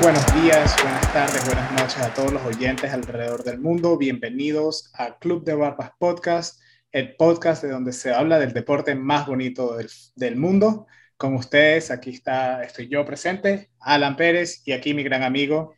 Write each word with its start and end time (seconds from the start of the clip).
buenos 0.00 0.24
días, 0.42 0.76
buenas 0.82 1.12
tardes, 1.12 1.44
buenas 1.44 1.72
noches 1.72 1.98
a 1.98 2.14
todos 2.14 2.32
los 2.32 2.44
oyentes 2.44 2.92
alrededor 2.92 3.42
del 3.42 3.58
mundo. 3.58 3.98
Bienvenidos 3.98 4.92
a 4.94 5.18
Club 5.18 5.44
de 5.44 5.54
Barbas 5.54 5.90
Podcast, 5.98 6.60
el 6.92 7.16
podcast 7.16 7.62
de 7.62 7.70
donde 7.70 7.92
se 7.92 8.12
habla 8.12 8.38
del 8.38 8.52
deporte 8.52 8.94
más 8.94 9.26
bonito 9.26 9.76
del, 9.76 9.88
del 10.14 10.36
mundo. 10.36 10.86
Con 11.16 11.34
ustedes, 11.34 11.90
aquí 11.90 12.10
está, 12.10 12.62
estoy 12.62 12.88
yo 12.88 13.04
presente, 13.04 13.70
Alan 13.80 14.16
Pérez, 14.16 14.62
y 14.64 14.72
aquí 14.72 14.94
mi 14.94 15.02
gran 15.02 15.24
amigo 15.24 15.74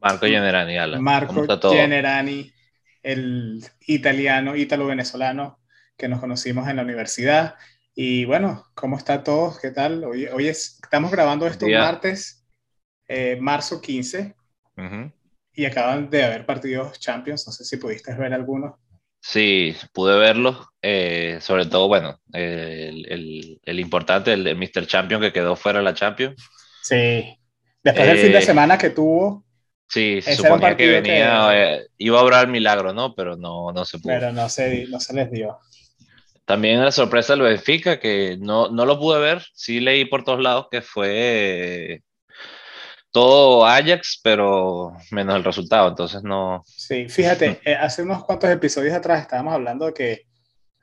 Marco 0.00 0.26
Generani, 0.26 0.76
Alan. 0.76 1.02
Marco 1.02 1.46
Generani, 1.70 2.52
el 3.02 3.64
italiano, 3.86 4.56
ítalo-venezolano 4.56 5.60
que 5.96 6.08
nos 6.08 6.20
conocimos 6.20 6.68
en 6.68 6.76
la 6.76 6.82
universidad. 6.82 7.54
Y 7.94 8.24
bueno, 8.24 8.66
¿cómo 8.74 8.96
está 8.96 9.22
todo? 9.22 9.56
¿Qué 9.60 9.70
tal? 9.70 10.04
Hoy, 10.04 10.26
hoy 10.26 10.48
estamos 10.48 11.10
grabando 11.10 11.46
esto 11.46 11.66
martes 11.68 12.37
eh, 13.08 13.38
marzo 13.40 13.80
15 13.80 14.34
y 15.54 15.64
acaban 15.64 16.08
de 16.08 16.22
haber 16.22 16.46
partidos 16.46 17.00
Champions. 17.00 17.46
No 17.46 17.52
sé 17.52 17.64
si 17.64 17.78
pudiste 17.78 18.14
ver 18.14 18.32
algunos. 18.32 18.74
Sí, 19.20 19.74
pude 19.92 20.16
verlos. 20.16 20.66
Eh, 20.80 21.38
sobre 21.40 21.66
todo, 21.66 21.88
bueno, 21.88 22.20
el, 22.32 23.58
el, 23.64 23.80
importante, 23.80 24.32
el, 24.32 24.54
Mr. 24.56 24.86
Champion 24.86 25.20
que 25.20 25.32
quedó 25.32 25.56
fuera 25.56 25.80
de 25.80 25.84
la 25.84 25.94
Champions. 25.94 26.36
Sí. 26.82 27.36
Después 27.82 28.06
del 28.06 28.18
fin 28.18 28.32
de 28.32 28.38
eh, 28.38 28.42
semana 28.42 28.78
que 28.78 28.90
tuvo. 28.90 29.44
Sí, 29.88 30.20
se 30.20 30.36
suponía 30.36 30.76
que 30.76 30.86
venía, 30.86 31.80
iba 31.96 32.20
a 32.20 32.22
obrar 32.22 32.44
el 32.44 32.52
milagro, 32.52 32.92
¿no? 32.92 33.14
Pero 33.14 33.36
no, 33.36 33.72
no 33.72 33.84
se 33.84 33.98
pudo. 33.98 34.12
Pero 34.12 34.32
no 34.32 34.48
se, 34.48 34.86
no 34.86 35.00
se 35.00 35.14
les 35.14 35.30
dio. 35.30 35.58
También 36.44 36.82
la 36.82 36.92
sorpresa 36.92 37.34
del 37.34 37.42
Benfica, 37.42 37.98
que 37.98 38.36
no, 38.38 38.68
no 38.68 38.86
lo 38.86 38.98
pude 38.98 39.18
ver, 39.20 39.44
sí 39.54 39.80
leí 39.80 40.04
por 40.04 40.24
todos 40.24 40.40
lados 40.40 40.68
que 40.70 40.82
fue 40.82 42.02
todo 43.18 43.66
Ajax, 43.66 44.20
pero 44.22 44.92
menos 45.10 45.34
el 45.34 45.42
resultado, 45.42 45.88
entonces 45.88 46.22
no. 46.22 46.62
Sí, 46.64 47.08
fíjate, 47.08 47.60
eh, 47.64 47.74
hace 47.74 48.02
unos 48.02 48.22
cuantos 48.24 48.48
episodios 48.48 48.94
atrás 48.94 49.22
estábamos 49.22 49.54
hablando 49.54 49.86
de 49.86 49.92
que 49.92 50.26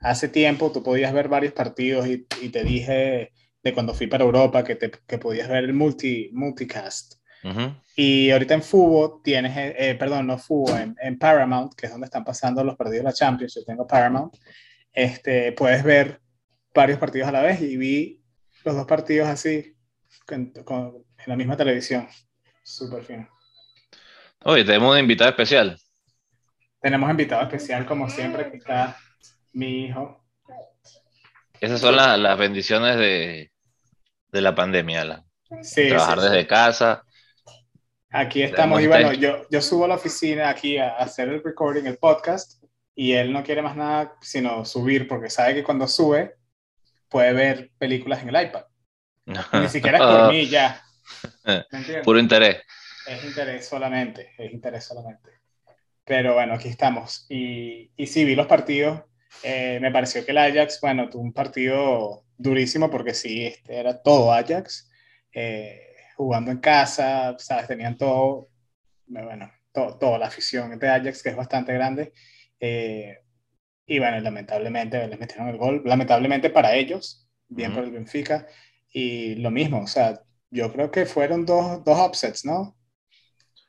hace 0.00 0.28
tiempo 0.28 0.70
tú 0.70 0.82
podías 0.82 1.14
ver 1.14 1.28
varios 1.28 1.54
partidos 1.54 2.06
y, 2.06 2.26
y 2.42 2.50
te 2.50 2.62
dije 2.62 3.32
de 3.62 3.72
cuando 3.72 3.94
fui 3.94 4.06
para 4.06 4.24
Europa 4.24 4.62
que, 4.64 4.76
te, 4.76 4.90
que 4.90 5.16
podías 5.16 5.48
ver 5.48 5.64
el 5.64 5.72
multi, 5.72 6.28
multicast. 6.34 7.14
Y 7.94 8.30
ahorita 8.32 8.54
en 8.54 8.62
fútbol 8.62 9.20
tienes, 9.22 9.56
eh, 9.56 9.74
eh, 9.78 9.94
perdón, 9.94 10.26
no 10.26 10.36
fútbol, 10.36 10.78
en, 10.78 10.96
en, 11.00 11.16
Paramount, 11.16 11.74
que 11.74 11.86
es 11.86 11.92
donde 11.92 12.06
están 12.06 12.24
pasando 12.24 12.64
los 12.64 12.76
partidos 12.76 13.04
de 13.04 13.10
la 13.10 13.12
Champions, 13.12 13.54
yo 13.54 13.64
tengo 13.64 13.86
Paramount, 13.86 14.34
este, 14.92 15.52
puedes 15.52 15.84
ver 15.84 16.20
varios 16.74 16.98
partidos 16.98 17.28
a 17.28 17.32
la 17.32 17.42
vez 17.42 17.62
y 17.62 17.76
vi 17.76 18.20
los 18.64 18.74
dos 18.74 18.84
partidos 18.84 19.28
así 19.28 19.76
con, 20.26 20.50
con, 20.64 21.04
en 21.18 21.24
la 21.26 21.36
misma 21.36 21.56
televisión. 21.56 22.08
Súper 22.66 23.04
fino. 23.04 23.28
Oye, 24.42 24.64
tenemos 24.64 24.92
un 24.92 24.98
invitado 24.98 25.30
especial. 25.30 25.78
Tenemos 26.80 27.08
invitado 27.08 27.42
especial, 27.42 27.86
como 27.86 28.10
siempre, 28.10 28.50
que 28.50 28.56
está 28.56 28.98
mi 29.52 29.84
hijo. 29.84 30.24
Esas 31.60 31.80
son 31.80 31.94
las, 31.94 32.36
bendiciones 32.36 32.96
de, 32.96 33.52
la 34.32 34.54
pandemia, 34.56 35.04
la. 35.04 35.24
Trabajar 35.74 36.20
desde 36.20 36.46
casa. 36.48 37.04
Aquí 38.10 38.42
estamos, 38.42 38.82
y 38.82 38.88
bueno, 38.88 39.12
yo, 39.12 39.46
yo 39.48 39.62
subo 39.62 39.84
a 39.84 39.88
la 39.88 39.94
oficina 39.94 40.48
aquí 40.48 40.76
a, 40.76 40.96
hacer 40.96 41.28
el 41.28 41.44
recording, 41.44 41.84
el 41.84 41.98
podcast, 41.98 42.64
y 42.96 43.12
él 43.12 43.32
no 43.32 43.44
quiere 43.44 43.62
más 43.62 43.76
nada 43.76 44.16
sino 44.20 44.64
subir, 44.64 45.06
porque 45.06 45.30
sabe 45.30 45.54
que 45.54 45.62
cuando 45.62 45.86
sube 45.86 46.34
puede 47.08 47.32
ver 47.32 47.70
películas 47.78 48.22
en 48.22 48.34
el 48.34 48.46
iPad. 48.46 48.64
Ni 49.52 49.68
siquiera 49.68 49.98
es 49.98 50.04
por 50.04 50.28
mí 50.32 50.46
ya. 50.48 50.82
Puro 52.04 52.18
interés. 52.18 52.62
Es 53.06 53.24
interés 53.24 53.66
solamente, 53.66 54.32
es 54.36 54.52
interés 54.52 54.84
solamente. 54.84 55.30
Pero 56.04 56.34
bueno, 56.34 56.54
aquí 56.54 56.68
estamos. 56.68 57.26
Y, 57.28 57.90
y 57.96 58.06
sí, 58.06 58.24
vi 58.24 58.34
los 58.34 58.46
partidos. 58.46 59.02
Eh, 59.42 59.78
me 59.80 59.90
pareció 59.90 60.24
que 60.24 60.32
el 60.32 60.38
Ajax, 60.38 60.80
bueno, 60.80 61.08
tuvo 61.08 61.22
un 61.22 61.32
partido 61.32 62.24
durísimo 62.36 62.90
porque 62.90 63.14
sí, 63.14 63.46
este 63.46 63.76
era 63.76 64.02
todo 64.02 64.32
Ajax. 64.32 64.90
Eh, 65.32 65.82
jugando 66.16 66.50
en 66.50 66.58
casa, 66.58 67.36
¿sabes? 67.38 67.66
Tenían 67.68 67.96
todo, 67.96 68.48
bueno, 69.06 69.52
todo, 69.72 69.98
toda 69.98 70.18
la 70.18 70.26
afición 70.26 70.78
de 70.78 70.88
Ajax, 70.88 71.22
que 71.22 71.28
es 71.30 71.36
bastante 71.36 71.72
grande. 71.74 72.12
Eh, 72.60 73.18
y 73.86 73.98
bueno, 73.98 74.18
lamentablemente 74.20 75.06
les 75.06 75.18
metieron 75.18 75.48
el 75.48 75.58
gol. 75.58 75.82
Lamentablemente 75.84 76.50
para 76.50 76.74
ellos, 76.74 77.28
bien 77.48 77.74
por 77.74 77.84
el 77.84 77.92
Benfica. 77.92 78.46
Y 78.90 79.36
lo 79.36 79.50
mismo, 79.50 79.82
o 79.82 79.86
sea, 79.86 80.22
yo 80.56 80.72
creo 80.72 80.90
que 80.90 81.06
fueron 81.06 81.46
dos, 81.46 81.84
dos 81.84 81.98
upsets, 81.98 82.44
¿no? 82.44 82.76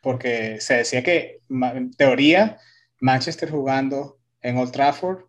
Porque 0.01 0.59
se 0.61 0.77
decía 0.77 1.03
que, 1.03 1.41
en 1.49 1.91
teoría, 1.91 2.57
Manchester 2.99 3.51
jugando 3.51 4.19
en 4.41 4.57
Old 4.57 4.71
Trafford 4.71 5.25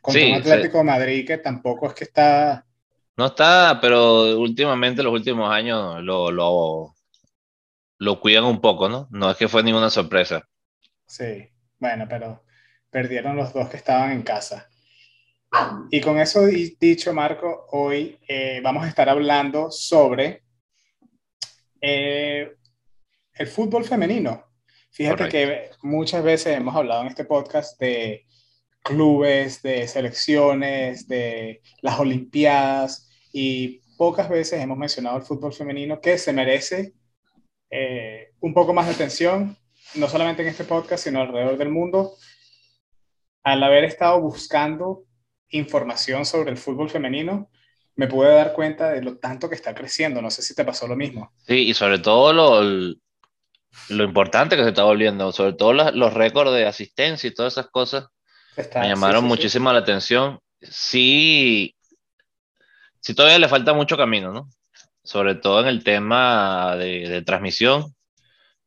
contra 0.00 0.26
un 0.26 0.34
Atlético 0.34 0.78
de 0.78 0.84
Madrid 0.84 1.26
que 1.26 1.38
tampoco 1.38 1.88
es 1.88 1.94
que 1.94 2.04
está... 2.04 2.64
No 3.16 3.26
está, 3.26 3.78
pero 3.80 4.38
últimamente, 4.38 5.02
los 5.02 5.12
últimos 5.12 5.50
años, 5.50 6.02
lo, 6.02 6.30
lo, 6.30 6.94
lo 7.98 8.20
cuidan 8.20 8.44
un 8.44 8.60
poco, 8.60 8.88
¿no? 8.88 9.08
No 9.10 9.30
es 9.30 9.36
que 9.36 9.48
fue 9.48 9.62
ninguna 9.62 9.90
sorpresa. 9.90 10.46
Sí, 11.06 11.48
bueno, 11.78 12.06
pero 12.08 12.44
perdieron 12.90 13.36
los 13.36 13.52
dos 13.52 13.68
que 13.68 13.76
estaban 13.76 14.12
en 14.12 14.22
casa. 14.22 14.68
Y 15.90 16.00
con 16.00 16.18
eso 16.18 16.46
dicho, 16.46 17.12
Marco, 17.14 17.66
hoy 17.72 18.18
eh, 18.28 18.60
vamos 18.62 18.84
a 18.84 18.88
estar 18.88 19.08
hablando 19.08 19.70
sobre 19.70 20.42
eh, 21.80 22.54
el 23.34 23.46
fútbol 23.46 23.84
femenino. 23.84 24.44
Fíjate 24.90 25.28
que 25.28 25.70
muchas 25.82 26.22
veces 26.22 26.56
hemos 26.56 26.74
hablado 26.74 27.02
en 27.02 27.08
este 27.08 27.24
podcast 27.24 27.80
de 27.80 28.26
clubes, 28.82 29.62
de 29.62 29.86
selecciones, 29.88 31.08
de 31.08 31.62
las 31.82 31.98
Olimpiadas 31.98 33.08
y 33.32 33.80
pocas 33.96 34.28
veces 34.28 34.60
hemos 34.60 34.76
mencionado 34.76 35.16
el 35.16 35.24
fútbol 35.24 35.52
femenino 35.52 36.00
que 36.00 36.18
se 36.18 36.32
merece 36.32 36.94
eh, 37.70 38.32
un 38.40 38.54
poco 38.54 38.72
más 38.72 38.86
de 38.86 38.94
atención, 38.94 39.56
no 39.94 40.08
solamente 40.08 40.42
en 40.42 40.48
este 40.48 40.64
podcast, 40.64 41.04
sino 41.04 41.20
alrededor 41.20 41.56
del 41.56 41.70
mundo. 41.70 42.14
Al 43.44 43.62
haber 43.62 43.84
estado 43.84 44.20
buscando 44.20 45.07
información 45.50 46.24
sobre 46.26 46.50
el 46.50 46.56
fútbol 46.56 46.90
femenino, 46.90 47.50
me 47.96 48.06
pude 48.06 48.32
dar 48.32 48.52
cuenta 48.52 48.90
de 48.90 49.02
lo 49.02 49.18
tanto 49.18 49.48
que 49.48 49.54
está 49.56 49.74
creciendo. 49.74 50.22
No 50.22 50.30
sé 50.30 50.42
si 50.42 50.54
te 50.54 50.64
pasó 50.64 50.86
lo 50.86 50.96
mismo. 50.96 51.32
Sí, 51.46 51.68
y 51.68 51.74
sobre 51.74 51.98
todo 51.98 52.32
lo, 52.32 52.62
lo 53.88 54.04
importante 54.04 54.56
que 54.56 54.62
se 54.62 54.68
está 54.68 54.84
volviendo, 54.84 55.32
sobre 55.32 55.54
todo 55.54 55.72
los, 55.72 56.14
récords 56.14 56.52
de 56.52 56.66
asistencia 56.66 57.28
y 57.28 57.34
todas 57.34 57.54
esas 57.54 57.68
cosas, 57.70 58.06
me 58.56 58.88
llamaron 58.88 59.24
muchísimo 59.24 59.72
la 59.72 59.80
atención. 59.80 60.38
Sí, 60.60 61.74
sí 63.00 63.14
todavía 63.14 63.38
le 63.38 63.48
falta 63.48 63.72
mucho 63.72 63.96
camino, 63.96 64.32
¿no? 64.32 64.48
Sobre 65.02 65.34
todo 65.34 65.60
en 65.60 65.68
el 65.68 65.82
tema 65.82 66.76
de, 66.76 67.08
de 67.08 67.22
transmisión. 67.22 67.94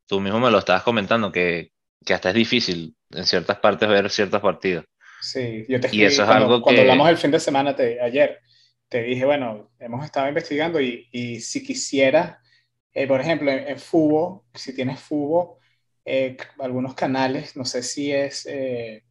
Tú 0.06 0.20
mismo 0.20 0.40
me 0.40 0.50
lo 0.50 0.58
estabas 0.58 0.82
comentando, 0.82 1.30
que, 1.30 1.72
que 2.04 2.14
hasta 2.14 2.30
es 2.30 2.34
difícil 2.34 2.96
en 3.10 3.26
ciertas 3.26 3.58
partes 3.58 3.88
ver 3.88 4.10
ciertos 4.10 4.40
partidos. 4.40 4.84
Sí, 5.22 5.64
yo 5.68 5.80
te 5.80 5.86
escribí, 5.86 6.02
y 6.02 6.06
eso 6.06 6.22
es 6.22 6.28
cuando, 6.28 6.46
algo 6.46 6.62
cuando 6.62 6.80
hablamos 6.82 7.08
el 7.08 7.16
fin 7.16 7.30
de 7.30 7.38
semana 7.38 7.76
te, 7.76 8.00
ayer, 8.00 8.40
te 8.88 9.02
dije, 9.04 9.24
bueno, 9.24 9.70
hemos 9.78 10.04
estado 10.04 10.28
investigando 10.28 10.80
y, 10.80 11.08
y 11.12 11.40
si 11.40 11.62
quisiera, 11.62 12.42
eh, 12.92 13.06
por 13.06 13.20
ejemplo, 13.20 13.50
en, 13.52 13.78
Fubo, 13.78 14.46
si 14.52 14.74
tienes 14.74 14.98
Fubo, 14.98 15.58
eh, 16.04 16.36
algunos 16.58 16.94
canales, 16.94 17.56
no 17.56 17.64
sé 17.64 17.84
si 17.84 18.12
es 18.12 18.46
eh, 18.46 19.04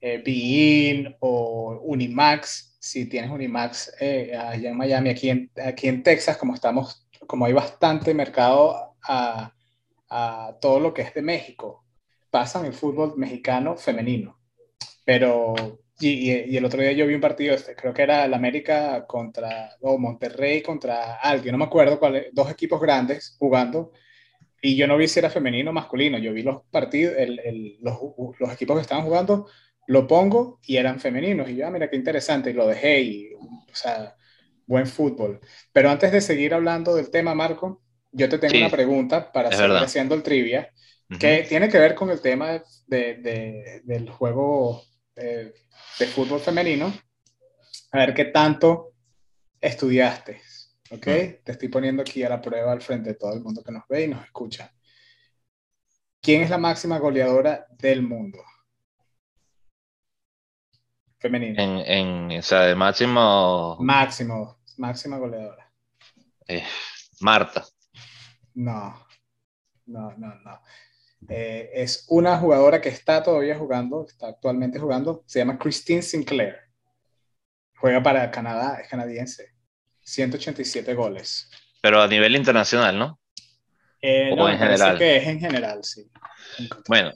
eh 0.00 0.22
Bein 0.24 1.14
o 1.20 1.78
Unimax, 1.82 2.78
si 2.80 3.04
tienes 3.06 3.30
Unimax 3.30 3.92
allá 4.00 4.70
en 4.70 4.76
Miami, 4.76 5.10
aquí 5.10 5.28
en, 5.28 5.50
aquí 5.62 5.88
en 5.88 6.02
Texas, 6.02 6.38
como 6.38 6.54
estamos, 6.54 7.06
como 7.26 7.44
hay 7.44 7.52
bastante 7.52 8.14
mercado 8.14 8.96
a, 9.06 9.52
a 10.08 10.56
todo 10.60 10.80
lo 10.80 10.94
que 10.94 11.02
es 11.02 11.12
de 11.12 11.20
México, 11.20 11.84
pasan 12.30 12.64
el 12.64 12.72
fútbol 12.72 13.14
mexicano 13.18 13.76
femenino. 13.76 14.37
Pero, 15.08 15.54
y, 15.98 16.32
y, 16.32 16.56
el 16.58 16.66
otro 16.66 16.82
día 16.82 16.92
yo 16.92 17.06
vi 17.06 17.14
un 17.14 17.20
partido, 17.22 17.54
este, 17.54 17.74
creo 17.74 17.94
que 17.94 18.02
era 18.02 18.26
el 18.26 18.34
América 18.34 19.06
contra, 19.06 19.74
o 19.80 19.96
Monterrey 19.96 20.60
contra 20.60 21.14
alguien, 21.14 21.52
no 21.52 21.58
me 21.58 21.64
acuerdo 21.64 21.98
cuál, 21.98 22.26
dos 22.32 22.50
equipos 22.50 22.78
grandes 22.78 23.34
jugando, 23.38 23.92
y 24.60 24.76
yo 24.76 24.86
no 24.86 24.98
vi 24.98 25.08
si 25.08 25.18
era 25.18 25.30
femenino 25.30 25.70
o 25.70 25.72
masculino, 25.72 26.18
yo 26.18 26.34
vi 26.34 26.42
los 26.42 26.60
partidos, 26.70 27.14
el, 27.16 27.38
el, 27.38 27.78
los, 27.80 27.96
los, 28.38 28.52
equipos 28.52 28.76
que 28.76 28.82
estaban 28.82 29.06
jugando, 29.06 29.48
lo 29.86 30.06
pongo 30.06 30.60
y 30.62 30.76
eran 30.76 31.00
femeninos, 31.00 31.48
y 31.48 31.56
yo, 31.56 31.66
ah, 31.66 31.70
mira 31.70 31.88
qué 31.88 31.96
interesante, 31.96 32.50
y 32.50 32.52
lo 32.52 32.66
dejé, 32.66 33.00
y, 33.00 33.32
o 33.32 33.74
sea, 33.74 34.14
buen 34.66 34.86
fútbol. 34.86 35.40
Pero 35.72 35.88
antes 35.88 36.12
de 36.12 36.20
seguir 36.20 36.52
hablando 36.52 36.94
del 36.94 37.10
tema, 37.10 37.34
Marco, 37.34 37.80
yo 38.12 38.28
te 38.28 38.36
tengo 38.36 38.58
una 38.58 38.68
pregunta 38.68 39.32
para 39.32 39.50
seguir 39.52 39.76
haciendo 39.76 40.14
el 40.14 40.22
trivia, 40.22 40.70
que 41.18 41.46
tiene 41.48 41.70
que 41.70 41.78
ver 41.78 41.94
con 41.94 42.10
el 42.10 42.20
tema 42.20 42.62
de, 42.86 43.14
de, 43.14 43.80
del 43.84 44.10
juego 44.10 44.82
de 45.18 46.06
fútbol 46.06 46.40
femenino, 46.40 46.92
a 47.92 47.98
ver 47.98 48.14
qué 48.14 48.26
tanto 48.26 48.92
estudiaste. 49.60 50.40
¿ok? 50.90 51.04
Te 51.44 51.52
estoy 51.52 51.68
poniendo 51.68 52.02
aquí 52.02 52.22
a 52.22 52.28
la 52.28 52.40
prueba 52.40 52.72
al 52.72 52.80
frente 52.80 53.10
de 53.10 53.16
todo 53.16 53.32
el 53.34 53.40
mundo 53.40 53.62
que 53.62 53.72
nos 53.72 53.86
ve 53.88 54.04
y 54.04 54.08
nos 54.08 54.24
escucha. 54.24 54.72
¿Quién 56.20 56.42
es 56.42 56.50
la 56.50 56.58
máxima 56.58 56.98
goleadora 56.98 57.66
del 57.70 58.02
mundo? 58.02 58.42
Femenina. 61.18 61.62
En, 61.62 62.30
en 62.30 62.38
o 62.38 62.42
sea, 62.42 62.62
de 62.62 62.74
máximo. 62.74 63.76
Máximo, 63.80 64.60
máxima 64.76 65.18
goleadora. 65.18 65.72
Eh, 66.46 66.64
Marta. 67.20 67.64
No, 68.54 69.06
no, 69.86 70.12
no, 70.16 70.34
no. 70.34 70.60
Eh, 71.28 71.70
es 71.74 72.06
una 72.08 72.38
jugadora 72.38 72.80
que 72.80 72.88
está 72.88 73.22
todavía 73.22 73.56
jugando, 73.56 74.06
está 74.06 74.28
actualmente 74.28 74.78
jugando, 74.78 75.24
se 75.26 75.40
llama 75.40 75.58
Christine 75.58 76.02
Sinclair. 76.02 76.56
Juega 77.76 78.02
para 78.02 78.30
Canadá, 78.30 78.78
es 78.80 78.88
canadiense. 78.88 79.54
187 80.00 80.94
goles. 80.94 81.50
Pero 81.82 82.00
a 82.00 82.08
nivel 82.08 82.34
internacional, 82.34 82.98
¿no? 82.98 83.20
Eh, 84.00 84.34
no, 84.34 84.48
en 84.48 84.58
general. 84.58 84.96
que 84.96 85.16
es 85.16 85.26
en 85.26 85.40
general, 85.40 85.84
sí. 85.84 86.08
Bueno, 86.88 87.12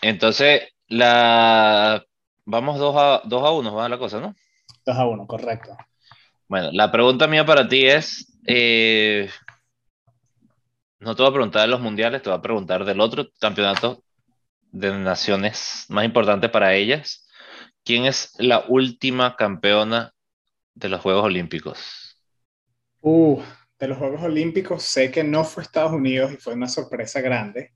entonces 0.00 0.62
la 0.88 2.04
vamos 2.44 2.78
2 2.78 2.96
a 2.96 3.22
2 3.24 3.44
a 3.44 3.50
1, 3.52 3.74
va 3.74 3.88
la 3.88 3.98
cosa, 3.98 4.20
¿no? 4.20 4.34
2 4.86 4.96
a 4.96 5.06
1, 5.06 5.26
correcto. 5.26 5.76
Bueno, 6.48 6.70
la 6.72 6.90
pregunta 6.90 7.26
mía 7.26 7.46
para 7.46 7.68
ti 7.68 7.86
es 7.86 8.38
eh, 8.46 9.28
no 11.02 11.16
te 11.16 11.22
voy 11.22 11.30
a 11.30 11.34
preguntar 11.34 11.62
de 11.62 11.68
los 11.68 11.80
mundiales, 11.80 12.22
te 12.22 12.30
voy 12.30 12.38
a 12.38 12.42
preguntar 12.42 12.84
del 12.84 13.00
otro 13.00 13.28
campeonato 13.40 14.04
de 14.70 14.96
naciones 14.96 15.84
más 15.88 16.04
importante 16.04 16.48
para 16.48 16.74
ellas. 16.74 17.28
¿Quién 17.84 18.04
es 18.04 18.32
la 18.38 18.64
última 18.68 19.36
campeona 19.36 20.14
de 20.74 20.88
los 20.88 21.00
Juegos 21.00 21.24
Olímpicos? 21.24 22.16
Uh, 23.00 23.42
de 23.78 23.88
los 23.88 23.98
Juegos 23.98 24.22
Olímpicos 24.22 24.84
sé 24.84 25.10
que 25.10 25.24
no 25.24 25.42
fue 25.44 25.64
Estados 25.64 25.92
Unidos 25.92 26.32
y 26.32 26.36
fue 26.36 26.54
una 26.54 26.68
sorpresa 26.68 27.20
grande. 27.20 27.72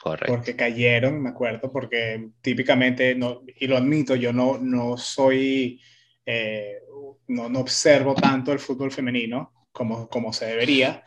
correcto. 0.00 0.32
Porque 0.32 0.54
cayeron, 0.54 1.20
me 1.20 1.30
acuerdo, 1.30 1.72
porque 1.72 2.30
típicamente, 2.40 3.16
no, 3.16 3.42
y 3.58 3.66
lo 3.66 3.76
admito, 3.76 4.14
yo 4.14 4.32
no, 4.32 4.58
no 4.58 4.96
soy, 4.96 5.80
eh, 6.24 6.78
no, 7.26 7.48
no 7.48 7.58
observo 7.58 8.14
tanto 8.14 8.52
el 8.52 8.60
fútbol 8.60 8.92
femenino 8.92 9.66
como, 9.72 10.08
como 10.08 10.32
se 10.32 10.46
debería 10.46 11.04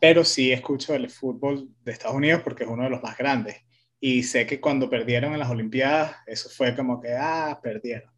pero 0.00 0.24
sí 0.24 0.52
escucho 0.52 0.94
el 0.94 1.10
fútbol 1.10 1.68
de 1.84 1.92
Estados 1.92 2.16
Unidos 2.16 2.42
porque 2.42 2.64
es 2.64 2.70
uno 2.70 2.84
de 2.84 2.90
los 2.90 3.02
más 3.02 3.16
grandes. 3.16 3.56
Y 4.00 4.22
sé 4.22 4.46
que 4.46 4.60
cuando 4.60 4.88
perdieron 4.88 5.32
en 5.32 5.40
las 5.40 5.50
Olimpiadas, 5.50 6.16
eso 6.26 6.48
fue 6.48 6.74
como 6.76 7.00
que, 7.00 7.12
ah, 7.18 7.58
perdieron. 7.60 8.10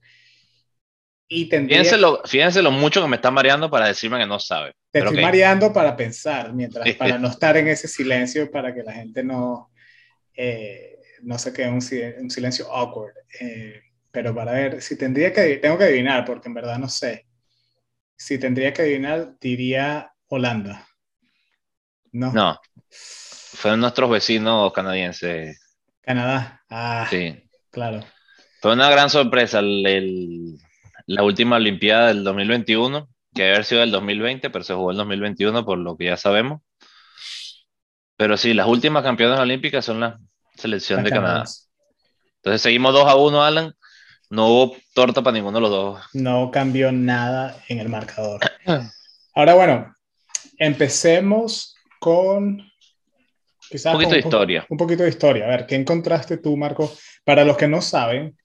Y 1.32 1.44
fíjense, 1.46 1.96
lo, 1.96 2.20
fíjense 2.24 2.60
lo 2.60 2.72
mucho 2.72 3.00
que 3.00 3.08
me 3.08 3.16
está 3.16 3.30
mareando 3.30 3.70
para 3.70 3.86
decirme 3.86 4.18
que 4.18 4.26
no 4.26 4.40
sabe. 4.40 4.72
Te 4.90 4.98
estoy 4.98 5.22
mareando 5.22 5.72
para 5.72 5.96
pensar, 5.96 6.52
mientras, 6.52 6.92
para 6.96 7.18
no 7.18 7.28
estar 7.28 7.56
en 7.56 7.68
ese 7.68 7.86
silencio, 7.86 8.50
para 8.50 8.74
que 8.74 8.82
la 8.82 8.92
gente 8.92 9.22
no, 9.22 9.70
eh, 10.34 10.98
no 11.22 11.38
se 11.38 11.52
quede 11.52 11.68
un, 11.68 11.80
un 12.20 12.30
silencio 12.30 12.70
awkward. 12.70 13.14
Eh, 13.40 13.80
pero 14.10 14.34
para 14.34 14.52
ver, 14.52 14.82
si 14.82 14.96
tendría 14.96 15.32
que, 15.32 15.58
tengo 15.58 15.78
que 15.78 15.84
adivinar, 15.84 16.24
porque 16.24 16.48
en 16.48 16.54
verdad 16.54 16.78
no 16.78 16.88
sé. 16.88 17.26
Si 18.16 18.36
tendría 18.36 18.72
que 18.72 18.82
adivinar, 18.82 19.36
diría 19.40 20.12
Holanda. 20.26 20.89
No. 22.12 22.32
No. 22.32 22.60
Fueron 22.90 23.80
nuestros 23.80 24.10
vecinos 24.10 24.72
canadienses. 24.72 25.60
Canadá. 26.02 26.62
Ah, 26.70 27.06
sí. 27.10 27.42
Claro. 27.70 28.04
Fue 28.60 28.72
una 28.72 28.90
gran 28.90 29.10
sorpresa 29.10 29.60
la 29.62 31.22
última 31.22 31.56
Olimpiada 31.56 32.08
del 32.08 32.24
2021, 32.24 33.08
que 33.34 33.42
debe 33.42 33.54
haber 33.54 33.64
sido 33.64 33.80
del 33.80 33.90
2020, 33.90 34.50
pero 34.50 34.64
se 34.64 34.74
jugó 34.74 34.90
el 34.90 34.96
2021 34.98 35.64
por 35.64 35.78
lo 35.78 35.96
que 35.96 36.06
ya 36.06 36.16
sabemos. 36.16 36.60
Pero 38.16 38.36
sí, 38.36 38.52
las 38.52 38.66
últimas 38.66 39.02
campeonas 39.02 39.40
olímpicas 39.40 39.84
son 39.84 40.00
la 40.00 40.18
selección 40.54 41.02
de 41.02 41.10
Canadá. 41.10 41.44
Entonces 42.36 42.62
seguimos 42.62 42.92
2 42.92 43.08
a 43.08 43.16
1, 43.16 43.42
Alan. 43.42 43.74
No 44.28 44.46
hubo 44.46 44.76
torta 44.94 45.22
para 45.22 45.34
ninguno 45.34 45.56
de 45.58 45.62
los 45.62 45.70
dos. 45.70 46.02
No 46.12 46.50
cambió 46.50 46.92
nada 46.92 47.56
en 47.68 47.80
el 47.80 47.88
marcador. 47.88 48.40
Ahora, 49.34 49.54
bueno, 49.54 49.96
empecemos 50.58 51.69
con 52.00 52.68
quizás 53.70 53.94
un 53.94 54.00
poquito 54.00 54.14
de 54.14 54.18
historia. 54.18 54.66
Un 54.68 54.76
poquito 54.76 55.02
de 55.04 55.10
historia. 55.10 55.44
A 55.44 55.48
ver, 55.48 55.66
¿qué 55.66 55.76
encontraste 55.76 56.38
tú, 56.38 56.56
Marco? 56.56 56.92
Para 57.24 57.44
los 57.44 57.56
que 57.56 57.68
no 57.68 57.80
saben, 57.80 58.36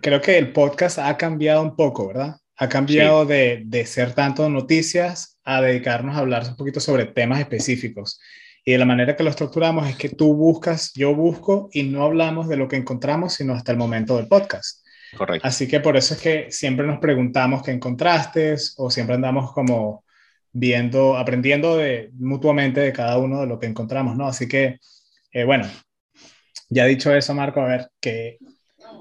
creo 0.00 0.20
que 0.20 0.38
el 0.38 0.52
podcast 0.52 0.98
ha 0.98 1.16
cambiado 1.16 1.62
un 1.62 1.74
poco, 1.74 2.08
¿verdad? 2.08 2.36
Ha 2.56 2.68
cambiado 2.68 3.24
de, 3.26 3.62
de, 3.64 3.86
ser 3.86 4.14
tanto 4.14 4.48
noticias 4.48 5.40
a 5.42 5.60
dedicarnos 5.60 6.14
a 6.14 6.20
hablar 6.20 6.46
un 6.46 6.56
poquito 6.56 6.78
sobre 6.78 7.06
temas 7.06 7.40
específicos. 7.40 8.20
Y 8.64 8.72
de 8.72 8.78
la 8.78 8.84
manera 8.84 9.16
que 9.16 9.24
lo 9.24 9.30
estructuramos 9.30 9.88
es 9.88 9.96
que 9.96 10.10
tú 10.10 10.34
buscas, 10.36 10.92
yo 10.94 11.14
busco 11.14 11.68
y 11.72 11.82
no 11.82 12.04
hablamos 12.04 12.46
de 12.46 12.56
lo 12.56 12.68
que 12.68 12.76
encontramos, 12.76 13.34
sino 13.34 13.54
hasta 13.54 13.72
el 13.72 13.78
momento 13.78 14.16
del 14.16 14.28
podcast. 14.28 14.86
Correcto. 15.16 15.48
Así 15.48 15.66
que 15.66 15.80
por 15.80 15.96
eso 15.96 16.14
es 16.14 16.20
que 16.20 16.46
siempre 16.50 16.86
nos 16.86 17.00
preguntamos 17.00 17.62
qué 17.62 17.72
encontraste 17.72 18.54
o 18.76 18.90
siempre 18.90 19.16
andamos 19.16 19.52
como 19.52 20.04
viendo, 20.52 21.16
aprendiendo 21.16 21.76
de, 21.76 22.10
mutuamente 22.14 22.80
de 22.80 22.92
cada 22.92 23.18
uno 23.18 23.40
de 23.40 23.46
lo 23.46 23.58
que 23.58 23.66
encontramos, 23.66 24.16
¿no? 24.16 24.26
Así 24.26 24.48
que, 24.48 24.78
eh, 25.32 25.44
bueno, 25.44 25.68
ya 26.68 26.84
dicho 26.86 27.14
eso, 27.14 27.34
Marco, 27.34 27.60
a 27.60 27.66
ver, 27.66 27.90
¿qué, 28.00 28.38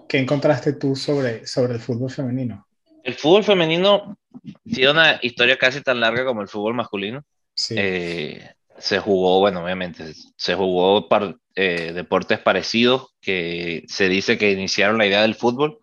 qué 0.07 0.19
encontraste 0.19 0.73
tú 0.73 0.95
sobre, 0.95 1.45
sobre 1.45 1.73
el 1.73 1.79
fútbol 1.79 2.09
femenino? 2.09 2.65
El 3.03 3.15
fútbol 3.15 3.43
femenino 3.43 4.17
tiene 4.63 4.91
una 4.91 5.19
historia 5.21 5.57
casi 5.57 5.81
tan 5.81 5.99
larga 5.99 6.25
como 6.25 6.41
el 6.41 6.47
fútbol 6.47 6.73
masculino. 6.73 7.23
Sí. 7.53 7.75
Eh, 7.77 8.49
se 8.77 8.99
jugó, 8.99 9.39
bueno, 9.39 9.63
obviamente, 9.63 10.13
se 10.35 10.55
jugó 10.55 11.07
eh, 11.55 11.91
deportes 11.93 12.39
parecidos 12.39 13.13
que 13.21 13.83
se 13.87 14.09
dice 14.09 14.37
que 14.37 14.51
iniciaron 14.51 14.97
la 14.97 15.05
idea 15.05 15.21
del 15.21 15.35
fútbol. 15.35 15.79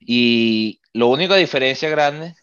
Y 0.00 0.80
lo 0.92 1.08
único 1.08 1.34
diferencia 1.34 1.88
grande 1.88 2.34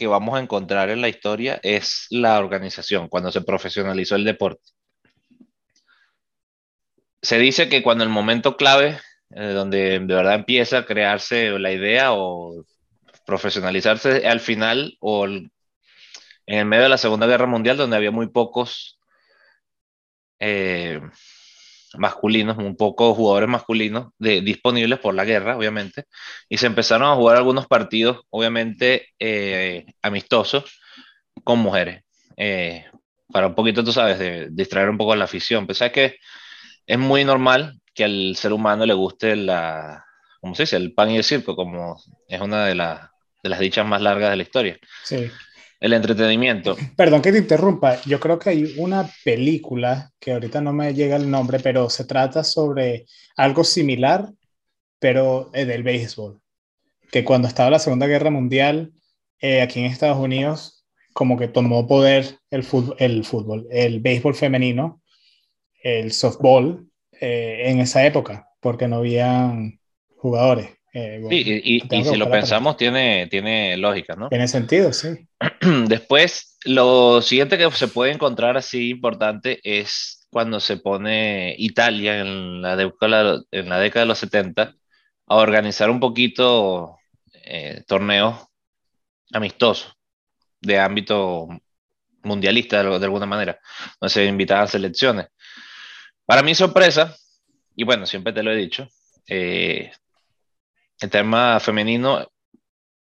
que 0.00 0.06
vamos 0.06 0.34
a 0.34 0.40
encontrar 0.40 0.88
en 0.88 1.02
la 1.02 1.10
historia 1.10 1.60
es 1.62 2.06
la 2.08 2.38
organización, 2.38 3.08
cuando 3.08 3.30
se 3.30 3.42
profesionalizó 3.42 4.16
el 4.16 4.24
deporte. 4.24 4.62
Se 7.20 7.38
dice 7.38 7.68
que 7.68 7.82
cuando 7.82 8.02
el 8.02 8.08
momento 8.08 8.56
clave, 8.56 8.98
eh, 9.28 9.48
donde 9.48 9.98
de 9.98 10.14
verdad 10.14 10.36
empieza 10.36 10.78
a 10.78 10.86
crearse 10.86 11.50
la 11.58 11.70
idea 11.70 12.14
o 12.14 12.64
profesionalizarse 13.26 14.26
al 14.26 14.40
final 14.40 14.96
o 15.00 15.26
en 15.26 15.50
el 16.46 16.64
medio 16.64 16.84
de 16.84 16.88
la 16.88 16.96
Segunda 16.96 17.26
Guerra 17.26 17.46
Mundial, 17.46 17.76
donde 17.76 17.96
había 17.96 18.10
muy 18.10 18.28
pocos 18.28 18.98
eh, 20.38 20.98
masculinos, 21.98 22.58
un 22.58 22.76
poco 22.76 23.14
jugadores 23.14 23.48
masculinos 23.48 24.12
de, 24.18 24.40
disponibles 24.40 24.98
por 24.98 25.14
la 25.14 25.24
guerra, 25.24 25.56
obviamente, 25.56 26.04
y 26.48 26.58
se 26.58 26.66
empezaron 26.66 27.08
a 27.08 27.14
jugar 27.16 27.36
algunos 27.36 27.66
partidos, 27.66 28.20
obviamente, 28.30 29.08
eh, 29.18 29.86
amistosos 30.02 30.80
con 31.44 31.58
mujeres, 31.58 32.04
eh, 32.36 32.84
para 33.32 33.48
un 33.48 33.54
poquito, 33.54 33.84
tú 33.84 33.92
sabes, 33.92 34.18
de, 34.18 34.48
distraer 34.50 34.90
un 34.90 34.98
poco 34.98 35.14
la 35.16 35.24
afición. 35.24 35.66
Sabes 35.74 35.92
que 35.92 36.16
es 36.86 36.98
muy 36.98 37.24
normal 37.24 37.80
que 37.94 38.04
al 38.04 38.36
ser 38.36 38.52
humano 38.52 38.86
le 38.86 38.94
guste 38.94 39.36
la, 39.36 40.04
¿cómo 40.40 40.54
se 40.54 40.64
dice? 40.64 40.76
El 40.76 40.94
pan 40.94 41.10
y 41.10 41.16
el 41.16 41.24
circo, 41.24 41.56
como 41.56 42.00
es 42.28 42.40
una 42.40 42.66
de, 42.66 42.74
de 42.74 43.48
las 43.48 43.60
dichas 43.60 43.86
más 43.86 44.00
largas 44.00 44.30
de 44.30 44.36
la 44.36 44.42
historia. 44.42 44.78
Sí 45.04 45.30
el 45.80 45.94
entretenimiento. 45.94 46.76
Perdón 46.94 47.22
que 47.22 47.32
te 47.32 47.38
interrumpa, 47.38 48.00
yo 48.02 48.20
creo 48.20 48.38
que 48.38 48.50
hay 48.50 48.74
una 48.76 49.10
película 49.24 50.12
que 50.20 50.32
ahorita 50.32 50.60
no 50.60 50.72
me 50.72 50.92
llega 50.92 51.16
el 51.16 51.30
nombre, 51.30 51.58
pero 51.58 51.88
se 51.88 52.04
trata 52.04 52.44
sobre 52.44 53.06
algo 53.36 53.64
similar, 53.64 54.30
pero 54.98 55.50
eh, 55.54 55.64
del 55.64 55.82
béisbol, 55.82 56.40
que 57.10 57.24
cuando 57.24 57.48
estaba 57.48 57.70
la 57.70 57.78
Segunda 57.78 58.06
Guerra 58.06 58.30
Mundial, 58.30 58.92
eh, 59.40 59.62
aquí 59.62 59.80
en 59.80 59.86
Estados 59.86 60.18
Unidos, 60.18 60.84
como 61.14 61.38
que 61.38 61.48
tomó 61.48 61.86
poder 61.86 62.38
el 62.50 62.62
fútbol, 62.62 62.96
el, 62.98 63.24
fútbol, 63.24 63.66
el 63.70 64.00
béisbol 64.00 64.34
femenino, 64.34 65.02
el 65.82 66.12
softball, 66.12 66.86
eh, 67.20 67.62
en 67.70 67.80
esa 67.80 68.04
época, 68.06 68.48
porque 68.60 68.86
no 68.86 68.96
habían 68.96 69.80
jugadores. 70.16 70.70
Eh, 70.92 71.20
y, 71.30 71.80
si 72.04 72.16
lo 72.16 72.30
pensamos, 72.30 72.76
tiene, 72.76 73.28
tiene 73.28 73.76
lógica, 73.76 74.16
¿no? 74.16 74.28
Tiene 74.28 74.48
sentido, 74.48 74.92
sí. 74.92 75.08
Después, 75.86 76.56
lo 76.64 77.22
siguiente 77.22 77.58
que 77.58 77.70
se 77.70 77.88
puede 77.88 78.12
encontrar 78.12 78.56
así 78.56 78.90
importante 78.90 79.60
es 79.62 80.26
cuando 80.30 80.60
se 80.60 80.76
pone 80.76 81.54
Italia 81.58 82.20
en 82.20 82.62
la 82.62 82.76
década, 82.76 83.42
en 83.50 83.68
la 83.68 83.78
década 83.78 84.04
de 84.04 84.08
los 84.08 84.18
70 84.18 84.74
a 85.26 85.36
organizar 85.36 85.90
un 85.90 86.00
poquito 86.00 86.96
eh, 87.32 87.84
torneos 87.86 88.46
amistosos 89.32 89.92
de 90.60 90.78
ámbito 90.78 91.48
mundialista 92.22 92.82
de, 92.82 93.04
alguna 93.04 93.26
manera, 93.26 93.58
donde 94.00 94.12
se 94.12 94.24
invitaban 94.26 94.68
selecciones. 94.68 95.28
Para 96.26 96.42
mi 96.42 96.54
sorpresa, 96.54 97.16
y 97.74 97.84
bueno, 97.84 98.06
siempre 98.06 98.32
te 98.32 98.42
lo 98.42 98.52
he 98.52 98.56
dicho, 98.56 98.88
eh, 99.26 99.90
el 101.00 101.10
tema 101.10 101.58
femenino 101.60 102.30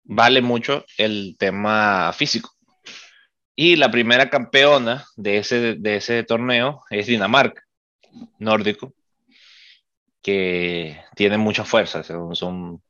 vale 0.04 0.42
mucho 0.42 0.84
el 0.96 1.36
tema 1.38 2.12
físico. 2.12 2.50
Y 3.56 3.76
la 3.76 3.90
primera 3.90 4.30
campeona 4.30 5.06
de 5.16 5.38
ese, 5.38 5.74
de 5.74 5.96
ese 5.96 6.24
torneo 6.24 6.82
es 6.90 7.06
Dinamarca, 7.06 7.62
nórdico, 8.38 8.92
que 10.22 11.00
tiene 11.14 11.38
mucha 11.38 11.64
fuerza. 11.64 12.02
Son, 12.02 12.82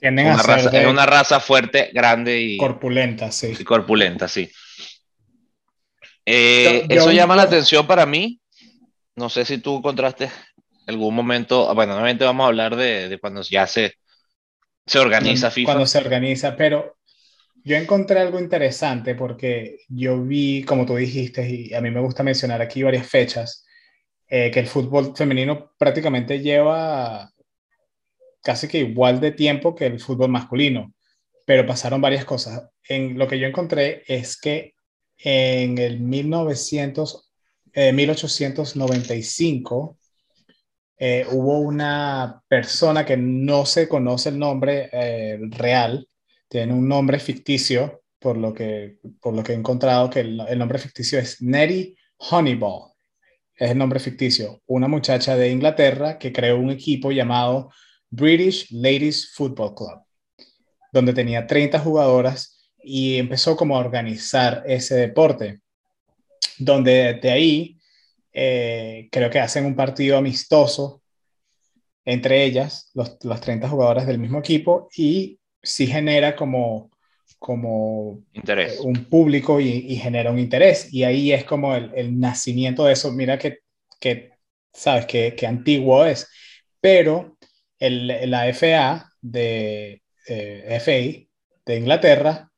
una, 0.00 0.42
raza, 0.42 0.70
es 0.70 0.86
una 0.86 1.04
raza 1.04 1.38
fuerte, 1.38 1.90
grande 1.92 2.40
y 2.40 2.56
corpulenta, 2.56 3.30
sí. 3.30 3.54
Y 3.58 3.64
corpulenta, 3.64 4.26
sí. 4.26 4.50
Eh, 6.24 6.86
eso 6.88 7.12
llama 7.12 7.36
la 7.36 7.42
atención 7.42 7.86
para 7.86 8.06
mí. 8.06 8.40
No 9.14 9.28
sé 9.28 9.44
si 9.44 9.58
tú 9.58 9.78
encontraste 9.78 10.30
algún 10.86 11.14
momento, 11.14 11.72
bueno, 11.74 11.92
nuevamente 11.92 12.24
vamos 12.24 12.44
a 12.44 12.48
hablar 12.48 12.76
de, 12.76 13.08
de 13.08 13.18
cuando 13.18 13.42
ya 13.42 13.66
se, 13.66 13.96
se 14.86 14.98
organiza 14.98 15.50
FIFA. 15.50 15.66
Cuando 15.66 15.86
se 15.86 15.98
organiza, 15.98 16.56
pero 16.56 16.96
yo 17.64 17.76
encontré 17.76 18.20
algo 18.20 18.38
interesante 18.38 19.16
porque 19.16 19.80
yo 19.88 20.22
vi, 20.22 20.62
como 20.62 20.86
tú 20.86 20.94
dijiste, 20.94 21.50
y 21.50 21.74
a 21.74 21.80
mí 21.80 21.90
me 21.90 22.00
gusta 22.00 22.22
mencionar 22.22 22.62
aquí 22.62 22.82
varias 22.82 23.08
fechas, 23.08 23.66
eh, 24.28 24.50
que 24.52 24.60
el 24.60 24.68
fútbol 24.68 25.16
femenino 25.16 25.72
prácticamente 25.76 26.40
lleva 26.40 27.32
casi 28.42 28.68
que 28.68 28.78
igual 28.78 29.20
de 29.20 29.32
tiempo 29.32 29.74
que 29.74 29.86
el 29.86 29.98
fútbol 29.98 30.30
masculino, 30.30 30.94
pero 31.44 31.66
pasaron 31.66 32.00
varias 32.00 32.24
cosas. 32.24 32.68
En 32.88 33.18
lo 33.18 33.26
que 33.26 33.40
yo 33.40 33.48
encontré 33.48 34.04
es 34.06 34.40
que 34.40 34.74
en 35.18 35.78
el 35.78 35.98
1900, 35.98 37.32
1895 37.92 39.98
eh, 40.98 41.20
eh, 41.20 41.26
hubo 41.30 41.60
una 41.60 42.42
persona 42.48 43.04
que 43.04 43.16
no 43.16 43.66
se 43.66 43.88
conoce 43.88 44.30
el 44.30 44.38
nombre 44.38 44.90
real, 45.50 46.08
tiene 46.48 46.72
un 46.72 46.88
nombre 46.88 47.18
ficticio, 47.18 48.02
por 48.18 48.36
lo 48.36 48.52
que, 48.54 48.98
por 49.20 49.34
lo 49.34 49.42
que 49.42 49.52
he 49.52 49.56
encontrado, 49.56 50.10
que 50.10 50.20
el, 50.20 50.40
el 50.48 50.58
nombre 50.58 50.78
ficticio 50.78 51.18
es 51.18 51.42
Nettie 51.42 51.96
Honeyball. 52.18 52.92
Es 53.54 53.70
el 53.70 53.78
nombre 53.78 54.00
ficticio. 54.00 54.62
Una 54.66 54.88
muchacha 54.88 55.36
de 55.36 55.50
Inglaterra 55.50 56.18
que 56.18 56.32
creó 56.32 56.58
un 56.58 56.70
equipo 56.70 57.10
llamado 57.10 57.70
British 58.10 58.70
Ladies 58.70 59.32
Football 59.34 59.74
Club, 59.74 60.02
donde 60.92 61.12
tenía 61.12 61.46
30 61.46 61.78
jugadoras 61.80 62.70
y 62.82 63.16
empezó 63.16 63.56
como 63.56 63.76
a 63.76 63.80
organizar 63.80 64.62
ese 64.66 64.94
deporte, 64.94 65.60
donde 66.58 67.14
de 67.14 67.30
ahí 67.30 67.75
eh, 68.38 69.08
creo 69.10 69.30
que 69.30 69.40
hacen 69.40 69.64
un 69.64 69.74
partido 69.74 70.18
amistoso 70.18 71.02
entre 72.06 72.44
ellas, 72.44 72.90
los, 72.94 73.18
las 73.24 73.40
30 73.40 73.68
jugadoras 73.68 74.06
del 74.06 74.18
mismo 74.18 74.38
equipo, 74.38 74.88
y 74.96 75.40
sí 75.60 75.86
genera 75.88 76.36
como, 76.36 76.90
como 77.38 78.22
interés. 78.32 78.78
un 78.80 79.06
público 79.06 79.60
y, 79.60 79.96
genera 79.96 80.30
un 80.30 80.38
interés. 80.38 80.92
Y 80.92 81.02
ahí 81.02 81.32
es 81.32 81.44
como 81.44 81.74
el, 81.74 82.18
nacimiento 82.18 82.84
de 82.84 82.92
eso. 82.92 83.10
Mira 83.12 83.38
que, 83.38 83.58
que 84.00 84.30
sabes, 84.72 85.06
que, 85.06 85.34
que, 85.34 85.46
antiguo 85.46 86.06
es. 86.06 86.28
Pero 86.80 87.36
el, 87.80 88.30
la 88.30 88.46
FA 88.52 89.10
de 89.20 90.02
eh, 90.28 90.78
FA 90.80 91.26
de 91.66 91.76
Inglaterra 91.76 92.48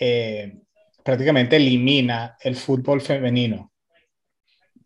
eh, 0.00 0.58
prácticamente 1.04 1.56
elimina 1.56 2.36
el 2.42 2.56
fútbol 2.56 3.00
femenino 3.00 3.67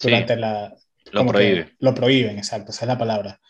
durante 0.03 0.37
la... 0.37 0.75
Lo 1.13 1.27
prohíben. 1.27 1.77
Lo 1.79 1.95
prohíben, 1.95 2.39
exacto, 2.39 2.71
esa 2.71 2.85
es 2.85 2.89
la 2.89 2.99
palabra. 2.99 3.41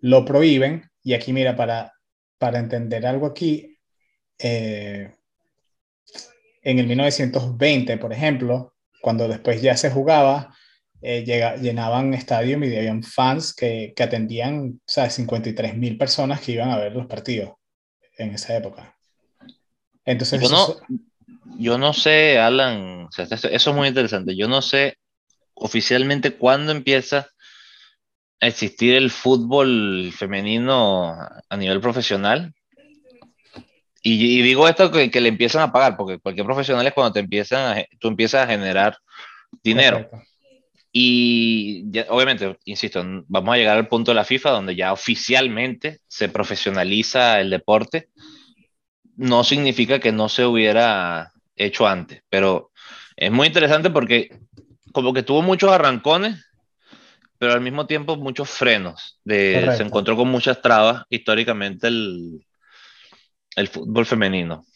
Lo 0.00 0.24
prohíben 0.24 0.88
y 1.02 1.14
aquí 1.14 1.32
mira, 1.32 1.56
para, 1.56 1.94
para 2.38 2.58
entender 2.58 3.06
algo 3.06 3.26
aquí, 3.26 3.78
eh, 4.38 5.10
en 6.62 6.78
el 6.78 6.86
1920, 6.86 7.96
por 7.96 8.12
ejemplo, 8.12 8.74
cuando 9.00 9.26
después 9.26 9.62
ya 9.62 9.76
se 9.76 9.90
jugaba, 9.90 10.54
eh, 11.00 11.24
llenaban 11.60 12.12
estadios 12.12 12.60
y 12.62 12.76
habían 12.76 13.02
fans 13.02 13.54
que, 13.54 13.92
que 13.96 14.02
atendían, 14.02 14.80
o 14.80 14.82
sea, 14.84 15.08
53 15.08 15.76
mil 15.76 15.96
personas 15.96 16.40
que 16.40 16.52
iban 16.52 16.70
a 16.70 16.78
ver 16.78 16.92
los 16.92 17.06
partidos 17.06 17.52
en 18.18 18.34
esa 18.34 18.56
época. 18.56 18.96
Entonces, 20.04 20.40
yo 20.42 20.48
no, 20.48 20.76
yo 21.58 21.78
no 21.78 21.92
sé, 21.92 22.38
Alan, 22.38 23.08
eso 23.16 23.48
es 23.48 23.74
muy 23.76 23.88
interesante. 23.88 24.36
Yo 24.36 24.48
no 24.48 24.60
sé 24.60 24.98
oficialmente 25.60 26.34
cuándo 26.34 26.72
empieza 26.72 27.28
existir 28.40 28.94
el 28.94 29.10
fútbol 29.10 30.12
femenino 30.16 31.16
a 31.48 31.56
nivel 31.56 31.80
profesional. 31.80 32.54
Y, 34.02 34.42
digo 34.42 34.68
esto 34.68 34.90
que, 34.90 35.10
que, 35.10 35.20
le 35.20 35.28
empiezan 35.28 35.62
a 35.62 35.72
pagar, 35.72 35.96
porque 35.96 36.18
cualquier 36.18 36.46
profesional 36.46 36.86
es 36.86 36.94
cuando 36.94 37.12
te 37.12 37.20
empiezan 37.20 37.78
a, 37.78 37.84
tú 37.98 38.08
empiezas 38.08 38.44
a 38.44 38.46
generar 38.50 38.96
dinero. 39.62 40.08
Y 40.92 41.84
obviamente, 42.08 42.56
insisto, 42.64 43.04
vamos 43.26 43.54
a 43.54 43.58
llegar 43.58 43.76
al 43.76 43.88
punto 43.88 44.12
de 44.12 44.14
la 44.14 44.24
FIFA 44.24 44.50
donde 44.50 44.76
ya 44.76 44.92
oficialmente 44.92 46.00
se 46.06 46.28
profesionaliza 46.28 47.40
el 47.40 47.50
deporte. 47.50 48.08
No 49.16 49.44
significa 49.44 49.98
que 49.98 50.12
no 50.12 50.28
se 50.28 50.46
hubiera 50.46 51.32
hecho 51.56 51.86
antes, 51.86 52.22
pero 52.30 52.70
es 53.16 53.30
muy 53.32 53.48
interesante 53.48 53.90
porque 53.90 54.30
como 54.92 55.12
que 55.12 55.22
tuvo 55.22 55.42
muchos 55.42 55.70
arrancones 55.70 56.48
pero 57.38 57.52
al 57.52 57.60
mismo 57.60 57.86
tiempo 57.86 58.16
muchos 58.16 58.50
frenos. 58.50 59.20
De, 59.24 59.72
se 59.76 59.84
encontró 59.84 60.16
con 60.16 60.28
muchas 60.28 60.60
trabas 60.60 61.04
históricamente 61.08 61.86
el, 61.86 62.44
el 63.56 63.68
fútbol 63.68 64.04
femenino. 64.04 64.66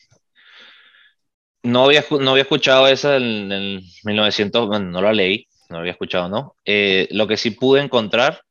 No 1.64 1.84
había, 1.84 2.04
no 2.10 2.30
había 2.30 2.42
escuchado 2.42 2.86
eso 2.86 3.14
en 3.14 3.52
el 3.52 3.82
1900, 4.04 4.68
bueno, 4.68 4.90
no 4.90 5.00
lo 5.00 5.12
leí, 5.12 5.46
no 5.68 5.78
había 5.78 5.92
escuchado, 5.92 6.28
¿no? 6.28 6.56
Eh, 6.64 7.08
lo 7.10 7.26
que 7.26 7.36
sí 7.36 7.52
pude 7.52 7.80
encontrar, 7.80 8.42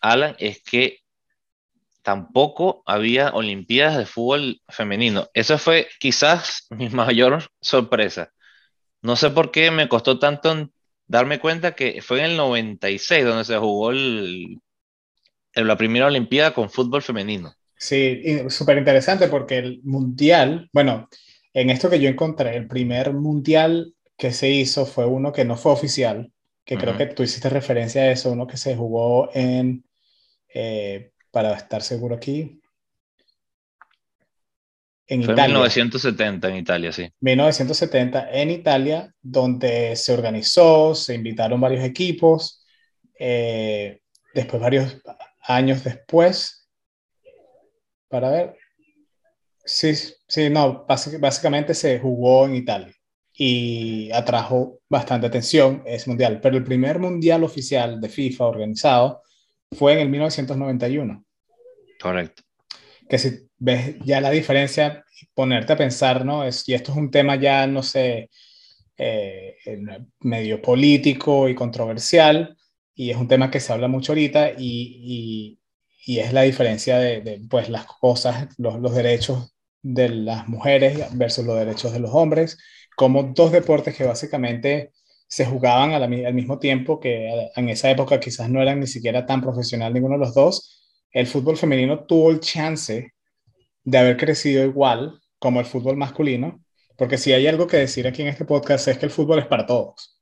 Alan, 0.00 0.36
es 0.38 0.62
que 0.62 0.98
tampoco 2.02 2.82
había 2.84 3.30
Olimpiadas 3.30 3.96
de 3.96 4.06
fútbol 4.06 4.60
femenino. 4.68 5.28
Esa 5.32 5.56
fue 5.56 5.88
quizás 5.98 6.66
mi 6.70 6.88
mayor 6.88 7.48
sorpresa. 7.60 8.33
No 9.04 9.16
sé 9.16 9.28
por 9.28 9.50
qué 9.50 9.70
me 9.70 9.86
costó 9.86 10.18
tanto 10.18 10.70
darme 11.06 11.38
cuenta 11.38 11.74
que 11.74 12.00
fue 12.00 12.20
en 12.20 12.24
el 12.24 12.36
96 12.38 13.22
donde 13.22 13.44
se 13.44 13.58
jugó 13.58 13.90
el, 13.90 14.62
la 15.54 15.76
primera 15.76 16.06
Olimpiada 16.06 16.54
con 16.54 16.70
fútbol 16.70 17.02
femenino. 17.02 17.52
Sí, 17.76 18.22
súper 18.48 18.78
interesante 18.78 19.28
porque 19.28 19.58
el 19.58 19.80
mundial, 19.84 20.70
bueno, 20.72 21.10
en 21.52 21.68
esto 21.68 21.90
que 21.90 22.00
yo 22.00 22.08
encontré, 22.08 22.56
el 22.56 22.66
primer 22.66 23.12
mundial 23.12 23.94
que 24.16 24.32
se 24.32 24.48
hizo 24.48 24.86
fue 24.86 25.04
uno 25.04 25.32
que 25.32 25.44
no 25.44 25.58
fue 25.58 25.72
oficial, 25.72 26.32
que 26.64 26.78
creo 26.78 26.96
que 26.96 27.06
tú 27.08 27.22
hiciste 27.22 27.50
referencia 27.50 28.00
a 28.00 28.10
eso, 28.10 28.32
uno 28.32 28.46
que 28.46 28.56
se 28.56 28.74
jugó 28.74 29.28
en, 29.34 29.84
eh, 30.54 31.12
para 31.30 31.52
estar 31.52 31.82
seguro 31.82 32.14
aquí, 32.14 32.62
en 35.06 35.22
Fue 35.22 35.34
Italia. 35.34 35.54
1970 35.54 36.48
en 36.48 36.56
Italia, 36.56 36.92
sí. 36.92 37.08
1970 37.20 38.30
en 38.32 38.50
Italia, 38.50 39.14
donde 39.20 39.96
se 39.96 40.12
organizó, 40.12 40.94
se 40.94 41.14
invitaron 41.14 41.60
varios 41.60 41.84
equipos. 41.84 42.64
Eh, 43.18 44.00
después, 44.34 44.60
varios 44.60 45.00
años 45.42 45.84
después, 45.84 46.68
para 48.08 48.30
ver. 48.30 48.56
Sí, 49.64 49.94
sí, 50.28 50.50
no, 50.50 50.86
básicamente 50.86 51.74
se 51.74 51.98
jugó 51.98 52.46
en 52.46 52.56
Italia 52.56 52.94
y 53.36 54.10
atrajo 54.12 54.80
bastante 54.88 55.26
atención 55.26 55.82
ese 55.86 56.08
mundial. 56.08 56.40
Pero 56.40 56.56
el 56.56 56.64
primer 56.64 56.98
mundial 56.98 57.44
oficial 57.44 58.00
de 58.00 58.08
FIFA 58.08 58.46
organizado 58.46 59.22
fue 59.72 59.94
en 59.94 60.00
el 60.00 60.08
1991. 60.08 61.24
Correcto. 62.00 62.42
Que 63.08 63.18
si 63.18 63.48
ves 63.64 63.96
ya 64.04 64.20
la 64.20 64.30
diferencia, 64.30 65.04
ponerte 65.34 65.72
a 65.72 65.76
pensar, 65.76 66.24
¿no? 66.24 66.44
Es, 66.44 66.68
y 66.68 66.74
esto 66.74 66.92
es 66.92 66.98
un 66.98 67.10
tema 67.10 67.36
ya, 67.36 67.66
no 67.66 67.82
sé, 67.82 68.30
eh, 68.98 69.56
medio 70.20 70.60
político 70.62 71.48
y 71.48 71.54
controversial, 71.54 72.56
y 72.94 73.10
es 73.10 73.16
un 73.16 73.28
tema 73.28 73.50
que 73.50 73.60
se 73.60 73.72
habla 73.72 73.88
mucho 73.88 74.12
ahorita, 74.12 74.52
y, 74.58 75.58
y, 76.06 76.18
es 76.20 76.32
la 76.34 76.42
diferencia 76.42 76.98
de, 76.98 77.22
de, 77.22 77.40
pues, 77.48 77.70
las 77.70 77.86
cosas, 77.86 78.48
los, 78.58 78.78
los, 78.80 78.94
derechos 78.94 79.54
de 79.82 80.10
las 80.10 80.46
mujeres 80.48 80.98
versus 81.16 81.44
los 81.46 81.56
derechos 81.58 81.92
de 81.92 82.00
los 82.00 82.10
hombres, 82.12 82.58
como 82.96 83.22
dos 83.22 83.52
deportes 83.52 83.96
que 83.96 84.04
básicamente 84.04 84.92
se 85.26 85.46
jugaban 85.46 85.92
al, 85.92 86.02
al 86.02 86.34
mismo 86.34 86.58
tiempo, 86.58 87.00
que 87.00 87.48
en 87.56 87.68
esa 87.70 87.90
época 87.90 88.20
quizás 88.20 88.50
no 88.50 88.60
eran 88.62 88.80
ni 88.80 88.86
siquiera 88.86 89.26
tan 89.26 89.40
profesional 89.40 89.94
ninguno 89.94 90.14
de 90.16 90.20
los 90.26 90.34
dos, 90.34 90.82
el 91.10 91.26
fútbol 91.26 91.56
femenino 91.56 92.04
tuvo 92.04 92.30
el 92.30 92.40
chance 92.40 93.14
de 93.84 93.98
haber 93.98 94.16
crecido 94.16 94.64
igual 94.64 95.20
como 95.38 95.60
el 95.60 95.66
fútbol 95.66 95.96
masculino, 95.96 96.64
porque 96.96 97.18
si 97.18 97.32
hay 97.32 97.46
algo 97.46 97.66
que 97.66 97.76
decir 97.76 98.06
aquí 98.06 98.22
en 98.22 98.28
este 98.28 98.44
podcast 98.44 98.88
es 98.88 98.98
que 98.98 99.06
el 99.06 99.12
fútbol 99.12 99.38
es 99.38 99.46
para 99.46 99.66
todos. 99.66 100.20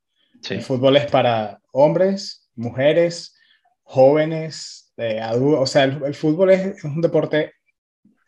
El 0.50 0.62
fútbol 0.62 0.96
es 0.96 1.06
para 1.06 1.60
hombres, 1.72 2.48
mujeres, 2.56 3.36
jóvenes, 3.82 4.92
eh, 4.96 5.20
adultos, 5.20 5.60
o 5.62 5.66
sea, 5.66 5.84
el, 5.84 6.14
fútbol 6.14 6.50
es, 6.50 6.82
un 6.82 7.00
deporte 7.00 7.52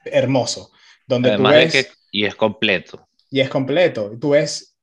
hermoso, 0.05 0.71
donde 1.07 1.31
Además 1.31 1.53
tú 1.53 1.59
ves, 1.59 1.73
que, 1.73 1.93
y 2.12 2.25
es 2.25 2.35
completo. 2.35 3.09
Y 3.31 3.41
es 3.41 3.49
completo. 3.49 4.17
Tú 4.21 4.31
ves 4.31 4.76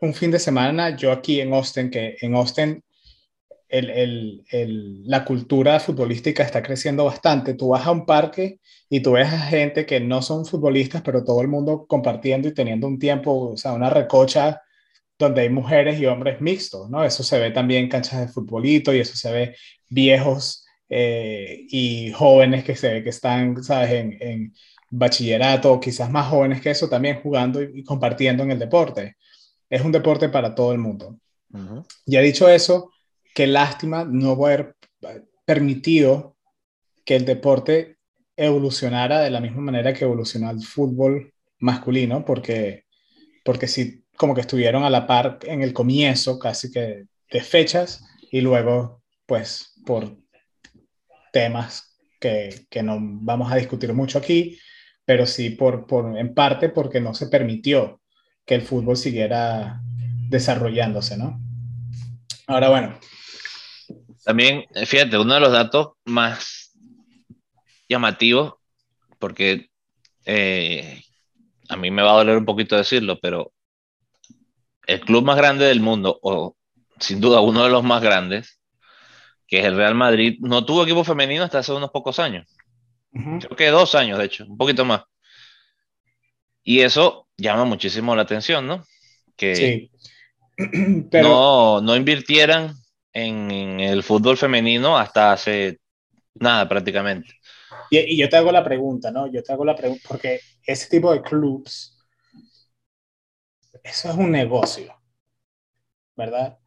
un 0.00 0.12
fin 0.12 0.30
de 0.30 0.38
semana, 0.38 0.96
yo 0.96 1.12
aquí 1.12 1.40
en 1.40 1.54
Austin, 1.54 1.90
que 1.90 2.16
en 2.20 2.34
Austin 2.34 2.84
la 3.68 5.24
cultura 5.24 5.80
futbolística 5.80 6.42
está 6.42 6.62
creciendo 6.62 7.04
bastante. 7.04 7.54
Tú 7.54 7.68
vas 7.68 7.86
a 7.86 7.90
un 7.90 8.06
parque 8.06 8.60
y 8.88 9.00
tú 9.00 9.12
ves 9.12 9.32
a 9.32 9.38
gente 9.38 9.86
que 9.86 10.00
no 10.00 10.22
son 10.22 10.46
futbolistas, 10.46 11.02
pero 11.02 11.24
todo 11.24 11.40
el 11.40 11.48
mundo 11.48 11.86
compartiendo 11.86 12.48
y 12.48 12.54
teniendo 12.54 12.86
un 12.86 12.98
tiempo, 12.98 13.50
o 13.50 13.56
sea, 13.56 13.72
una 13.72 13.90
recocha 13.90 14.62
donde 15.18 15.42
hay 15.42 15.48
mujeres 15.48 15.98
y 15.98 16.06
hombres 16.06 16.40
mixtos, 16.40 16.90
¿no? 16.90 17.04
Eso 17.04 17.22
se 17.22 17.38
ve 17.38 17.50
también 17.50 17.84
en 17.84 17.90
canchas 17.90 18.20
de 18.20 18.28
futbolito 18.28 18.94
y 18.94 19.00
eso 19.00 19.16
se 19.16 19.32
ve 19.32 19.56
viejos 19.88 20.64
eh, 20.88 21.66
y 21.70 22.12
jóvenes 22.12 22.64
que 22.64 22.76
se 22.76 22.92
ve 22.92 23.02
que 23.02 23.10
están, 23.10 23.62
¿sabes?, 23.64 23.92
en, 23.92 24.16
en 24.20 24.54
bachillerato, 24.90 25.80
quizás 25.80 26.10
más 26.10 26.28
jóvenes 26.28 26.60
que 26.60 26.70
eso, 26.70 26.88
también 26.88 27.20
jugando 27.22 27.62
y, 27.62 27.82
compartiendo 27.84 28.42
en 28.42 28.52
el 28.52 28.58
deporte. 28.58 29.16
Es 29.68 29.82
un 29.82 29.92
deporte 29.92 30.28
para 30.28 30.54
todo 30.54 30.72
el 30.72 30.78
mundo. 30.78 31.18
Ya 32.04 32.20
dicho 32.20 32.48
eso, 32.48 32.90
qué 33.36 33.46
lástima 33.46 34.06
no 34.06 34.30
haber 34.30 34.76
permitido 35.44 36.38
que 37.04 37.16
el 37.16 37.26
deporte 37.26 37.98
evolucionara 38.34 39.20
de 39.20 39.28
la 39.28 39.42
misma 39.42 39.60
manera 39.60 39.92
que 39.92 40.04
evolucionó 40.04 40.50
el 40.50 40.62
fútbol 40.62 41.34
masculino, 41.58 42.24
porque, 42.24 42.84
porque 43.44 43.68
sí, 43.68 44.04
como 44.16 44.34
que 44.34 44.40
estuvieron 44.40 44.84
a 44.84 44.90
la 44.90 45.06
par 45.06 45.38
en 45.42 45.60
el 45.60 45.74
comienzo, 45.74 46.38
casi 46.38 46.70
que 46.72 47.04
de 47.30 47.40
fechas, 47.42 48.02
y 48.32 48.40
luego, 48.40 49.02
pues, 49.26 49.74
por 49.84 50.16
temas 51.30 51.94
que, 52.18 52.64
que 52.70 52.82
no 52.82 52.96
vamos 52.98 53.52
a 53.52 53.56
discutir 53.56 53.92
mucho 53.92 54.16
aquí, 54.16 54.58
pero 55.04 55.26
sí 55.26 55.50
por, 55.50 55.86
por, 55.86 56.16
en 56.16 56.32
parte 56.32 56.70
porque 56.70 57.02
no 57.02 57.12
se 57.12 57.26
permitió 57.26 58.00
que 58.46 58.54
el 58.54 58.62
fútbol 58.62 58.96
siguiera 58.96 59.82
desarrollándose, 60.30 61.18
¿no? 61.18 61.38
Ahora, 62.46 62.70
bueno. 62.70 62.98
También, 64.26 64.64
fíjate, 64.86 65.16
uno 65.18 65.34
de 65.34 65.40
los 65.40 65.52
datos 65.52 65.90
más 66.04 66.76
llamativos, 67.88 68.54
porque 69.20 69.70
eh, 70.24 71.00
a 71.68 71.76
mí 71.76 71.92
me 71.92 72.02
va 72.02 72.10
a 72.10 72.16
doler 72.16 72.36
un 72.36 72.44
poquito 72.44 72.76
decirlo, 72.76 73.20
pero 73.22 73.52
el 74.88 74.98
club 74.98 75.24
más 75.24 75.36
grande 75.36 75.66
del 75.66 75.78
mundo, 75.78 76.18
o 76.22 76.56
sin 76.98 77.20
duda 77.20 77.40
uno 77.40 77.62
de 77.62 77.70
los 77.70 77.84
más 77.84 78.02
grandes, 78.02 78.60
que 79.46 79.60
es 79.60 79.64
el 79.64 79.76
Real 79.76 79.94
Madrid, 79.94 80.38
no 80.40 80.64
tuvo 80.64 80.82
equipo 80.82 81.04
femenino 81.04 81.44
hasta 81.44 81.60
hace 81.60 81.72
unos 81.72 81.92
pocos 81.92 82.18
años. 82.18 82.52
Creo 83.12 83.56
que 83.56 83.68
dos 83.68 83.94
años, 83.94 84.18
de 84.18 84.24
hecho, 84.24 84.44
un 84.44 84.58
poquito 84.58 84.84
más. 84.84 85.04
Y 86.64 86.80
eso 86.80 87.28
llama 87.36 87.64
muchísimo 87.64 88.16
la 88.16 88.22
atención, 88.22 88.66
¿no? 88.66 88.84
Que 89.36 89.54
sí. 89.54 89.90
Pero... 91.12 91.80
no, 91.80 91.94
invirtieran 91.94 92.74
en, 93.16 93.80
el 93.80 94.02
fútbol 94.02 94.36
femenino 94.36 94.98
hasta 94.98 95.32
hace 95.32 95.80
nada 96.34 96.68
prácticamente. 96.68 97.32
Y, 97.90 97.98
y, 97.98 98.16
yo 98.18 98.28
te 98.28 98.36
hago 98.36 98.52
la 98.52 98.62
pregunta, 98.62 99.10
¿no? 99.10 99.26
Yo 99.32 99.42
te 99.42 99.52
hago 99.52 99.64
la 99.64 99.74
pregunta, 99.74 100.02
porque 100.06 100.40
ese 100.66 100.88
tipo 100.88 101.12
de 101.12 101.22
clubs, 101.22 101.96
eso 103.82 104.10
es 104.10 104.16
un 104.16 104.30
negocio, 104.30 104.94
¿verdad? 106.14 106.58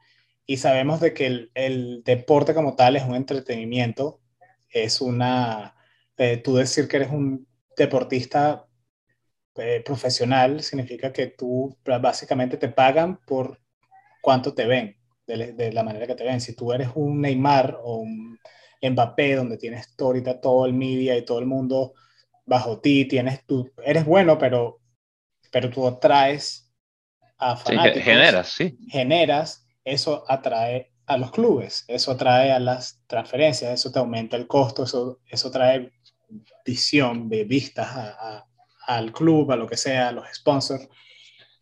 Y 0.46 0.58
sabemos 0.58 1.00
de 1.00 1.13
que 1.13 1.27
el, 1.27 1.51
el 1.53 2.03
deporte 2.03 2.56
como 2.56 2.75
tal 2.75 2.96
es 2.96 3.03
un 3.03 3.15
entretenimiento, 3.15 4.20
es 4.70 5.01
una, 5.01 5.75
eh, 6.18 6.38
tú 6.38 6.56
decir 6.56 6.88
que 6.88 6.98
eres 6.98 7.12
un 7.12 7.48
deportista 7.77 8.66
eh, 9.55 9.83
profesional 9.85 10.62
significa 10.64 11.14
que 11.14 11.27
tú 11.27 11.77
básicamente 12.01 12.57
te 12.57 12.70
pagan 12.70 13.20
por 13.25 13.59
cuánto 14.22 14.53
te 14.53 14.66
ven, 14.66 14.99
de, 15.37 15.72
la 15.72 15.83
manera 15.83 16.07
que 16.07 16.15
te 16.15 16.24
ven. 16.24 16.42
Si 16.42 16.55
tú 16.55 16.72
eres 16.74 16.89
un 16.96 17.22
Neymar 17.22 17.79
o 17.81 17.98
un 17.98 18.39
Mbappé, 18.81 19.35
donde 19.35 19.57
tienes 19.57 19.94
ahorita 20.00 20.39
todo 20.39 20.65
el 20.65 20.74
media 20.74 21.18
y 21.18 21.25
todo 21.25 21.39
el 21.39 21.46
mundo 21.46 21.94
bajo 22.46 22.79
ti, 22.79 23.05
tienes 23.05 23.46
tú, 23.46 23.72
eres 23.83 24.05
bueno, 24.05 24.37
pero, 24.37 24.79
pero 25.51 25.70
tú 25.70 25.87
atraes 25.87 26.72
a 27.37 27.55
fanáticos. 27.55 28.03
generas, 28.03 28.48
sí. 28.48 28.77
Generas, 28.89 29.68
eso 29.83 30.24
atrae 30.27 30.92
a 31.05 31.18
los 31.18 31.31
clubes, 31.31 31.85
eso 31.87 32.11
atrae 32.11 32.51
a 32.51 32.59
las 32.59 33.01
transferencias, 33.07 33.74
eso 33.74 33.92
te 33.92 34.00
aumenta 34.00 34.37
el 34.37 34.48
costo, 34.48 34.83
eso, 34.83 35.20
eso 35.27 35.50
trae 35.51 35.92
visión 36.65 37.29
de 37.29 37.44
vistas 37.46 37.87
a, 37.96 38.46
al 38.87 39.11
club, 39.11 39.51
a 39.51 39.55
lo 39.55 39.68
que 39.68 39.77
sea, 39.77 40.09
a 40.09 40.11
los 40.11 40.25
sponsors. 40.33 40.87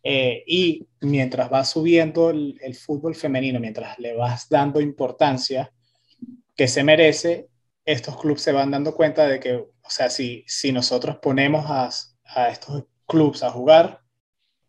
Eh, 0.02 0.44
y 0.46 0.86
mientras 1.00 1.52
va 1.52 1.64
subiendo 1.64 2.30
el, 2.30 2.74
fútbol 2.74 3.14
femenino, 3.14 3.60
mientras 3.60 3.98
le 3.98 4.14
vas 4.14 4.48
dando 4.48 4.80
importancia 4.80 5.72
que 6.56 6.68
se 6.68 6.84
merece, 6.84 7.48
estos 7.84 8.18
clubes 8.20 8.42
se 8.42 8.52
van 8.52 8.70
dando 8.70 8.94
cuenta 8.94 9.26
de 9.26 9.40
que, 9.40 9.54
o 9.56 9.90
sea, 9.90 10.10
si, 10.10 10.44
si 10.46 10.72
nosotros 10.72 11.16
ponemos 11.18 11.66
a, 11.68 11.90
a 12.24 12.48
estos 12.50 12.84
clubes 13.06 13.42
a 13.42 13.50
jugar 13.50 14.02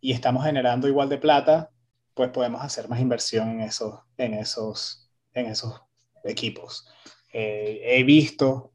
y 0.01 0.13
estamos 0.13 0.45
generando 0.45 0.87
igual 0.87 1.09
de 1.09 1.17
plata, 1.17 1.71
pues 2.13 2.31
podemos 2.31 2.61
hacer 2.61 2.89
más 2.89 2.99
inversión 2.99 3.49
en 3.49 3.61
esos, 3.61 3.99
en 4.17 4.33
esos, 4.33 5.09
en 5.33 5.45
esos 5.45 5.81
equipos. 6.23 6.87
Eh, 7.31 7.81
he 7.83 8.03
visto 8.03 8.73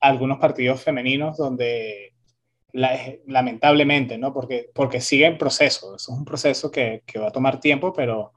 algunos 0.00 0.38
partidos 0.38 0.82
femeninos 0.82 1.36
donde 1.36 2.09
lamentablemente, 2.72 4.18
¿no? 4.18 4.32
Porque, 4.32 4.70
porque 4.74 5.00
sigue 5.00 5.26
en 5.26 5.38
proceso, 5.38 5.96
eso 5.96 6.12
es 6.12 6.18
un 6.18 6.24
proceso 6.24 6.70
que, 6.70 7.02
que, 7.06 7.18
va 7.18 7.28
a 7.28 7.32
tomar 7.32 7.60
tiempo, 7.60 7.92
pero, 7.92 8.32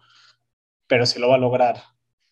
pero 0.88 1.06
sí 1.06 1.20
lo 1.20 1.30
va 1.30 1.36
a 1.36 1.40
lograr. 1.40 1.82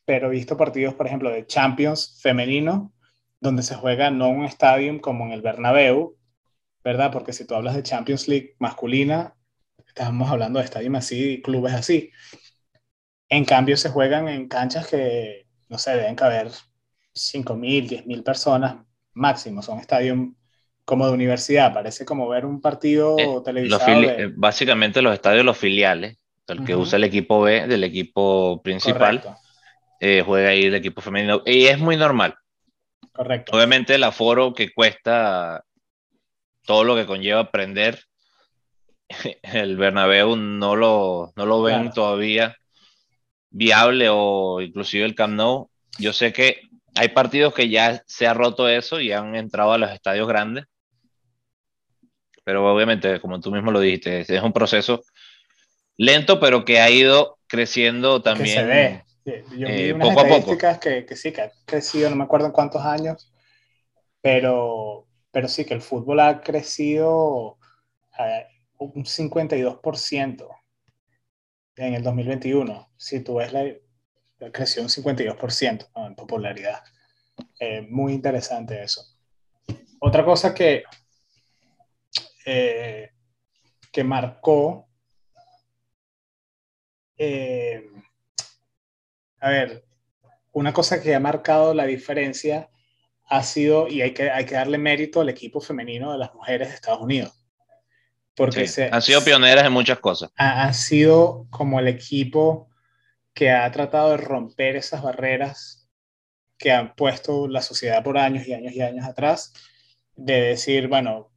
Pero 0.05 0.27
he 0.27 0.31
visto 0.31 0.57
partidos, 0.57 0.93
por 0.95 1.07
ejemplo, 1.07 1.29
de 1.29 1.45
Champions 1.45 2.19
femenino, 2.21 2.93
donde 3.39 3.63
se 3.63 3.75
juega 3.75 4.11
no 4.11 4.29
un 4.29 4.45
estadio 4.45 4.99
como 5.01 5.25
en 5.25 5.31
el 5.31 5.41
Bernabéu, 5.41 6.17
¿verdad? 6.83 7.11
Porque 7.11 7.33
si 7.33 7.45
tú 7.45 7.55
hablas 7.55 7.75
de 7.75 7.83
Champions 7.83 8.27
League 8.27 8.55
masculina, 8.59 9.35
estamos 9.87 10.29
hablando 10.29 10.59
de 10.59 10.65
estadios 10.65 10.95
así, 10.95 11.41
clubes 11.41 11.73
así. 11.73 12.11
En 13.29 13.45
cambio, 13.45 13.77
se 13.77 13.89
juegan 13.89 14.27
en 14.27 14.47
canchas 14.47 14.87
que, 14.87 15.47
no 15.69 15.77
sé, 15.77 15.91
deben 15.95 16.15
caber 16.15 16.51
5.000, 17.13 17.87
10.000 17.87 18.23
personas 18.23 18.85
máximo. 19.13 19.61
Son 19.61 19.79
estadios 19.79 20.17
como 20.91 21.07
de 21.07 21.13
universidad, 21.13 21.73
parece 21.73 22.03
como 22.03 22.27
ver 22.27 22.45
un 22.45 22.59
partido 22.59 23.17
eh, 23.17 23.41
televisado. 23.45 24.01
Eh, 24.01 24.29
básicamente 24.35 25.01
los 25.01 25.13
estadios, 25.13 25.45
los 25.45 25.57
filiales, 25.57 26.17
el 26.49 26.65
que 26.65 26.75
usa 26.75 26.97
el 26.97 27.05
equipo 27.05 27.39
B 27.39 27.65
del 27.65 27.85
equipo 27.85 28.61
principal, 28.61 29.23
eh, 30.01 30.21
juega 30.25 30.49
ahí 30.49 30.63
el 30.63 30.75
equipo 30.75 30.99
femenino. 30.99 31.43
Y 31.45 31.67
es 31.67 31.79
muy 31.79 31.95
normal. 31.95 32.35
Correcto. 33.13 33.55
Obviamente 33.55 33.95
el 33.95 34.03
aforo 34.03 34.53
que 34.53 34.73
cuesta 34.73 35.63
todo 36.65 36.83
lo 36.83 36.97
que 36.97 37.05
conlleva 37.05 37.39
aprender, 37.39 38.03
el 39.43 39.77
Bernabéu 39.77 40.35
no 40.35 40.75
lo, 40.75 41.31
no 41.37 41.45
lo 41.45 41.61
ven 41.61 41.93
todavía 41.93 42.57
viable 43.49 44.09
o 44.11 44.59
inclusive 44.59 45.05
el 45.05 45.15
Camp 45.15 45.35
Nou. 45.35 45.69
Yo 45.99 46.11
sé 46.11 46.33
que 46.33 46.63
hay 46.95 47.07
partidos 47.07 47.53
que 47.53 47.69
ya 47.69 48.03
se 48.07 48.27
ha 48.27 48.33
roto 48.33 48.67
eso 48.67 48.99
y 48.99 49.13
han 49.13 49.35
entrado 49.37 49.71
a 49.71 49.77
los 49.77 49.89
estadios 49.91 50.27
grandes. 50.27 50.65
Pero 52.43 52.71
obviamente, 52.71 53.19
como 53.19 53.39
tú 53.39 53.51
mismo 53.51 53.71
lo 53.71 53.79
dijiste, 53.79 54.21
es 54.21 54.41
un 54.41 54.53
proceso 54.53 55.03
lento, 55.97 56.39
pero 56.39 56.65
que 56.65 56.79
ha 56.79 56.89
ido 56.89 57.37
creciendo 57.47 58.21
también. 58.21 58.55
se 58.55 58.63
ve. 58.63 59.03
Yo 59.25 59.67
vi 59.67 59.89
eh, 59.89 59.95
poco 59.95 60.19
a 60.21 60.27
poco. 60.27 60.57
Que, 60.79 61.05
que, 61.05 61.15
sí, 61.15 61.31
que 61.31 61.41
ha 61.41 61.51
crecido, 61.65 62.09
no 62.09 62.15
me 62.15 62.23
acuerdo 62.23 62.47
en 62.47 62.53
cuántos 62.53 62.83
años, 62.83 63.31
pero, 64.21 65.07
pero 65.31 65.47
sí 65.47 65.65
que 65.65 65.75
el 65.75 65.81
fútbol 65.81 66.19
ha 66.21 66.41
crecido 66.41 67.59
eh, 68.17 68.47
un 68.79 69.05
52% 69.05 70.47
en 71.75 71.93
el 71.93 72.03
2021. 72.03 72.91
Si 72.97 73.19
tú 73.19 73.35
ves 73.35 73.53
la, 73.53 73.63
creció 74.51 74.81
un 74.81 74.89
52% 74.89 75.89
en 75.95 76.15
popularidad. 76.15 76.83
Eh, 77.59 77.85
muy 77.89 78.13
interesante 78.13 78.81
eso. 78.81 79.03
Otra 79.99 80.25
cosa 80.25 80.53
que, 80.53 80.83
eh, 82.45 83.11
que 83.91 84.03
marcó, 84.03 84.87
eh, 87.17 87.89
a 89.39 89.49
ver, 89.49 89.85
una 90.53 90.73
cosa 90.73 91.01
que 91.01 91.13
ha 91.13 91.19
marcado 91.19 91.73
la 91.73 91.85
diferencia 91.85 92.69
ha 93.25 93.43
sido, 93.43 93.87
y 93.87 94.01
hay 94.01 94.13
que, 94.13 94.29
hay 94.29 94.45
que 94.45 94.55
darle 94.55 94.77
mérito 94.77 95.21
al 95.21 95.29
equipo 95.29 95.61
femenino 95.61 96.11
de 96.11 96.17
las 96.17 96.33
mujeres 96.33 96.69
de 96.69 96.75
Estados 96.75 97.01
Unidos. 97.01 97.33
Porque 98.35 98.67
se, 98.67 98.89
han 98.91 99.01
sido 99.01 99.23
pioneras 99.23 99.65
en 99.65 99.73
muchas 99.73 99.99
cosas. 99.99 100.31
Ha, 100.35 100.63
ha 100.63 100.73
sido 100.73 101.47
como 101.49 101.79
el 101.79 101.87
equipo 101.87 102.69
que 103.33 103.51
ha 103.51 103.71
tratado 103.71 104.11
de 104.11 104.17
romper 104.17 104.75
esas 104.75 105.01
barreras 105.01 105.89
que 106.57 106.71
han 106.71 106.95
puesto 106.95 107.47
la 107.47 107.61
sociedad 107.61 108.03
por 108.03 108.17
años 108.17 108.47
y 108.47 108.53
años 108.53 108.73
y 108.73 108.81
años 108.81 109.05
atrás, 109.05 109.53
de 110.15 110.41
decir, 110.41 110.87
bueno, 110.87 111.30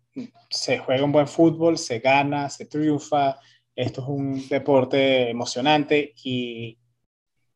se 0.50 0.78
juega 0.78 1.04
un 1.04 1.12
buen 1.12 1.28
fútbol, 1.28 1.78
se 1.78 1.98
gana, 1.98 2.48
se 2.48 2.66
triunfa, 2.66 3.38
esto 3.74 4.02
es 4.02 4.08
un 4.08 4.48
deporte 4.48 5.30
emocionante 5.30 6.14
y, 6.22 6.78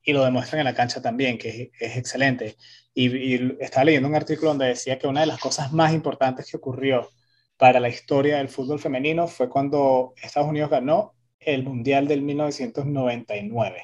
y 0.09 0.13
lo 0.15 0.25
demuestran 0.25 0.61
en 0.61 0.65
la 0.65 0.75
cancha 0.75 1.03
también, 1.03 1.37
que 1.37 1.71
es, 1.79 1.97
excelente. 1.97 2.57
Y, 2.95 3.63
estaba 3.63 3.85
leyendo 3.85 4.09
un 4.09 4.15
artículo 4.15 4.49
donde 4.49 4.69
decía 4.69 4.99
que 4.99 5.07
una 5.07 5.21
de 5.21 5.27
las 5.27 5.39
cosas 5.39 5.73
más 5.73 5.93
importantes 5.93 6.51
que 6.51 6.57
ocurrió 6.57 7.11
para 7.59 7.79
la 7.79 7.91
historia 7.91 8.39
del 8.39 8.49
fútbol 8.49 8.79
femenino 8.79 9.29
fue 9.29 9.51
cuando 9.51 10.15
Estados 10.23 10.49
Unidos 10.49 10.71
ganó 10.71 11.15
el 11.39 11.63
Mundial 11.63 12.09
del 12.09 12.23
1999, 12.23 13.83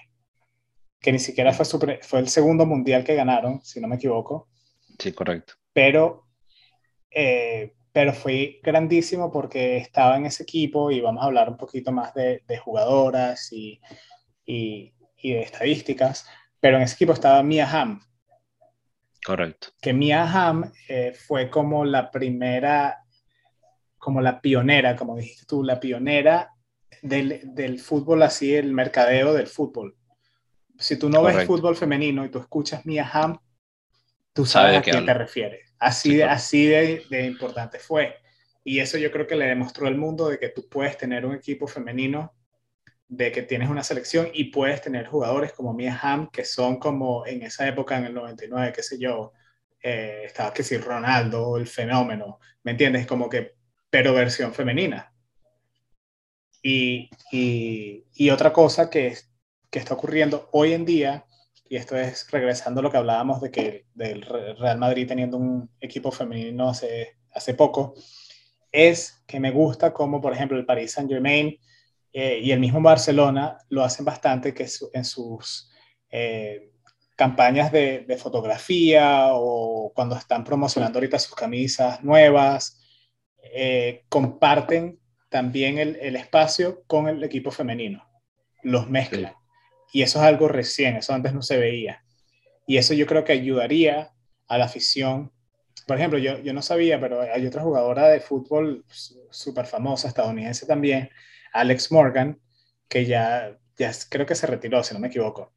que 0.98 1.12
ni 1.12 1.18
siquiera 1.18 1.52
fue, 1.52 1.66
fue 2.00 2.20
el 2.20 2.28
segundo 2.28 2.64
Mundial 2.64 3.04
que 3.04 3.14
ganaron, 3.14 3.60
si 3.62 3.80
no 3.80 3.88
me 3.88 3.96
equivoco. 3.96 4.48
Sí, 4.98 5.12
correcto. 5.12 5.54
Pero, 5.72 6.26
eh, 7.10 7.74
pero 7.94 8.12
fue 8.12 8.58
grandísimo 8.60 9.30
porque 9.30 9.76
estaba 9.76 10.16
en 10.16 10.26
ese 10.26 10.42
equipo 10.42 10.90
y 10.90 11.00
vamos 11.00 11.22
a 11.22 11.26
hablar 11.26 11.48
un 11.48 11.56
poquito 11.56 11.92
más 11.92 12.12
de, 12.12 12.42
de 12.44 12.58
jugadoras 12.58 13.52
y, 13.52 13.80
y, 14.44 14.92
y 15.22 15.32
de 15.34 15.42
estadísticas, 15.42 16.26
pero 16.58 16.76
en 16.76 16.82
ese 16.82 16.96
equipo 16.96 17.12
estaba 17.12 17.40
Mia 17.44 17.70
Hamm. 17.70 18.00
Correcto. 19.24 19.68
Que 19.80 19.92
Mia 19.92 20.24
Hamm 20.24 20.72
eh, 20.88 21.12
fue 21.12 21.48
como 21.48 21.84
la 21.84 22.10
primera, 22.10 23.04
como 23.96 24.20
la 24.20 24.40
pionera, 24.40 24.96
como 24.96 25.14
dijiste 25.14 25.46
tú, 25.46 25.62
la 25.62 25.78
pionera 25.78 26.50
del, 27.00 27.54
del 27.54 27.78
fútbol 27.78 28.24
así, 28.24 28.56
el 28.56 28.72
mercadeo 28.72 29.32
del 29.32 29.46
fútbol. 29.46 29.96
Si 30.80 30.98
tú 30.98 31.08
no 31.08 31.22
ves 31.22 31.46
fútbol 31.46 31.76
femenino 31.76 32.24
y 32.24 32.28
tú 32.28 32.40
escuchas 32.40 32.84
Mia 32.86 33.08
Hamm, 33.12 33.38
tú 34.34 34.44
sabes 34.44 34.76
a 34.76 34.82
quién 34.82 35.06
te 35.06 35.14
refieres. 35.14 35.74
Así, 35.78 36.16
de, 36.16 36.24
así 36.24 36.66
de, 36.66 37.04
de 37.08 37.24
importante 37.24 37.78
fue. 37.78 38.16
Y 38.62 38.80
eso 38.80 38.98
yo 38.98 39.10
creo 39.10 39.26
que 39.26 39.36
le 39.36 39.46
demostró 39.46 39.86
al 39.86 39.96
mundo 39.96 40.28
de 40.28 40.38
que 40.38 40.50
tú 40.50 40.68
puedes 40.68 40.98
tener 40.98 41.24
un 41.24 41.34
equipo 41.34 41.66
femenino 41.66 42.34
de 43.08 43.32
que 43.32 43.42
tienes 43.42 43.68
una 43.68 43.84
selección 43.84 44.28
y 44.32 44.44
puedes 44.44 44.80
tener 44.80 45.06
jugadores 45.06 45.52
como 45.52 45.72
Mia 45.72 45.98
Hamm, 46.00 46.30
que 46.30 46.44
son 46.44 46.78
como 46.78 47.26
en 47.26 47.42
esa 47.42 47.66
época, 47.68 47.96
en 47.98 48.06
el 48.06 48.14
99, 48.14 48.72
qué 48.74 48.82
sé 48.82 48.98
yo, 48.98 49.32
eh, 49.82 50.22
estaba 50.24 50.52
que 50.52 50.62
si 50.62 50.78
Ronaldo, 50.78 51.56
el 51.56 51.66
fenómeno, 51.66 52.40
¿me 52.62 52.72
entiendes? 52.72 53.06
Como 53.06 53.28
que, 53.28 53.54
pero 53.90 54.14
versión 54.14 54.52
femenina. 54.54 55.12
Y, 56.62 57.10
y, 57.30 58.30
otra 58.30 58.50
cosa 58.50 58.88
que, 58.88 59.14
que 59.70 59.78
está 59.78 59.92
ocurriendo 59.92 60.48
hoy 60.52 60.72
en 60.72 60.86
día, 60.86 61.26
y 61.74 61.76
esto 61.76 61.96
es 61.96 62.30
regresando 62.30 62.78
a 62.78 62.82
lo 62.84 62.90
que 62.92 62.98
hablábamos 62.98 63.40
de 63.40 63.50
que 63.50 63.86
del 63.94 64.22
Real 64.22 64.78
Madrid 64.78 65.08
teniendo 65.08 65.38
un 65.38 65.68
equipo 65.80 66.12
femenino 66.12 66.68
hace, 66.68 67.16
hace 67.32 67.54
poco, 67.54 67.94
es 68.70 69.24
que 69.26 69.40
me 69.40 69.50
gusta 69.50 69.92
como, 69.92 70.20
por 70.20 70.32
ejemplo, 70.32 70.56
el 70.56 70.66
Paris 70.66 70.92
Saint 70.92 71.10
Germain 71.10 71.58
eh, 72.12 72.38
y 72.40 72.52
el 72.52 72.60
mismo 72.60 72.80
Barcelona 72.80 73.58
lo 73.70 73.82
hacen 73.82 74.04
bastante 74.04 74.54
que 74.54 74.68
en 74.92 75.04
sus 75.04 75.68
eh, 76.10 76.70
campañas 77.16 77.72
de, 77.72 78.06
fotografía 78.22 79.30
o 79.32 79.92
cuando 79.92 80.14
están 80.14 80.44
promocionando 80.44 81.00
ahorita 81.00 81.18
sus 81.18 81.34
camisas 81.34 82.04
nuevas, 82.04 82.80
eh, 83.52 84.04
comparten 84.08 85.00
también 85.28 85.78
el, 85.78 85.96
el, 85.96 86.14
espacio 86.14 86.84
con 86.86 87.08
el 87.08 87.24
equipo 87.24 87.50
femenino, 87.50 88.06
los 88.62 88.88
mezclan. 88.88 89.34
Y 89.92 90.02
eso 90.02 90.18
es 90.18 90.24
algo 90.24 90.48
recién, 90.48 90.96
eso 90.96 91.14
antes 91.14 91.32
no 91.32 91.42
se 91.42 91.56
veía. 91.56 92.04
Y 92.66 92.78
eso 92.78 92.94
yo 92.94 93.06
creo 93.06 93.24
que 93.24 93.32
ayudaría 93.32 94.12
a 94.48 94.58
la 94.58 94.64
afición. 94.64 95.32
Por 95.86 95.96
ejemplo, 95.96 96.18
yo, 96.18 96.38
yo 96.38 96.52
no 96.52 96.62
sabía, 96.62 97.00
pero 97.00 97.20
hay 97.20 97.46
otra 97.46 97.62
jugadora 97.62 98.08
de 98.08 98.20
fútbol 98.20 98.84
súper 99.30 99.66
famosa, 99.66 100.08
estadounidense 100.08 100.66
también, 100.66 101.10
Alex 101.52 101.92
Morgan, 101.92 102.40
que 102.88 103.04
ya, 103.06 103.56
ya 103.76 103.92
creo 104.08 104.26
que 104.26 104.34
se 104.34 104.46
retiró, 104.46 104.82
si 104.82 104.94
no 104.94 105.00
me 105.00 105.08
equivoco. 105.08 105.52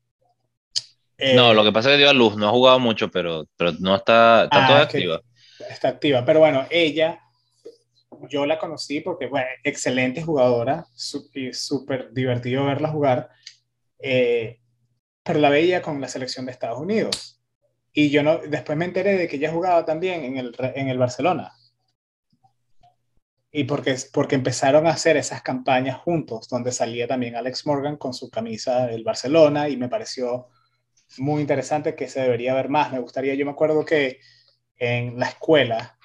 no, 1.36 1.54
lo 1.54 1.64
que 1.64 1.72
pasa 1.72 1.90
es 1.90 1.96
que 1.96 2.00
dio 2.00 2.10
a 2.10 2.14
luz, 2.14 2.36
no 2.36 2.48
ha 2.48 2.52
jugado 2.52 2.80
mucho, 2.80 3.10
pero, 3.10 3.46
pero 3.56 3.72
no 3.80 3.96
está, 3.96 4.44
está 4.46 4.68
ah, 4.68 4.82
activa. 4.82 5.22
Está 5.70 5.90
activa, 5.90 6.26
pero 6.26 6.40
bueno, 6.40 6.66
ella, 6.70 7.20
yo 8.30 8.46
la 8.46 8.60
conocí 8.60 9.02
porque, 9.02 9.28
bueno, 9.28 9.48
excelente 9.64 10.22
jugadora, 10.22 10.86
y 11.34 11.54
súper 11.54 12.12
divertido 12.14 12.66
verla 12.66 12.90
jugar, 12.90 13.30
eh, 14.00 14.60
pero 15.24 15.40
la 15.40 15.50
veía 15.50 15.82
con 15.82 16.00
la 16.02 16.08
selección 16.08 16.46
de 16.46 16.52
Estados 16.52 16.80
Unidos. 16.80 17.42
Y 17.94 18.10
yo 18.10 18.24
no, 18.24 18.38
después 18.40 18.78
me 18.78 18.86
enteré 18.86 19.18
de 19.18 19.28
que 19.28 19.38
ella 19.38 19.52
jugaba 19.52 19.86
también 19.86 20.24
en 20.24 20.38
el, 20.38 20.56
en 20.76 20.88
el 20.90 20.98
Barcelona 20.98 21.54
y 23.52 23.64
porque, 23.64 23.96
porque 24.14 24.36
empezaron 24.36 24.88
a 24.88 24.92
hacer 24.92 25.18
esas 25.18 25.42
campañas 25.42 25.98
juntos, 25.98 26.48
donde 26.48 26.72
salía 26.72 27.08
también 27.08 27.36
Alex 27.36 27.66
Morgan 27.66 27.98
con 27.98 28.14
su 28.14 28.30
camisa 28.30 28.86
del 28.86 29.04
Barcelona 29.04 29.70
y 29.70 29.78
me 29.78 29.90
pareció 29.90 30.50
muy 31.18 31.42
interesante 31.42 31.96
que 31.96 32.08
se 32.08 32.22
debería 32.22 32.54
ver 32.54 32.70
más. 32.70 32.92
Me 32.92 33.00
gustaría, 33.00 33.34
yo 33.34 33.46
me 33.46 33.52
acuerdo 33.52 33.84
que 33.86 34.20
en 34.78 35.18
la 35.18 35.30
escuela 35.30 35.98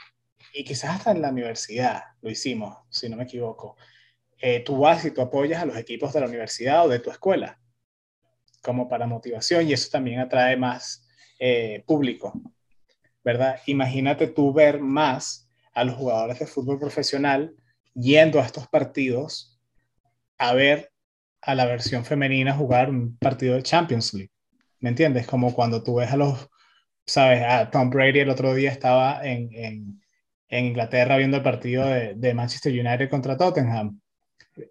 y 0.55 0.64
quizás 0.64 0.96
hasta 0.96 1.11
en 1.11 1.22
la 1.22 1.31
universidad 1.31 2.02
lo 2.22 2.31
hicimos, 2.31 2.78
si 2.90 3.09
no 3.09 3.16
me 3.16 3.24
equivoco. 3.24 3.76
Eh, 4.38 4.61
tú 4.61 4.78
vas 4.78 5.05
y 5.05 5.11
tú 5.11 5.20
apoyas 5.20 5.62
a 5.62 5.66
los 5.66 5.76
equipos 5.76 6.12
de 6.12 6.20
la 6.20 6.26
universidad 6.26 6.87
o 6.87 6.88
de 6.88 7.00
tu 7.00 7.11
escuela 7.11 7.61
como 8.62 8.88
para 8.88 9.07
motivación 9.07 9.68
y 9.68 9.72
eso 9.72 9.90
también 9.90 10.20
atrae 10.20 10.57
más 10.57 11.07
eh, 11.38 11.83
público, 11.87 12.33
¿verdad? 13.25 13.61
Imagínate 13.66 14.29
tú 14.29 14.53
ver 14.53 14.81
más 14.81 15.48
a 15.75 15.85
los 15.85 15.96
jugadores 15.96 16.38
de 16.38 16.46
fútbol 16.46 16.79
profesional 16.79 17.55
yendo 17.94 18.40
a 18.40 18.44
estos 18.46 18.68
partidos 18.68 19.61
a 20.38 20.55
ver 20.55 20.90
a 21.40 21.55
la 21.55 21.66
versión 21.66 22.05
femenina 22.05 22.55
jugar 22.55 22.90
un 22.90 23.16
partido 23.16 23.57
de 23.57 23.62
Champions 23.62 24.14
League. 24.14 24.31
¿Me 24.81 24.90
entiendes? 24.90 25.27
Como 25.27 25.55
cuando 25.55 25.83
tú 25.83 25.96
ves 25.96 26.11
a 26.11 26.16
los, 26.16 26.48
sabes, 27.07 27.42
a 27.42 27.70
Tom 27.70 27.90
Brady 27.90 28.20
el 28.20 28.31
otro 28.31 28.55
día 28.55 28.70
estaba 28.70 29.25
en, 29.25 29.53
en, 29.53 30.03
en 30.48 30.66
Inglaterra 30.66 31.16
viendo 31.16 31.37
el 31.37 31.42
partido 31.42 31.87
de, 31.87 32.14
de, 32.14 32.35
Manchester 32.35 32.72
United 32.72 33.09
contra 33.09 33.37
Tottenham. 33.37 34.01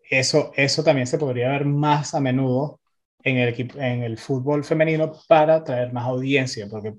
Eso, 0.10 0.52
eso 0.56 0.84
también 0.84 1.08
se 1.08 1.18
podría 1.18 1.50
ver 1.50 1.66
más 1.66 2.14
a 2.14 2.20
menudo 2.20 2.81
en 3.24 3.38
el, 3.38 3.72
en 3.76 4.04
el 4.04 4.18
fútbol 4.18 4.64
femenino 4.64 5.14
para 5.28 5.64
traer 5.64 5.94
más 5.94 6.06
audiencia, 6.06 6.68
porque 6.70 6.96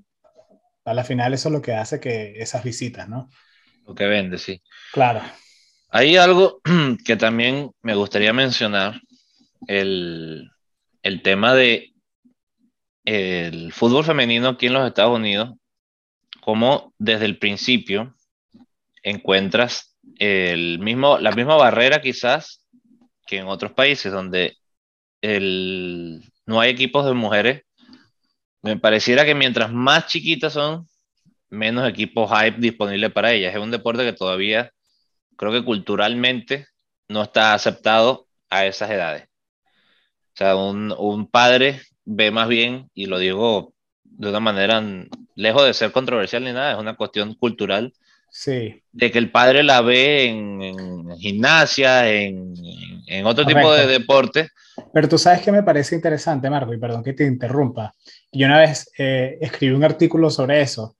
a 0.85 0.93
la 0.93 1.03
final 1.03 1.33
eso 1.33 1.49
es 1.49 1.53
lo 1.53 1.61
que 1.61 1.73
hace 1.73 1.99
que 1.99 2.33
esas 2.37 2.63
visitas, 2.63 3.07
¿no? 3.07 3.29
Lo 3.85 3.95
que 3.95 4.05
vende, 4.05 4.37
sí. 4.37 4.61
Claro. 4.91 5.21
Hay 5.89 6.17
algo 6.17 6.61
que 7.05 7.15
también 7.15 7.71
me 7.81 7.95
gustaría 7.95 8.33
mencionar, 8.33 8.99
el, 9.67 10.51
el 11.01 11.21
tema 11.21 11.53
de 11.53 11.93
el 13.05 13.73
fútbol 13.73 14.05
femenino 14.05 14.49
aquí 14.49 14.67
en 14.67 14.73
los 14.73 14.87
Estados 14.87 15.15
Unidos, 15.17 15.51
como 16.41 16.93
desde 16.97 17.25
el 17.25 17.37
principio 17.37 18.15
encuentras 19.01 19.97
el 20.19 20.79
mismo, 20.79 21.17
la 21.17 21.31
misma 21.31 21.55
barrera 21.55 22.01
quizás 22.01 22.65
que 23.25 23.37
en 23.37 23.47
otros 23.47 23.73
países 23.73 24.11
donde 24.11 24.57
el, 25.23 26.21
no 26.45 26.59
hay 26.59 26.69
equipos 26.69 27.05
de 27.05 27.13
mujeres. 27.13 27.63
Me 28.61 28.77
pareciera 28.77 29.25
que 29.25 29.33
mientras 29.33 29.71
más 29.71 30.07
chiquitas 30.07 30.53
son, 30.53 30.87
menos 31.49 31.89
equipos 31.89 32.29
hype 32.29 32.59
disponibles 32.59 33.11
para 33.11 33.31
ellas. 33.31 33.55
Es 33.55 33.61
un 33.61 33.71
deporte 33.71 34.03
que 34.03 34.13
todavía 34.13 34.71
creo 35.37 35.51
que 35.51 35.63
culturalmente 35.63 36.67
no 37.07 37.23
está 37.23 37.53
aceptado 37.53 38.27
a 38.49 38.65
esas 38.65 38.91
edades. 38.91 39.23
O 39.23 40.35
sea, 40.35 40.55
un, 40.55 40.93
un 40.97 41.27
padre 41.29 41.81
ve 42.05 42.31
más 42.31 42.47
bien, 42.49 42.89
y 42.93 43.05
lo 43.05 43.17
digo 43.17 43.73
de 44.03 44.29
una 44.29 44.39
manera 44.39 44.83
lejos 45.35 45.65
de 45.65 45.73
ser 45.73 45.91
controversial 45.91 46.43
ni 46.43 46.51
nada, 46.51 46.73
es 46.73 46.79
una 46.79 46.95
cuestión 46.95 47.33
cultural. 47.35 47.93
Sí. 48.29 48.81
De 48.91 49.11
que 49.11 49.19
el 49.19 49.31
padre 49.31 49.63
la 49.63 49.81
ve 49.81 50.25
en, 50.25 51.17
gimnasia, 51.17 52.11
en, 52.11 52.53
en 53.07 53.25
otro 53.25 53.45
tipo 53.45 53.71
de 53.71 53.87
deporte. 53.87 54.49
Pero 54.93 55.07
tú 55.07 55.17
sabes 55.17 55.41
que 55.41 55.51
me 55.51 55.63
parece 55.63 55.95
interesante, 55.95 56.49
Marco, 56.49 56.73
y 56.73 56.79
perdón 56.79 57.03
que 57.03 57.13
te 57.13 57.25
interrumpa. 57.25 57.93
Yo 58.31 58.47
una 58.47 58.59
vez 58.59 58.91
eh, 58.97 59.37
escribí 59.41 59.73
un 59.73 59.83
artículo 59.83 60.29
sobre 60.29 60.61
eso, 60.61 60.97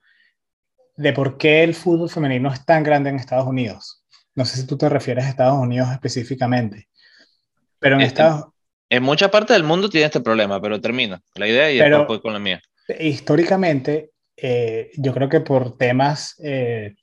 de 0.95 1.13
por 1.13 1.37
qué 1.37 1.63
el 1.63 1.73
fútbol 1.73 2.09
femenino 2.09 2.51
es 2.51 2.65
tan 2.65 2.83
grande 2.83 3.09
en 3.09 3.15
Estados 3.17 3.47
Unidos. 3.47 4.03
No 4.35 4.45
sé 4.45 4.57
si 4.57 4.67
tú 4.67 4.77
te 4.77 4.89
refieres 4.89 5.25
a 5.25 5.29
Estados 5.29 5.59
Unidos 5.59 5.89
específicamente, 5.91 6.87
pero 7.79 7.95
en 7.95 8.01
este, 8.01 8.21
Estados 8.21 8.45
En 8.89 9.03
mucha 9.03 9.29
parte 9.29 9.53
del 9.53 9.63
mundo 9.63 9.89
tiene 9.89 10.05
este 10.05 10.21
problema, 10.21 10.61
pero 10.61 10.79
termina 10.81 11.21
la 11.35 11.47
idea 11.47 11.71
y 11.71 11.77
después 11.77 12.07
voy 12.07 12.21
con 12.21 12.33
la 12.33 12.39
mía. 12.39 12.61
Históricamente, 12.99 14.11
eh, 14.37 14.91
yo 14.97 15.13
creo 15.13 15.29
que 15.29 15.41
por 15.41 15.77
temas 15.77 16.35
eh, 16.43 16.95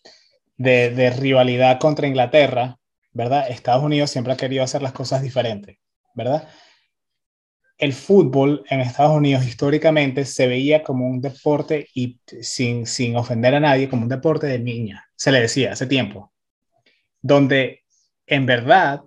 de, 0.56 0.90
de 0.90 1.10
rivalidad 1.10 1.78
contra 1.78 2.06
Inglaterra, 2.06 2.76
¿verdad? 3.12 3.50
Estados 3.50 3.82
Unidos 3.82 4.10
siempre 4.10 4.32
ha 4.32 4.36
querido 4.36 4.62
hacer 4.62 4.82
las 4.82 4.92
cosas 4.92 5.22
diferentes, 5.22 5.78
¿verdad? 6.14 6.48
el 7.80 7.94
fútbol 7.94 8.62
en 8.68 8.80
Estados 8.80 9.16
Unidos 9.16 9.46
históricamente 9.46 10.26
se 10.26 10.46
veía 10.46 10.82
como 10.82 11.06
un 11.06 11.22
deporte 11.22 11.88
y 11.94 12.20
sin, 12.42 12.86
sin 12.86 13.16
ofender 13.16 13.54
a 13.54 13.60
nadie, 13.60 13.88
como 13.88 14.02
un 14.02 14.08
deporte 14.10 14.46
de 14.46 14.58
niña, 14.58 15.06
se 15.16 15.32
le 15.32 15.40
decía 15.40 15.72
hace 15.72 15.86
tiempo, 15.86 16.30
donde 17.22 17.82
en 18.26 18.44
verdad 18.44 19.00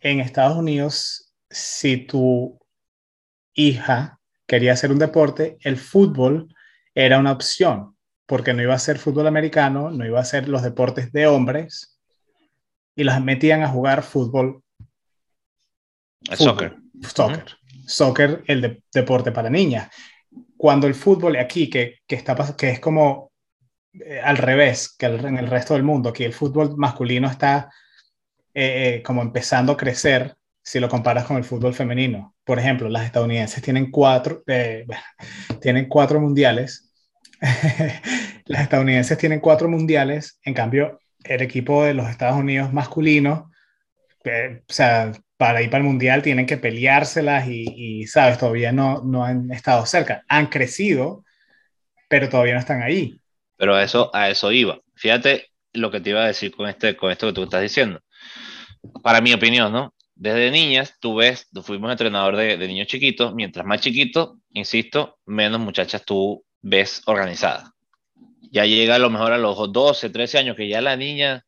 en 0.00 0.20
Estados 0.20 0.56
Unidos, 0.56 1.34
si 1.50 1.98
tu 1.98 2.58
hija 3.52 4.18
quería 4.46 4.72
hacer 4.72 4.90
un 4.90 4.98
deporte, 4.98 5.58
el 5.60 5.76
fútbol 5.76 6.54
era 6.94 7.18
una 7.18 7.32
opción, 7.32 7.94
porque 8.24 8.54
no 8.54 8.62
iba 8.62 8.74
a 8.74 8.78
ser 8.78 8.98
fútbol 8.98 9.26
americano, 9.26 9.90
no 9.90 10.06
iba 10.06 10.18
a 10.18 10.24
ser 10.24 10.48
los 10.48 10.62
deportes 10.62 11.12
de 11.12 11.26
hombres, 11.26 12.00
y 12.96 13.04
las 13.04 13.22
metían 13.22 13.62
a 13.62 13.68
jugar 13.68 14.02
fútbol. 14.02 14.62
Soccer. 16.22 16.76
Soccer. 17.02 17.44
Soccer, 17.86 18.42
el 18.46 18.82
deporte 18.92 19.32
para 19.32 19.48
niñas. 19.48 19.90
Cuando 20.56 20.86
el 20.86 20.94
fútbol 20.94 21.36
aquí, 21.36 21.70
que, 21.70 22.00
que, 22.06 22.16
está, 22.16 22.36
que 22.56 22.70
es 22.70 22.80
como 22.80 23.28
eh, 23.92 24.20
al 24.22 24.36
revés 24.36 24.94
que 24.96 25.06
en 25.06 25.38
el 25.38 25.46
resto 25.48 25.74
del 25.74 25.82
mundo, 25.82 26.10
aquí 26.10 26.24
el 26.24 26.32
fútbol 26.32 26.76
masculino 26.76 27.28
está 27.28 27.70
eh, 28.54 28.96
eh, 28.96 29.02
como 29.02 29.22
empezando 29.22 29.72
a 29.72 29.76
crecer 29.76 30.34
si 30.62 30.80
lo 30.80 30.88
comparas 30.88 31.24
con 31.24 31.36
el 31.36 31.44
fútbol 31.44 31.74
femenino. 31.74 32.34
Por 32.44 32.58
ejemplo, 32.58 32.88
las 32.88 33.04
estadounidenses 33.06 33.62
tienen 33.62 33.90
cuatro, 33.90 34.42
tienen 35.60 35.88
cuatro 35.88 36.20
mundiales. 36.20 36.92
las 38.46 38.62
estadounidenses 38.62 39.16
tienen 39.16 39.40
cuatro 39.40 39.68
mundiales, 39.68 40.38
en 40.44 40.54
cambio, 40.54 40.98
el 41.24 41.42
equipo 41.42 41.84
de 41.84 41.94
los 41.94 42.08
Estados 42.08 42.38
Unidos 42.38 42.72
masculino, 42.72 43.50
o 44.24 44.72
sea, 44.72 45.12
para 45.38 45.62
ir 45.62 45.70
para 45.70 45.82
el 45.82 45.88
mundial 45.88 46.20
tienen 46.20 46.46
que 46.46 46.56
peleárselas 46.56 47.46
y, 47.48 48.06
sabes, 48.08 48.38
todavía 48.38 48.72
no, 48.72 49.02
no 49.04 49.24
han 49.24 49.50
estado 49.52 49.86
cerca. 49.86 50.24
Han 50.28 50.48
crecido, 50.48 51.24
pero 52.08 52.28
todavía 52.28 52.54
no 52.54 52.60
están 52.60 52.82
ahí. 52.82 53.20
Pero 53.56 53.76
a 53.76 53.84
eso, 53.84 54.10
a 54.12 54.28
eso 54.28 54.50
iba. 54.50 54.80
Fíjate 54.96 55.46
lo 55.72 55.92
que 55.92 56.00
te 56.00 56.10
iba 56.10 56.24
a 56.24 56.26
decir 56.26 56.50
con, 56.50 56.68
este, 56.68 56.96
con 56.96 57.12
esto 57.12 57.28
que 57.28 57.32
tú 57.32 57.44
estás 57.44 57.62
diciendo. 57.62 58.00
Para 59.02 59.20
mi 59.20 59.32
opinión, 59.32 59.72
¿no? 59.72 59.94
Desde 60.16 60.50
niñas, 60.50 60.94
tú 60.98 61.14
ves, 61.14 61.46
fuimos 61.62 61.92
entrenador 61.92 62.34
de, 62.34 62.56
de 62.56 62.66
niños 62.66 62.88
chiquitos, 62.88 63.32
mientras 63.32 63.64
más 63.64 63.80
chiquitos, 63.80 64.38
insisto, 64.50 65.18
menos 65.24 65.60
muchachas 65.60 66.04
tú 66.04 66.44
ves 66.60 67.02
organizadas. 67.06 67.70
Ya 68.50 68.66
llega 68.66 68.96
a 68.96 68.98
lo 68.98 69.08
mejor 69.08 69.32
a 69.32 69.38
los 69.38 69.72
12, 69.72 70.10
13 70.10 70.38
años, 70.38 70.56
que 70.56 70.68
ya 70.68 70.80
la 70.80 70.96
niña 70.96 71.44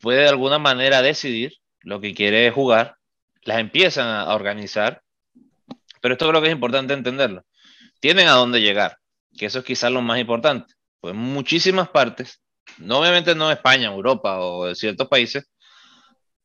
puede 0.00 0.20
de 0.20 0.28
alguna 0.28 0.58
manera 0.58 1.00
decidir 1.00 1.54
lo 1.86 2.00
que 2.00 2.14
quiere 2.14 2.50
jugar, 2.50 2.96
las 3.44 3.60
empiezan 3.60 4.08
a 4.08 4.34
organizar, 4.34 5.02
pero 6.00 6.14
esto 6.14 6.28
creo 6.28 6.42
que 6.42 6.48
es 6.48 6.52
importante 6.52 6.92
entenderlo. 6.92 7.44
Tienen 8.00 8.26
a 8.26 8.32
dónde 8.32 8.60
llegar, 8.60 8.98
que 9.38 9.46
eso 9.46 9.60
es 9.60 9.64
quizás 9.64 9.92
lo 9.92 10.02
más 10.02 10.18
importante. 10.18 10.74
Pues 11.00 11.14
muchísimas 11.14 11.88
partes, 11.88 12.42
no 12.78 12.98
obviamente 12.98 13.36
no 13.36 13.52
España, 13.52 13.86
Europa 13.86 14.40
o 14.40 14.74
ciertos 14.74 15.06
países, 15.06 15.48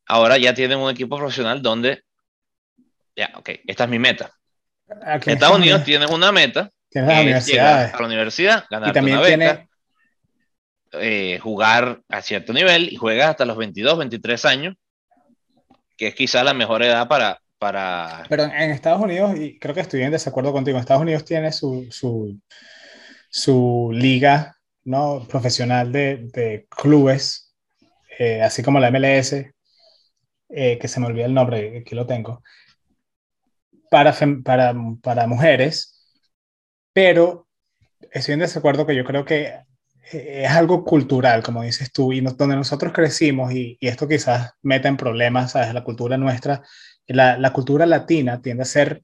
ahora 0.06 0.38
ya 0.38 0.54
tienen 0.54 0.78
un 0.78 0.92
equipo 0.92 1.16
profesional 1.16 1.60
donde, 1.60 2.04
ya, 3.16 3.32
ok, 3.34 3.50
esta 3.66 3.84
es 3.84 3.90
mi 3.90 3.98
meta. 3.98 4.30
Estados 5.26 5.58
Unidos 5.58 5.82
tiene 5.82 6.06
una 6.06 6.30
meta, 6.30 6.70
que 6.88 7.00
es 7.00 7.46
llegar 7.46 7.92
a 7.92 7.98
la 7.98 8.06
universidad, 8.06 8.64
ganar 8.70 8.96
una 8.96 9.20
beca, 9.20 9.66
eh, 10.92 11.40
jugar 11.42 12.00
a 12.08 12.22
cierto 12.22 12.52
nivel 12.52 12.92
y 12.92 12.96
juegas 12.96 13.30
hasta 13.30 13.44
los 13.44 13.56
22, 13.56 13.98
23 13.98 14.44
años 14.44 14.76
que 16.02 16.08
es 16.08 16.14
quizá 16.16 16.42
la 16.42 16.52
mejor 16.52 16.82
edad 16.82 17.06
para, 17.06 17.40
para... 17.60 18.24
Pero 18.28 18.42
en 18.42 18.72
Estados 18.72 19.00
Unidos, 19.00 19.38
y 19.38 19.56
creo 19.60 19.72
que 19.72 19.82
estoy 19.82 20.02
en 20.02 20.10
desacuerdo 20.10 20.50
contigo, 20.50 20.76
Estados 20.76 21.02
Unidos 21.02 21.24
tiene 21.24 21.52
su, 21.52 21.86
su, 21.92 22.40
su 23.30 23.90
liga 23.94 24.56
¿no? 24.82 25.24
profesional 25.28 25.92
de, 25.92 26.28
de 26.32 26.66
clubes, 26.68 27.54
eh, 28.18 28.42
así 28.42 28.64
como 28.64 28.80
la 28.80 28.90
MLS, 28.90 29.32
eh, 30.48 30.78
que 30.80 30.88
se 30.88 30.98
me 30.98 31.06
olvida 31.06 31.26
el 31.26 31.34
nombre, 31.34 31.78
aquí 31.78 31.94
lo 31.94 32.04
tengo, 32.04 32.42
para, 33.88 34.12
para, 34.42 34.74
para 35.00 35.26
mujeres, 35.28 36.04
pero 36.92 37.46
estoy 38.10 38.34
en 38.34 38.40
desacuerdo 38.40 38.86
que 38.86 38.96
yo 38.96 39.04
creo 39.04 39.24
que 39.24 39.60
es 40.10 40.50
algo 40.50 40.84
cultural, 40.84 41.42
como 41.42 41.62
dices 41.62 41.92
tú, 41.92 42.12
y 42.12 42.20
donde 42.20 42.56
nosotros 42.56 42.92
crecimos, 42.92 43.52
y, 43.52 43.78
esto 43.80 44.08
quizás 44.08 44.52
meta 44.62 44.88
en 44.88 44.96
problemas, 44.96 45.52
¿sabes? 45.52 45.72
La 45.72 45.84
cultura 45.84 46.16
nuestra, 46.16 46.62
la, 47.06 47.38
la 47.38 47.52
cultura 47.52 47.86
latina 47.86 48.40
tiende 48.40 48.62
a 48.62 48.66
ser 48.66 49.02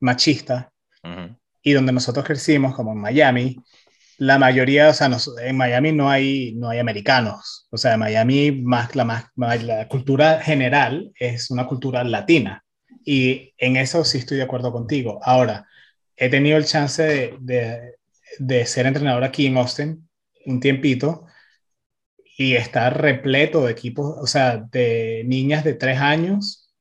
machista, 0.00 0.72
y 1.62 1.72
donde 1.72 1.92
nosotros 1.92 2.24
crecimos, 2.24 2.74
como 2.74 2.92
en 2.92 2.98
Miami, 2.98 3.56
la 4.18 4.38
mayoría, 4.38 4.90
o 4.90 4.92
sea, 4.92 5.10
en 5.42 5.56
Miami 5.56 5.92
no 5.92 6.10
hay, 6.10 6.52
no 6.56 6.68
hay 6.68 6.78
americanos, 6.78 7.66
o 7.70 7.78
sea, 7.78 7.94
en 7.94 8.00
Miami 8.00 8.52
más 8.52 8.94
la, 8.94 9.04
más, 9.04 9.62
la 9.62 9.88
cultura 9.88 10.40
general 10.40 11.10
es 11.18 11.50
una 11.50 11.66
cultura 11.66 12.04
latina, 12.04 12.64
y 13.04 13.54
en 13.56 13.76
eso 13.76 14.04
sí 14.04 14.18
estoy 14.18 14.36
de 14.36 14.42
acuerdo 14.42 14.72
contigo. 14.72 15.20
Ahora, 15.22 15.66
he 16.16 16.28
tenido 16.28 16.58
el 16.58 16.66
chance 16.66 17.02
de, 17.02 17.36
de, 17.40 17.94
de 18.38 18.66
ser 18.66 18.86
entrenador 18.86 19.24
aquí 19.24 19.46
en 19.46 19.56
Austin, 19.56 20.09
un 20.46 20.60
tiempito 20.60 21.26
y 22.36 22.54
está 22.54 22.90
repleto 22.90 23.66
de 23.66 23.72
equipos, 23.72 24.16
o 24.18 24.26
sea, 24.26 24.58
de 24.58 25.22
niñas 25.26 25.64
de 25.64 25.74
tres 25.74 25.98
años 25.98 26.72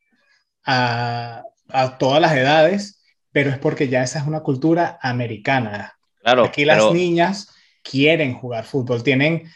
a, 0.65 1.43
a 1.67 1.97
todas 1.97 2.21
las 2.21 2.33
edades, 2.33 3.03
pero 3.31 3.49
es 3.49 3.57
porque 3.57 3.87
ya 3.87 4.03
esa 4.03 4.19
es 4.19 4.27
una 4.27 4.41
cultura 4.41 4.99
americana. 5.01 5.97
Claro, 6.21 6.45
Aquí 6.45 6.65
las 6.65 6.91
niñas 6.91 7.49
quieren 7.83 8.33
jugar 8.33 8.65
fútbol, 8.65 9.03
tienen 9.03 9.49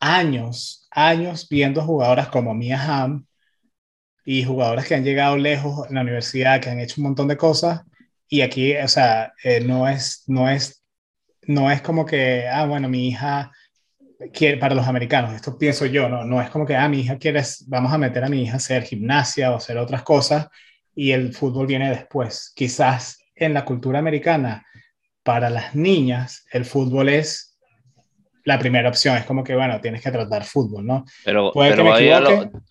años, 0.00 0.86
años 0.90 1.48
viendo 1.48 1.82
jugadoras 1.82 2.28
como 2.28 2.54
Mia 2.54 2.80
Hamm 2.80 3.26
y 4.24 4.44
jugadoras 4.44 4.86
que 4.86 4.94
han 4.94 5.04
llegado 5.04 5.36
lejos 5.36 5.88
en 5.88 5.94
la 5.94 6.02
universidad, 6.02 6.60
que 6.60 6.70
han 6.70 6.80
hecho 6.80 6.96
un 6.98 7.04
montón 7.04 7.28
de 7.28 7.36
cosas, 7.36 7.82
y 8.28 8.42
aquí, 8.42 8.76
o 8.76 8.88
sea, 8.88 9.32
eh, 9.42 9.60
no 9.60 9.88
es, 9.88 10.24
no 10.26 10.48
es 10.50 10.84
no 11.48 11.70
es 11.70 11.80
como 11.80 12.04
que, 12.04 12.46
ah, 12.46 12.66
bueno, 12.66 12.88
mi 12.88 13.08
hija 13.08 13.50
quiere, 14.32 14.58
para 14.58 14.74
los 14.74 14.86
americanos, 14.86 15.34
esto 15.34 15.56
pienso 15.56 15.86
yo, 15.86 16.08
no, 16.08 16.24
no 16.24 16.42
es 16.42 16.50
como 16.50 16.66
que, 16.66 16.76
ah, 16.76 16.88
mi 16.88 17.00
hija 17.00 17.16
quiere, 17.16 17.42
vamos 17.66 17.92
a 17.92 17.98
meter 17.98 18.22
a 18.22 18.28
mi 18.28 18.42
hija 18.42 18.54
a 18.54 18.56
hacer 18.56 18.82
gimnasia 18.82 19.50
o 19.50 19.56
hacer 19.56 19.78
otras 19.78 20.02
cosas 20.02 20.48
y 20.94 21.12
el 21.12 21.32
fútbol 21.32 21.66
viene 21.66 21.88
después. 21.88 22.52
Quizás 22.54 23.18
en 23.34 23.54
la 23.54 23.64
cultura 23.64 23.98
americana, 23.98 24.66
para 25.22 25.48
las 25.48 25.74
niñas, 25.74 26.44
el 26.52 26.66
fútbol 26.66 27.08
es 27.08 27.58
la 28.44 28.58
primera 28.58 28.90
opción, 28.90 29.16
es 29.16 29.24
como 29.24 29.42
que, 29.42 29.54
bueno, 29.54 29.80
tienes 29.80 30.02
que 30.02 30.10
tratar 30.10 30.44
fútbol, 30.44 30.84
¿no? 30.84 31.04
Pero, 31.24 31.52
pero 31.54 31.84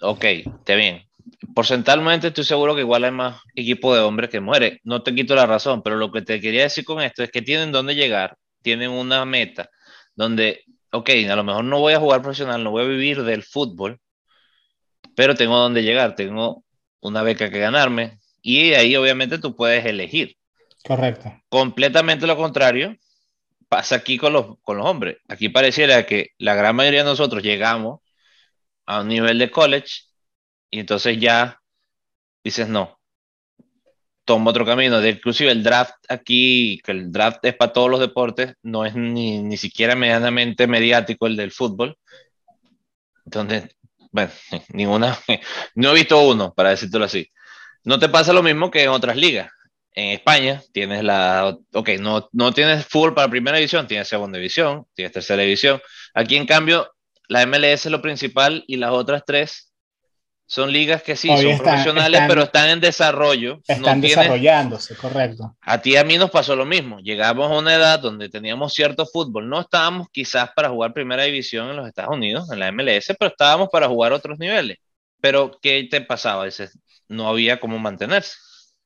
ok, 0.02 0.24
está 0.24 0.76
bien. 0.76 1.02
Porcentualmente 1.56 2.28
estoy 2.28 2.44
seguro 2.44 2.76
que 2.76 2.82
igual 2.82 3.04
hay 3.06 3.12
más 3.12 3.42
equipo 3.56 3.96
de 3.96 4.02
hombres 4.02 4.30
que 4.30 4.40
mujeres. 4.40 4.80
No 4.84 5.02
te 5.02 5.16
quito 5.16 5.34
la 5.34 5.48
razón, 5.48 5.82
pero 5.82 5.96
lo 5.96 6.12
que 6.12 6.22
te 6.22 6.40
quería 6.40 6.64
decir 6.64 6.86
con 6.86 7.02
esto 7.02 7.24
es 7.24 7.32
que 7.32 7.42
tienen 7.42 7.72
dónde 7.72 7.96
llegar 7.96 8.38
tienen 8.68 8.92
una 8.92 9.24
meta 9.24 9.70
donde, 10.14 10.66
ok, 10.92 11.10
a 11.32 11.38
lo 11.38 11.46
mejor 11.46 11.64
no 11.64 11.80
voy 11.80 11.94
a 11.94 12.02
jugar 12.02 12.22
profesional, 12.22 12.62
no 12.62 12.72
voy 12.72 12.84
a 12.84 12.88
vivir 12.90 13.24
del 13.24 13.42
fútbol, 13.42 14.02
pero 15.16 15.36
tengo 15.36 15.58
donde 15.58 15.84
llegar, 15.84 16.16
tengo 16.16 16.66
una 17.00 17.24
beca 17.24 17.50
que 17.50 17.60
ganarme 17.60 18.20
y 18.42 18.74
ahí 18.74 18.94
obviamente 18.98 19.38
tú 19.38 19.56
puedes 19.56 19.86
elegir. 19.86 20.36
Correcto. 20.84 21.34
Completamente 21.48 22.28
lo 22.28 22.36
contrario 22.36 22.94
pasa 23.70 23.96
aquí 23.96 24.18
con 24.18 24.34
los, 24.34 24.60
con 24.62 24.76
los 24.76 24.86
hombres. 24.86 25.16
Aquí 25.30 25.48
pareciera 25.48 26.06
que 26.06 26.32
la 26.38 26.54
gran 26.54 26.76
mayoría 26.76 27.06
de 27.06 27.10
nosotros 27.10 27.42
llegamos 27.44 28.02
a 28.86 29.00
un 29.00 29.08
nivel 29.08 29.40
de 29.40 29.50
college 29.50 30.02
y 30.70 30.82
entonces 30.82 31.18
ya 31.22 31.62
dices, 32.44 32.68
no, 32.68 32.97
toma 34.28 34.52
otro 34.52 34.66
camino. 34.66 35.02
De, 35.02 35.10
inclusive 35.10 35.52
el 35.52 35.64
draft 35.64 35.96
aquí, 36.10 36.80
que 36.84 36.92
el 36.92 37.12
draft 37.12 37.44
es 37.44 37.56
para 37.56 37.74
todos 37.74 37.90
los 37.90 38.00
deportes, 38.00 38.54
no 38.62 38.86
es 38.86 38.94
ni, 38.96 39.42
ni 39.42 39.58
siquiera 39.58 39.96
medianamente 39.96 40.68
mediático 40.68 41.26
el 41.26 41.36
del 41.36 41.52
fútbol. 41.52 41.98
Entonces, 43.26 43.76
bueno, 44.12 44.32
ninguna, 44.74 45.18
no 45.76 45.92
he 45.92 45.96
visto 45.96 46.22
uno, 46.22 46.54
para 46.54 46.70
decírtelo 46.72 47.06
así. 47.06 47.28
No 47.84 48.00
te 48.00 48.10
pasa 48.10 48.34
lo 48.34 48.44
mismo 48.44 48.70
que 48.70 48.84
en 48.84 48.90
otras 48.90 49.18
ligas. 49.18 49.50
En 49.94 50.10
España 50.12 50.62
tienes 50.74 51.04
la, 51.04 51.58
ok, 51.74 51.90
no, 52.00 52.30
no 52.32 52.54
tienes 52.54 52.86
fútbol 52.86 53.16
para 53.16 53.30
primera 53.30 53.58
división, 53.58 53.88
tienes 53.88 54.08
segunda 54.08 54.38
división, 54.38 54.86
tienes 54.94 55.12
tercera 55.12 55.42
división. 55.42 55.82
Aquí 56.14 56.36
en 56.36 56.46
cambio, 56.46 56.92
la 57.28 57.46
MLS 57.48 57.86
es 57.86 57.92
lo 57.92 58.02
principal 58.02 58.64
y 58.68 58.78
las 58.78 58.92
otras 58.92 59.24
tres 59.26 59.67
son 60.50 60.72
ligas 60.72 61.04
que 61.04 61.18
sí, 61.18 61.28
son 61.28 61.58
profesionales, 61.58 62.22
pero 62.26 62.44
están 62.44 62.70
en 62.70 62.80
desarrollo. 62.80 63.62
Están 63.68 64.00
desarrollándose, 64.00 64.96
correcto. 64.96 65.58
A 65.60 65.82
ti 65.82 65.92
y 65.92 65.96
a 65.98 66.06
mí 66.06 66.18
nos 66.18 66.32
pasó 66.32 66.56
lo 66.56 66.66
mismo. 66.66 67.00
Llegamos 67.02 67.52
a 67.52 67.56
una 67.58 67.76
edad 67.76 68.00
donde 68.00 68.30
teníamos 68.30 68.74
cierto 68.74 69.06
fútbol. 69.06 69.50
No 69.50 69.60
estábamos 69.60 70.08
quizás 70.10 70.50
para 70.56 70.70
jugar 70.70 70.94
primera 70.94 71.24
división 71.24 71.70
en 71.70 71.76
los 71.76 71.86
Estados 71.86 72.16
Unidos, 72.16 72.50
en 72.50 72.60
la 72.60 72.72
MLS, 72.72 73.14
pero 73.20 73.30
estábamos 73.30 73.68
para 73.70 73.90
jugar 73.90 74.14
otros 74.14 74.40
niveles. 74.40 74.78
Pero, 75.20 75.60
¿qué 75.62 75.86
te 75.92 76.00
pasaba? 76.00 76.46
Dices, 76.46 76.80
no 77.10 77.28
había 77.28 77.60
cómo 77.60 77.78
mantenerse. 77.78 78.38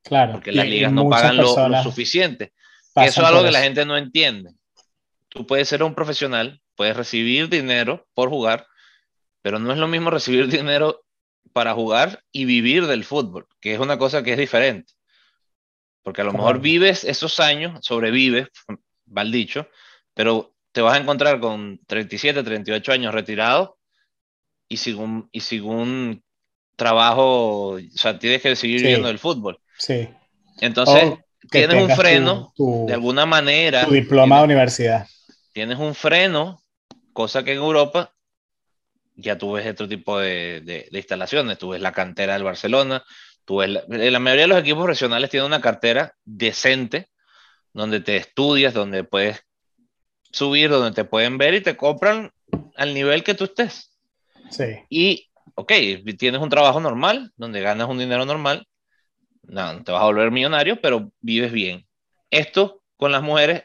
Claro. 0.04 0.32
Porque 0.32 0.52
las 0.52 0.66
ligas 0.66 0.92
no 0.92 1.10
pagan 1.10 1.38
lo, 1.38 1.84
suficiente. 1.84 2.54
eso 2.96 3.22
es 3.22 3.28
algo 3.28 3.44
que 3.44 3.52
la 3.52 3.62
gente 3.62 3.86
no 3.86 3.98
entiende. 3.98 4.50
Tú 5.30 5.46
puedes 5.46 5.70
ser 5.70 5.84
un 5.84 5.94
profesional, 5.94 6.60
puedes 6.76 6.98
recibir 6.98 7.50
dinero 7.50 8.08
por 8.16 8.30
jugar, 8.30 8.66
pero 9.44 9.60
no 9.60 9.72
es 9.72 9.78
lo 9.78 9.88
mismo 9.88 10.10
recibir 10.10 10.48
dinero 10.48 11.04
para 11.54 11.74
jugar 11.74 12.24
y 12.32 12.46
vivir 12.46 12.88
del 12.88 13.04
fútbol, 13.04 13.48
que 13.60 13.74
es 13.74 13.80
una 13.80 13.98
cosa 13.98 14.24
que 14.24 14.34
es 14.34 14.38
diferente. 14.38 14.94
Porque 16.04 16.22
a 16.22 16.24
lo 16.24 16.34
mejor 16.34 16.60
vives 16.60 17.04
esos 17.04 17.40
años, 17.40 17.80
sobrevives, 17.86 18.48
mal 19.06 19.32
dicho, 19.32 19.68
pero 20.14 20.54
te 20.72 20.82
vas 20.82 20.96
a 20.96 21.02
encontrar 21.02 21.40
con 21.40 21.80
37, 21.86 22.44
38 22.44 22.92
años 22.92 23.14
retirado 23.14 23.78
y 24.68 24.78
sin 24.78 24.98
un, 24.98 25.30
y 25.32 25.42
sin 25.42 25.64
un 25.64 26.24
trabajo, 26.76 27.74
o 27.74 27.80
sea, 27.94 28.18
tienes 28.18 28.42
que 28.42 28.56
seguir 28.56 28.82
viviendo 28.82 29.10
el 29.10 29.20
fútbol. 29.20 29.60
Sí. 29.78 30.10
Entonces, 30.60 31.14
tienes 31.50 31.84
un 31.84 31.90
freno, 31.96 32.54
de 32.58 32.94
alguna 32.94 33.26
manera. 33.26 33.86
Tu 33.86 33.94
diploma 33.94 34.40
de 34.40 34.46
universidad. 34.46 35.08
Tienes 35.54 35.78
un 35.78 35.94
freno, 35.94 36.62
cosa 37.14 37.44
que 37.44 37.52
en 37.52 37.58
Europa 37.58 38.14
ya 39.22 39.38
tú 39.38 39.54
ves 39.54 39.68
otro 39.68 39.88
tipo 39.88 40.20
de, 40.20 40.62
de, 40.62 40.90
instalaciones. 40.92 41.58
Tú 41.58 41.70
ves 41.70 41.82
la 41.82 41.92
cantera 41.92 42.34
del 42.34 42.44
Barcelona, 42.44 43.04
tú 43.46 43.58
ves 43.58 43.70
la, 43.70 43.84
la, 43.88 44.20
mayoría 44.20 44.44
de 44.44 44.48
los 44.50 44.60
equipos 44.60 44.86
regionales 44.86 45.30
tienen 45.30 45.48
una 45.48 45.62
cartera 45.62 46.16
decente 46.26 47.10
donde 47.74 48.02
te 48.02 48.18
estudias, 48.18 48.74
donde 48.74 49.04
puedes 49.04 49.44
subir, 50.32 50.70
donde 50.70 50.92
te 50.92 51.06
pueden 51.06 51.38
ver 51.38 51.54
y 51.54 51.62
te 51.62 51.78
compran 51.78 52.32
al 52.76 52.94
nivel 52.94 53.24
que 53.24 53.34
tú 53.34 53.46
estés. 53.46 53.98
Sí. 54.50 54.80
Y, 54.90 55.30
ok, 55.56 55.72
tienes 56.18 56.42
un 56.42 56.50
trabajo 56.50 56.80
normal, 56.80 57.32
donde 57.36 57.62
ganas 57.62 57.88
un 57.88 58.00
dinero 58.00 58.26
normal, 58.26 58.68
no, 59.44 59.84
te 59.84 59.92
vas 59.92 60.02
a 60.02 60.06
volver 60.06 60.32
millonario, 60.32 60.80
pero 60.82 61.12
vives 61.20 61.52
bien. 61.52 61.86
Esto 62.30 62.84
con 62.98 63.12
las 63.12 63.22
mujeres, 63.22 63.64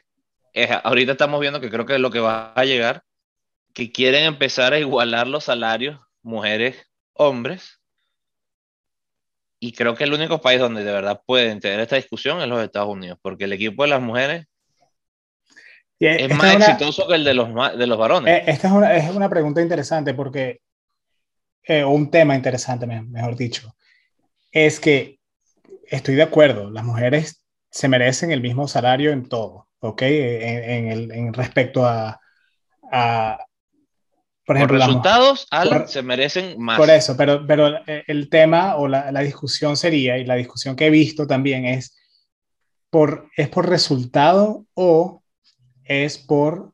ahorita 0.85 1.13
estamos 1.13 1.41
viendo 1.41 1.61
que 1.61 1.71
creo 1.71 1.87
que 1.87 1.95
es 1.95 2.01
lo 2.01 2.11
que 2.11 2.21
va 2.21 2.53
a 2.55 2.65
llegar, 2.65 3.05
que 3.77 3.93
quieren 3.93 4.25
empezar 4.25 4.73
a 4.73 4.79
igualar 4.79 5.29
los 5.29 5.45
salarios 5.45 6.01
mujeres, 6.23 6.77
hombres. 7.13 7.79
Y 9.61 9.73
creo 9.73 9.95
que 9.95 10.05
el 10.05 10.15
único 10.15 10.41
país 10.41 10.59
donde 10.59 10.83
de 10.83 10.91
verdad 10.91 11.21
pueden 11.27 11.61
tener 11.61 11.81
esta 11.81 11.97
discusión 11.97 12.41
es 12.41 12.49
los 12.49 12.65
Estados 12.65 12.89
Unidos, 12.89 13.19
porque 13.21 13.45
el 13.45 13.53
equipo 13.53 13.83
de 13.83 13.91
las 13.91 14.01
mujeres 14.01 14.47
es, 16.01 16.35
más 16.35 16.55
exitoso 16.57 17.07
que 17.07 17.17
el 17.17 17.25
de 17.25 17.35
los, 17.35 17.49
de 17.77 17.87
los 17.87 17.99
varones. 17.99 18.35
Eh, 18.35 18.45
esta 18.47 18.69
es 18.69 18.73
una, 18.73 18.97
es 18.97 19.15
una 19.15 19.29
pregunta 19.29 19.61
interesante 19.61 20.15
porque, 20.15 20.63
eh, 21.65 21.85
un 21.85 22.11
tema 22.11 22.35
interesante, 22.35 22.87
mejor 22.87 23.37
dicho, 23.37 23.77
es 24.53 24.81
que 24.81 25.19
estoy 25.87 26.15
de 26.15 26.23
acuerdo, 26.23 26.71
las 26.71 26.85
mujeres 26.85 27.45
se 27.71 27.89
merecen 27.89 28.31
el 28.31 28.41
mismo 28.41 28.69
salario 28.69 29.13
en 29.13 29.29
todo, 29.29 29.69
¿ok? 29.81 30.01
En, 30.01 30.89
el, 30.91 31.13
en 31.13 31.35
respecto 31.35 31.85
a, 31.85 32.19
a, 32.91 33.46
por 34.47 34.57
ejemplo, 34.57 34.79
Los 34.79 34.87
resultados, 34.87 35.47
Alan, 35.51 35.89
se 35.89 36.03
merecen 36.03 36.55
más. 36.59 36.79
Por 36.79 36.89
eso, 36.89 37.17
pero, 37.17 37.45
pero 37.47 37.81
el 37.87 38.31
tema 38.31 38.77
o 38.77 38.87
la, 38.87 39.11
la, 39.11 39.21
discusión 39.21 39.77
sería, 39.77 40.19
y 40.19 40.25
la 40.25 40.37
discusión 40.37 40.77
que 40.77 40.87
he 40.87 40.91
visto 40.91 41.27
también 41.27 41.67
es, 41.67 41.97
por, 42.89 43.29
¿es 43.37 43.49
por 43.49 43.69
resultado 43.69 44.65
o 44.75 45.25
es 45.83 46.17
por, 46.17 46.73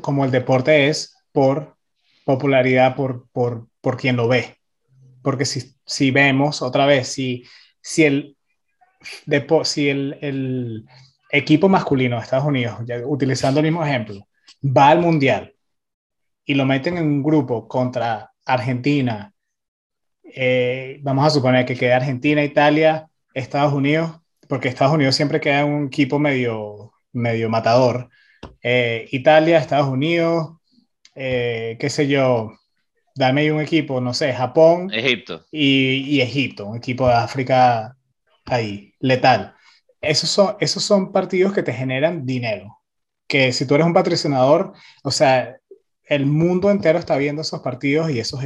como 0.00 0.24
el 0.24 0.30
deporte 0.30 0.86
es, 0.88 1.16
por 1.32 1.76
popularidad, 2.24 2.94
por, 2.94 3.28
por, 3.32 3.66
por 3.80 3.96
quien 3.96 4.14
lo 4.14 4.28
ve? 4.28 4.56
Porque 5.20 5.44
si, 5.44 5.74
si 5.84 6.12
vemos 6.12 6.62
otra 6.62 6.86
vez, 6.86 7.08
si, 7.08 7.42
si 7.82 8.04
el 8.04 8.36
de, 9.26 9.46
si 9.64 9.88
el, 9.88 10.16
el, 10.20 10.86
equipo 11.32 11.68
masculino 11.68 12.16
de 12.16 12.22
Estados 12.22 12.46
Unidos, 12.46 12.78
utilizando 13.06 13.60
el 13.60 13.66
mismo 13.66 13.84
ejemplo, 13.84 14.26
va 14.64 14.90
al 14.90 15.00
mundial 15.00 15.54
y 16.50 16.54
lo 16.54 16.66
meten 16.66 16.98
en 16.98 17.04
un 17.04 17.22
grupo 17.22 17.68
contra 17.68 18.32
Argentina, 18.44 19.32
eh, 20.24 20.98
vamos 21.00 21.24
a 21.24 21.30
suponer 21.30 21.64
que 21.64 21.76
queda 21.76 21.94
Argentina, 21.94 22.42
Italia, 22.42 23.08
Estados 23.32 23.72
Unidos, 23.72 24.20
porque 24.48 24.66
Estados 24.66 24.94
Unidos 24.94 25.14
siempre 25.14 25.40
queda 25.40 25.64
un 25.64 25.86
equipo 25.86 26.18
medio, 26.18 26.92
medio 27.12 27.48
matador. 27.48 28.10
Eh, 28.64 29.06
Italia, 29.12 29.58
Estados 29.58 29.86
Unidos, 29.86 30.56
eh, 31.14 31.76
qué 31.78 31.88
sé 31.88 32.08
yo, 32.08 32.58
dame 33.14 33.52
un 33.52 33.60
equipo, 33.60 34.00
no 34.00 34.12
sé, 34.12 34.32
Japón. 34.32 34.90
Egipto. 34.92 35.46
Y, 35.52 36.16
y 36.16 36.20
Egipto, 36.20 36.66
un 36.66 36.78
equipo 36.78 37.06
de 37.06 37.14
África 37.14 37.96
ahí, 38.46 38.92
letal. 38.98 39.54
Esos 40.00 40.28
son, 40.28 40.56
esos 40.58 40.82
son 40.82 41.12
partidos 41.12 41.52
que 41.52 41.62
te 41.62 41.72
generan 41.72 42.26
dinero. 42.26 42.76
Que 43.28 43.52
si 43.52 43.68
tú 43.68 43.76
eres 43.76 43.86
un 43.86 43.94
patrocinador, 43.94 44.72
o 45.04 45.12
sea, 45.12 45.59
el 46.10 46.26
mundo 46.26 46.70
entero 46.72 46.98
está 46.98 47.16
viendo 47.16 47.42
esos 47.42 47.60
partidos 47.60 48.10
y 48.10 48.18
esos, 48.18 48.40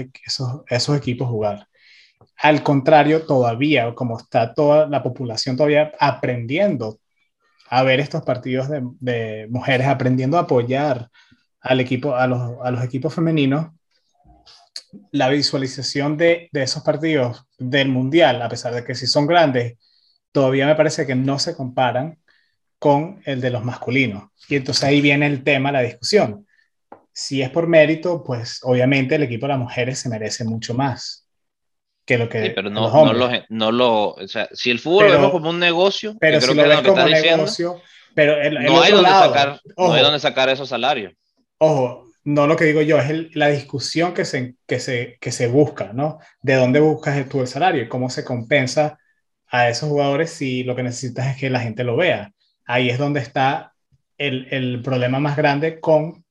esos, 0.69 0.97
equipos 0.97 1.29
jugar. 1.29 1.67
Al 2.37 2.63
contrario, 2.63 3.25
todavía, 3.25 3.95
como 3.95 4.19
está 4.19 4.53
toda 4.53 4.87
la 4.87 5.03
población 5.03 5.57
todavía 5.57 5.93
aprendiendo 5.99 7.01
a 7.71 7.83
ver 7.83 8.01
estos 8.01 8.23
partidos 8.23 8.69
de, 8.69 8.83
de 9.01 9.47
mujeres, 9.49 9.87
aprendiendo 9.87 10.37
a 10.37 10.43
apoyar 10.43 11.09
al 11.63 11.81
equipo, 11.81 12.15
a 12.15 12.27
los, 12.27 12.59
a 12.63 12.71
los 12.71 12.85
equipos 12.85 13.15
femeninos, 13.15 13.69
la 15.11 15.31
visualización 15.31 16.19
de, 16.19 16.51
de, 16.53 16.63
esos 16.63 16.83
partidos 16.83 17.47
del 17.59 17.89
mundial, 17.89 18.43
a 18.43 18.49
pesar 18.51 18.75
de 18.75 18.85
que 18.85 18.95
sí 18.95 19.07
son 19.07 19.27
grandes, 19.27 19.79
todavía 20.33 20.67
me 20.67 20.75
parece 20.75 21.07
que 21.07 21.15
no 21.15 21.39
se 21.39 21.57
comparan 21.57 22.19
con 22.79 23.23
el 23.25 23.41
de 23.41 23.49
los 23.49 23.65
masculinos. 23.65 24.25
Y 24.51 24.57
entonces 24.57 24.85
ahí 24.85 25.01
viene 25.01 25.27
el 25.27 25.43
tema, 25.43 25.73
la 25.73 25.81
discusión. 25.81 26.44
Si 27.15 27.41
es 27.41 27.49
por 27.49 27.69
mérito, 27.69 28.23
pues 28.23 28.61
obviamente 28.65 29.15
el 29.15 29.23
equipo 29.23 29.47
de 29.47 29.53
las 29.53 29.59
mujeres 29.61 30.01
se 30.01 30.09
merece 30.09 30.45
mucho 30.45 30.75
más 30.75 31.27
que 32.05 32.19
lo 32.19 32.29
que 32.29 32.47
sí, 32.47 32.53
pero 32.55 32.69
no, 32.69 32.91
no, 32.91 33.13
lo, 33.13 33.31
no 33.49 33.73
lo, 33.73 34.11
o 34.11 34.29
sea, 34.29 34.49
si 34.53 34.71
el 34.71 34.79
fútbol 34.79 35.07
lo 35.07 35.13
vemos 35.13 35.31
como 35.31 35.51
un 35.51 35.59
negocio, 35.59 36.17
pero 36.21 36.41
si 36.41 36.53
lo 36.53 36.69
ves 36.69 36.83
como 36.83 37.05
negocio, 37.07 37.81
pero 38.15 38.37
no, 38.51 38.83
hay 38.83 38.93
donde 38.93 39.09
sacar, 39.09 39.61
no 39.77 39.93
hay 39.93 40.03
donde 40.03 40.21
sacar 40.21 40.49
esos 40.49 40.69
salarios. 40.69 41.15
Ojo, 41.59 42.05
no 42.25 42.47
lo 42.47 42.57
que 42.57 42.65
digo 42.65 42.83
yo, 42.83 42.99
es 42.99 43.35
la 43.37 43.49
discusión 43.49 44.13
que 44.13 44.25
se, 44.25 44.57
que, 44.67 44.81
se, 44.81 45.19
que 45.21 45.33
se 45.33 45.47
busca, 45.47 45.93
¿no? 45.93 46.19
De 46.43 46.55
dónde 46.55 46.81
buscas 46.81 47.29
tú 47.29 47.41
el 47.41 47.47
salario 47.47 47.83
y 47.83 47.89
cómo 47.89 48.11
se 48.11 48.25
compensa 48.25 48.99
a 49.49 49.69
esos 49.69 49.89
jugadores 49.89 50.31
si 50.31 50.65
lo 50.65 50.75
que 50.75 50.83
necesitas 50.83 51.29
es 51.29 51.37
que 51.37 51.51
la 51.51 51.61
gente 51.61 51.85
lo 51.85 51.97
vea. 51.97 52.33
Ahí 52.67 52.91
es 52.91 52.99
donde 52.99 53.21
está 53.21 53.73
el, 54.19 54.49
el 54.51 54.83
problema 54.83 55.21
más 55.21 55.37
grande 55.37 55.81
con 55.81 56.24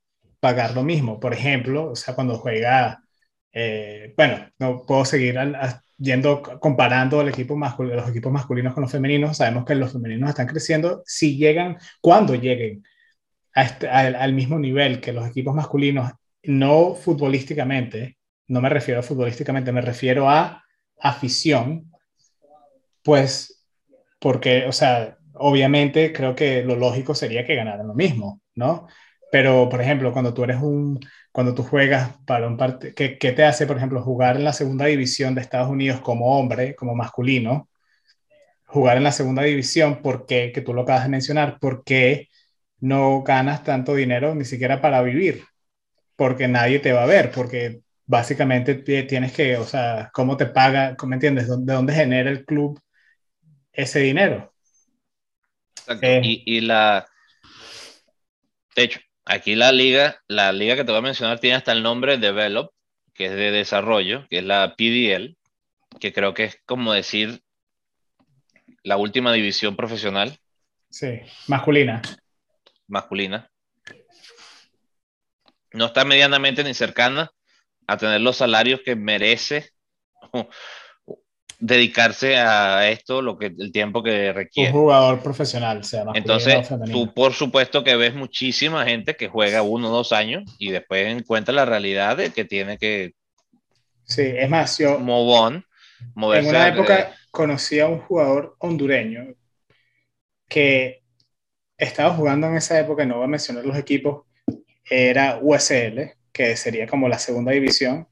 pagar 0.43 0.73
lo 0.75 0.83
mismo. 0.83 1.21
Por 1.21 1.33
ejemplo, 1.33 1.91
o 1.91 1.95
sea, 1.95 2.15
cuando 2.15 2.37
juega, 2.37 3.01
eh, 3.53 4.13
bueno, 4.17 4.45
no 4.59 4.85
puedo 4.85 5.05
seguir 5.05 5.39
yendo 5.97 6.41
comparando 6.59 7.23
los 7.23 7.33
equipos 7.33 7.57
masculinos 7.57 8.73
con 8.73 8.81
los 8.81 8.91
femeninos. 8.91 9.37
Sabemos 9.37 9.63
que 9.63 9.75
los 9.75 9.93
femeninos 9.93 10.29
están 10.31 10.47
creciendo. 10.47 11.01
Si 11.05 11.37
llegan, 11.37 11.77
cuando 12.01 12.35
lleguen 12.35 12.83
este, 13.55 13.87
al 13.87 14.33
mismo 14.33 14.59
nivel 14.59 14.99
que 14.99 15.13
los 15.13 15.25
equipos 15.25 15.55
masculinos, 15.55 16.11
no 16.43 16.93
futbolísticamente, 16.93 18.17
no 18.49 18.59
me 18.59 18.67
refiero 18.69 18.99
a 18.99 19.03
futbolísticamente, 19.03 19.71
me 19.71 19.79
refiero 19.81 20.29
a 20.29 20.61
afición, 20.99 21.89
pues, 23.01 23.65
porque, 24.19 24.65
o 24.65 24.73
sea, 24.73 25.17
obviamente 25.35 26.11
creo 26.11 26.35
que 26.35 26.63
lo 26.63 26.75
lógico 26.75 27.15
sería 27.15 27.45
que 27.45 27.55
ganaran 27.55 27.87
lo 27.87 27.93
mismo, 27.93 28.41
¿no? 28.55 28.87
Pero, 29.33 29.67
por 29.67 29.81
ejemplo, 29.81 30.13
cuando 30.13 30.31
tú 30.31 30.43
eres 30.43 30.57
un, 30.61 30.99
cuando 31.31 31.55
tú 31.55 31.63
juegas 31.63 32.15
para 32.23 32.47
un 32.47 32.55
partido, 32.55 32.93
¿qué, 32.95 33.17
¿qué, 33.17 33.31
te 33.31 33.43
hace, 33.43 33.65
por 33.65 33.77
ejemplo, 33.77 33.99
jugar 34.03 34.35
en 34.35 34.43
la 34.43 34.53
segunda 34.53 34.85
división 34.85 35.33
de 35.33 35.41
Estados 35.41 35.69
Unidos 35.69 36.01
como 36.01 36.37
hombre, 36.37 36.75
como 36.75 36.93
masculino? 36.93 37.67
Jugar 38.65 38.97
en 38.97 39.03
la 39.03 39.11
segunda 39.11 39.41
división, 39.41 40.03
¿por 40.03 40.27
qué? 40.27 40.51
Que 40.53 40.61
tú 40.61 40.71
lo 40.73 40.83
acabas 40.83 41.03
de 41.05 41.09
mencionar, 41.09 41.57
¿por 41.59 41.83
qué 41.83 42.29
no 42.79 43.23
ganas 43.23 43.63
tanto 43.63 43.95
dinero 43.95 44.35
ni 44.35 44.45
siquiera 44.45 44.81
para 44.81 45.01
vivir? 45.01 45.43
Porque 46.15 46.47
nadie 46.47 46.77
te 46.79 46.93
va 46.93 47.03
a 47.03 47.07
ver, 47.07 47.31
porque 47.31 47.81
básicamente 48.05 48.75
tienes 48.75 49.33
que, 49.33 49.57
o 49.57 49.65
sea, 49.65 50.11
¿cómo 50.13 50.37
te 50.37 50.45
paga? 50.45 50.95
¿Me 51.07 51.15
entiendes? 51.15 51.47
¿De 51.47 51.73
dónde 51.73 51.93
genera 51.93 52.29
el 52.29 52.45
club 52.45 52.79
ese 53.71 53.99
dinero. 53.99 54.53
Eh, 56.01 56.21
y, 56.23 56.61
la. 56.61 57.07
De 58.75 58.83
hecho, 58.83 58.99
aquí 59.25 59.55
la 59.55 59.71
liga, 59.71 60.21
la 60.27 60.51
liga 60.51 60.75
que 60.75 60.83
te 60.83 60.91
voy 60.91 60.99
a 60.99 61.01
mencionar 61.01 61.39
tiene 61.39 61.55
hasta 61.55 61.71
el 61.71 61.83
nombre 61.83 62.17
Develop, 62.17 62.71
que 63.13 63.25
es 63.25 63.31
de 63.31 63.51
desarrollo, 63.51 64.27
que 64.29 64.39
es 64.39 64.43
la 64.43 64.75
PDL, 64.75 65.37
que 65.99 66.13
creo 66.13 66.33
que 66.33 66.45
es 66.45 66.61
como 66.65 66.93
decir 66.93 67.41
la 68.83 68.97
última 68.97 69.31
división 69.31 69.75
profesional. 69.75 70.37
Sí, 70.89 71.19
masculina. 71.47 72.01
Masculina. 72.87 73.49
No 75.71 75.85
está 75.85 76.05
medianamente 76.05 76.63
ni 76.63 76.73
cercana 76.73 77.31
a 77.87 77.97
tener 77.97 78.21
los 78.21 78.37
salarios 78.37 78.81
que 78.83 78.95
merece 78.95 79.71
dedicarse 81.65 82.35
a 82.35 82.89
esto 82.89 83.21
lo 83.21 83.37
que 83.37 83.45
el 83.57 83.71
tiempo 83.71 84.03
que 84.03 84.33
requiere. 84.33 84.71
Un 84.71 84.81
jugador 84.81 85.21
profesional, 85.21 85.83
sea 85.85 86.03
Entonces, 86.13 86.67
tú 86.91 87.13
por 87.13 87.31
supuesto 87.33 87.85
que 87.85 87.95
ves 87.95 88.13
muchísima 88.13 88.83
gente 88.85 89.15
que 89.15 89.29
juega 89.29 89.61
uno 89.61 89.89
o 89.89 89.91
dos 89.91 90.11
años 90.11 90.43
y 90.59 90.71
después 90.71 91.07
encuentra 91.07 91.53
la 91.53 91.63
realidad 91.63 92.17
de 92.17 92.31
que 92.31 92.43
tiene 92.43 92.77
que 92.77 93.13
Sí, 94.05 94.21
es 94.21 94.49
más, 94.49 94.77
yo... 94.77 94.99
Movón. 94.99 95.65
En 96.15 96.45
una 96.47 96.67
época 96.67 97.15
conocí 97.31 97.79
a 97.79 97.87
un 97.87 97.99
jugador 98.01 98.57
hondureño 98.59 99.33
que 100.49 101.01
estaba 101.77 102.13
jugando 102.13 102.47
en 102.47 102.57
esa 102.57 102.77
época, 102.77 103.05
no 103.05 103.15
voy 103.15 103.23
a 103.23 103.27
mencionar 103.27 103.65
los 103.65 103.77
equipos, 103.77 104.25
era 104.83 105.39
USL, 105.41 106.11
que 106.33 106.57
sería 106.57 106.87
como 106.87 107.07
la 107.07 107.19
segunda 107.19 107.53
división. 107.53 108.05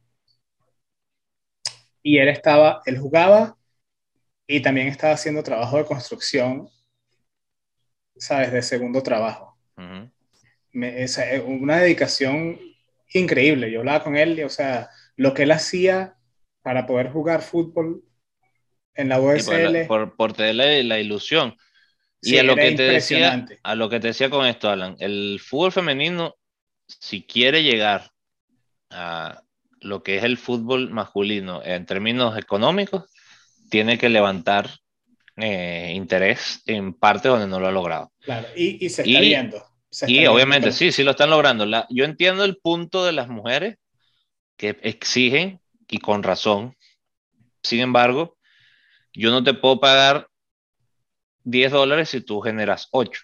Y 2.04 2.18
él 2.18 2.30
estaba, 2.30 2.82
él 2.86 2.97
jugaba 2.97 3.58
y 4.47 4.62
también 4.62 4.88
estaba 4.88 5.14
haciendo 5.14 5.43
trabajo 5.43 5.78
de 5.78 5.86
construcción, 5.86 6.70
¿sabes? 8.18 8.52
De 8.52 8.62
segundo 8.62 9.02
trabajo. 9.02 9.58
una 10.74 11.78
dedicación 11.78 12.60
increíble. 13.14 13.72
Yo 13.72 13.80
hablaba 13.80 14.04
con 14.04 14.18
él, 14.18 14.39
y, 14.39 14.43
o 14.43 14.49
sea, 14.49 14.89
lo 15.16 15.34
que 15.34 15.43
él 15.43 15.52
hacía 15.52 16.16
para 16.62 16.86
poder 16.86 17.12
jugar 17.12 17.41
fútbol 17.41 18.04
en 18.93 19.10
la 19.10 19.20
USL. 19.20 19.86
por, 19.88 20.16
por, 20.16 20.34
tener 20.34 20.86
la, 20.86 20.99
ilusión. 20.99 21.56
y 22.22 22.38
a 22.38 22.43
lo, 22.43 22.56
que 22.56 22.72
te 22.74 22.84
decía, 22.84 23.45
a 23.64 23.76
lo 23.76 23.89
que 23.89 23.99
te 23.99 24.08
decía 24.08 24.30
con 24.30 24.45
esto, 24.45 24.70
Alan, 24.70 24.95
el 24.99 25.39
fútbol 25.39 25.72
femenino, 25.72 26.36
si 26.88 27.26
quiere 27.26 27.64
llegar 27.64 28.12
a 28.89 29.43
lo 29.82 30.04
que 30.04 30.18
es 30.18 30.24
el 30.24 30.38
fútbol 30.38 30.90
masculino 30.90 31.62
en 31.64 31.86
términos 31.86 32.38
económicos, 32.38 33.12
tiene 33.70 33.98
que 33.98 34.10
levantar 34.10 34.70
eh, 35.38 35.94
interés 35.96 36.62
en 36.66 36.94
partes 36.94 37.32
donde 37.32 37.48
no 37.48 37.60
lo 37.60 37.68
ha 37.68 37.72
logrado. 37.72 38.12
Claro, 38.22 38.48
y, 38.56 38.90
se 38.90 39.02
está 39.02 39.20
viendo. 39.20 39.64
y 40.08 40.26
obviamente, 40.28 40.72
sí, 40.72 40.92
sí 40.92 41.04
lo 41.04 41.12
están 41.12 41.30
logrando. 41.30 41.66
La, 41.66 41.88
yo 41.90 42.06
entiendo 42.06 42.44
el 42.44 42.58
punto 42.58 43.04
de 43.04 43.12
las 43.12 43.28
mujeres 43.28 43.78
que 44.56 44.78
exigen, 44.84 45.60
y 45.88 45.98
con 45.98 46.24
razón, 46.24 46.76
sin 47.64 47.80
embargo, 47.82 48.38
yo 49.14 49.32
no 49.32 49.44
te 49.44 49.54
puedo 49.54 49.80
pagar 49.80 50.28
10 51.44 51.72
dólares 51.72 52.10
si 52.10 52.22
tú 52.22 52.40
generas 52.42 52.88
8. 52.92 53.22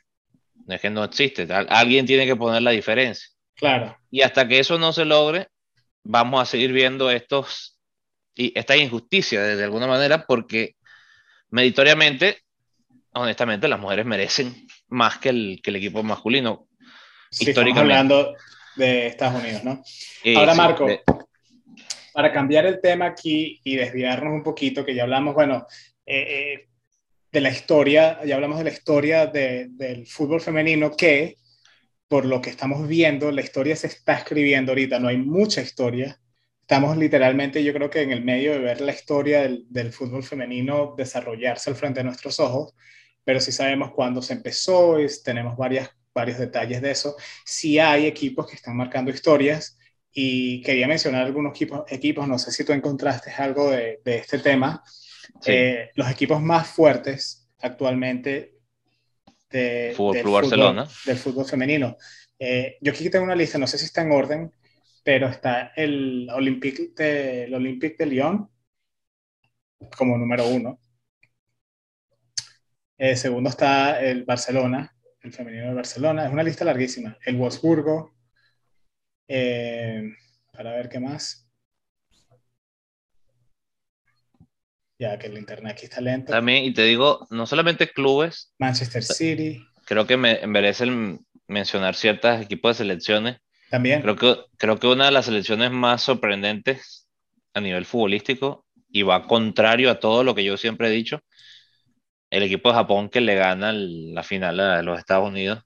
Es 0.68 0.82
que 0.82 0.90
no 0.90 1.04
existe. 1.04 1.48
Alguien 1.52 2.06
tiene 2.06 2.26
que 2.26 2.36
poner 2.36 2.62
la 2.62 2.72
diferencia. 2.72 3.30
Claro. 3.56 3.98
Y 4.12 4.22
hasta 4.22 4.48
que 4.48 4.60
eso 4.60 4.78
no 4.78 4.92
se 4.92 5.06
logre, 5.06 5.48
vamos 6.08 6.42
a 6.42 6.46
seguir 6.46 6.72
viendo 6.72 7.12
estos 7.12 7.78
y 8.36 8.58
esta 8.58 8.78
injusticia 8.78 9.42
de, 9.42 9.64
alguna 9.64 9.88
manera 9.88 10.26
porque 10.26 10.76
meritoriamente, 11.50 12.44
honestamente, 13.14 13.68
las 13.68 13.80
mujeres 13.80 14.06
merecen 14.06 14.68
más 14.90 15.18
que 15.18 15.30
el, 15.30 15.60
que 15.62 15.72
el 15.72 15.78
equipo 15.78 16.04
masculino. 16.04 16.68
históricamente. 17.32 17.80
hablando 17.80 18.36
de 18.76 19.08
Estados 19.08 19.42
Unidos, 19.42 19.64
¿no? 19.64 19.84
Ahora, 20.38 20.54
Marco, 20.54 20.88
para 22.14 22.32
cambiar 22.32 22.66
el 22.68 22.80
tema 22.80 23.08
aquí 23.08 23.60
y 23.64 23.76
desviarnos 23.76 24.34
un 24.34 24.44
poquito, 24.44 24.86
que 24.86 24.94
ya 24.94 25.04
hablamos, 25.04 25.34
bueno, 25.34 25.66
eh, 26.06 26.54
eh, 26.54 26.68
de 27.32 27.42
la 27.42 27.50
historia, 27.50 28.20
ya 28.24 28.36
hablamos 28.36 28.60
de 28.60 28.64
la 28.66 28.70
historia 28.70 29.26
del 29.26 30.06
fútbol 30.06 30.40
femenino, 30.40 30.96
que 30.96 31.38
por 32.08 32.26
lo 32.26 32.42
que 32.42 32.50
estamos 32.50 32.88
viendo, 32.88 33.32
la 33.32 33.42
historia 33.42 33.76
se 33.76 33.88
está 33.88 34.14
escribiendo 34.14 34.72
ahorita, 34.72 35.00
no 35.00 35.10
hay 35.10 35.18
mucha 35.18 35.62
historia. 35.62 36.20
Estamos 36.62 36.98
literalmente, 36.98 37.64
yo 37.64 37.74
creo 37.74 37.90
que 37.90 38.02
en 38.02 38.12
el 38.12 38.24
medio 38.24 38.54
de 38.54 38.60
ver 38.60 38.82
la 38.82 38.94
historia 38.94 39.42
del, 39.42 39.66
del 39.70 39.92
fútbol 39.94 40.24
femenino 40.24 40.94
desarrollarse 40.98 41.70
al 41.70 41.76
frente 41.76 42.00
de 42.00 42.06
nuestros 42.06 42.40
ojos, 42.40 42.74
pero 43.24 43.40
sí 43.40 43.52
sabemos 43.52 43.92
cuándo 43.92 44.22
se 44.22 44.34
empezó, 44.34 45.00
y 45.00 45.08
tenemos 45.24 45.58
varias, 45.58 45.90
varios 46.14 46.38
detalles 46.38 46.82
de 46.82 46.92
eso. 46.92 47.16
Sí 47.46 47.80
hay 47.80 48.06
equipos 48.06 48.48
que 48.48 48.56
están 48.56 48.76
marcando 48.78 49.12
historias, 49.12 49.78
y 50.12 50.62
quería 50.62 50.88
mencionar 50.88 51.26
algunos 51.26 51.52
equipos, 51.52 51.84
equipos 51.90 52.28
no 52.28 52.40
sé 52.40 52.52
si 52.52 52.64
tú 52.64 52.74
encontraste 52.74 53.32
algo 53.32 53.70
de, 53.70 54.00
de 54.04 54.18
este 54.18 54.40
tema. 54.40 54.84
Eh, 55.46 55.92
los 55.94 56.10
equipos 56.10 56.42
más 56.42 56.68
fuertes 56.68 57.48
actualmente 57.60 58.57
de, 59.50 59.94
fútbol, 59.96 60.14
del, 60.16 60.28
Barcelona. 60.28 60.86
Fútbol, 60.86 61.04
del 61.06 61.18
fútbol 61.18 61.46
femenino. 61.46 61.98
Eh, 62.40 62.78
yo 62.82 62.92
aquí 62.92 63.10
tengo 63.10 63.26
una 63.26 63.36
lista, 63.36 63.58
no 63.58 63.68
sé 63.68 63.78
si 63.78 63.86
está 63.86 64.02
en 64.02 64.12
orden, 64.12 64.52
pero 65.04 65.28
está 65.28 65.72
el 65.76 66.30
Olympique 66.34 66.92
de, 66.96 67.46
el 67.46 67.54
Olympique 67.54 67.96
de 67.98 68.06
Lyon 68.06 68.50
como 69.98 70.18
número 70.18 70.48
uno. 70.48 70.80
Eh, 72.98 73.16
segundo 73.16 73.50
está 73.50 74.02
el 74.02 74.26
Barcelona, 74.26 74.96
el 75.22 75.32
femenino 75.32 75.68
de 75.68 75.74
Barcelona. 75.74 76.26
Es 76.26 76.32
una 76.32 76.44
lista 76.44 76.66
larguísima. 76.66 77.18
El 77.24 77.38
Wolfsburgo, 77.38 78.16
eh, 79.28 80.04
para 80.52 80.74
ver 80.74 80.90
qué 80.90 81.00
más. 81.00 81.47
Ya 85.00 85.18
que 85.20 85.28
el 85.28 85.38
internet 85.38 85.74
aquí 85.74 85.86
está 85.86 86.02
lento. 86.02 86.32
También, 86.32 86.64
y 86.66 86.74
te 86.74 86.84
digo, 86.84 87.28
no 87.30 87.46
solamente 87.46 87.90
clubes. 87.92 88.54
Manchester 88.58 89.04
City. 89.04 89.64
Creo 89.86 90.08
que 90.08 90.18
me 90.18 90.46
merece 90.48 90.86
mencionar 91.48 91.96
ciertos 91.96 92.42
equipos 92.42 92.78
de 92.78 92.84
selecciones. 92.84 93.38
También. 93.70 94.02
Creo 94.02 94.16
que, 94.16 94.38
creo 94.58 94.78
que 94.78 94.88
una 94.88 95.06
de 95.06 95.12
las 95.12 95.26
selecciones 95.26 95.72
más 95.72 96.02
sorprendentes 96.02 97.08
a 97.54 97.62
nivel 97.62 97.86
futbolístico 97.86 98.66
y 98.90 99.04
va 99.04 99.28
contrario 99.28 99.92
a 99.92 100.00
todo 100.00 100.24
lo 100.24 100.34
que 100.34 100.44
yo 100.44 100.58
siempre 100.58 100.88
he 100.88 100.92
dicho. 100.92 101.20
El 102.30 102.44
equipo 102.44 102.70
de 102.70 102.76
Japón 102.76 103.10
que 103.10 103.22
le 103.22 103.36
gana 103.36 103.72
la 103.74 104.24
final 104.24 104.60
a 104.60 104.82
los 104.82 105.00
Estados 105.00 105.28
Unidos. 105.28 105.64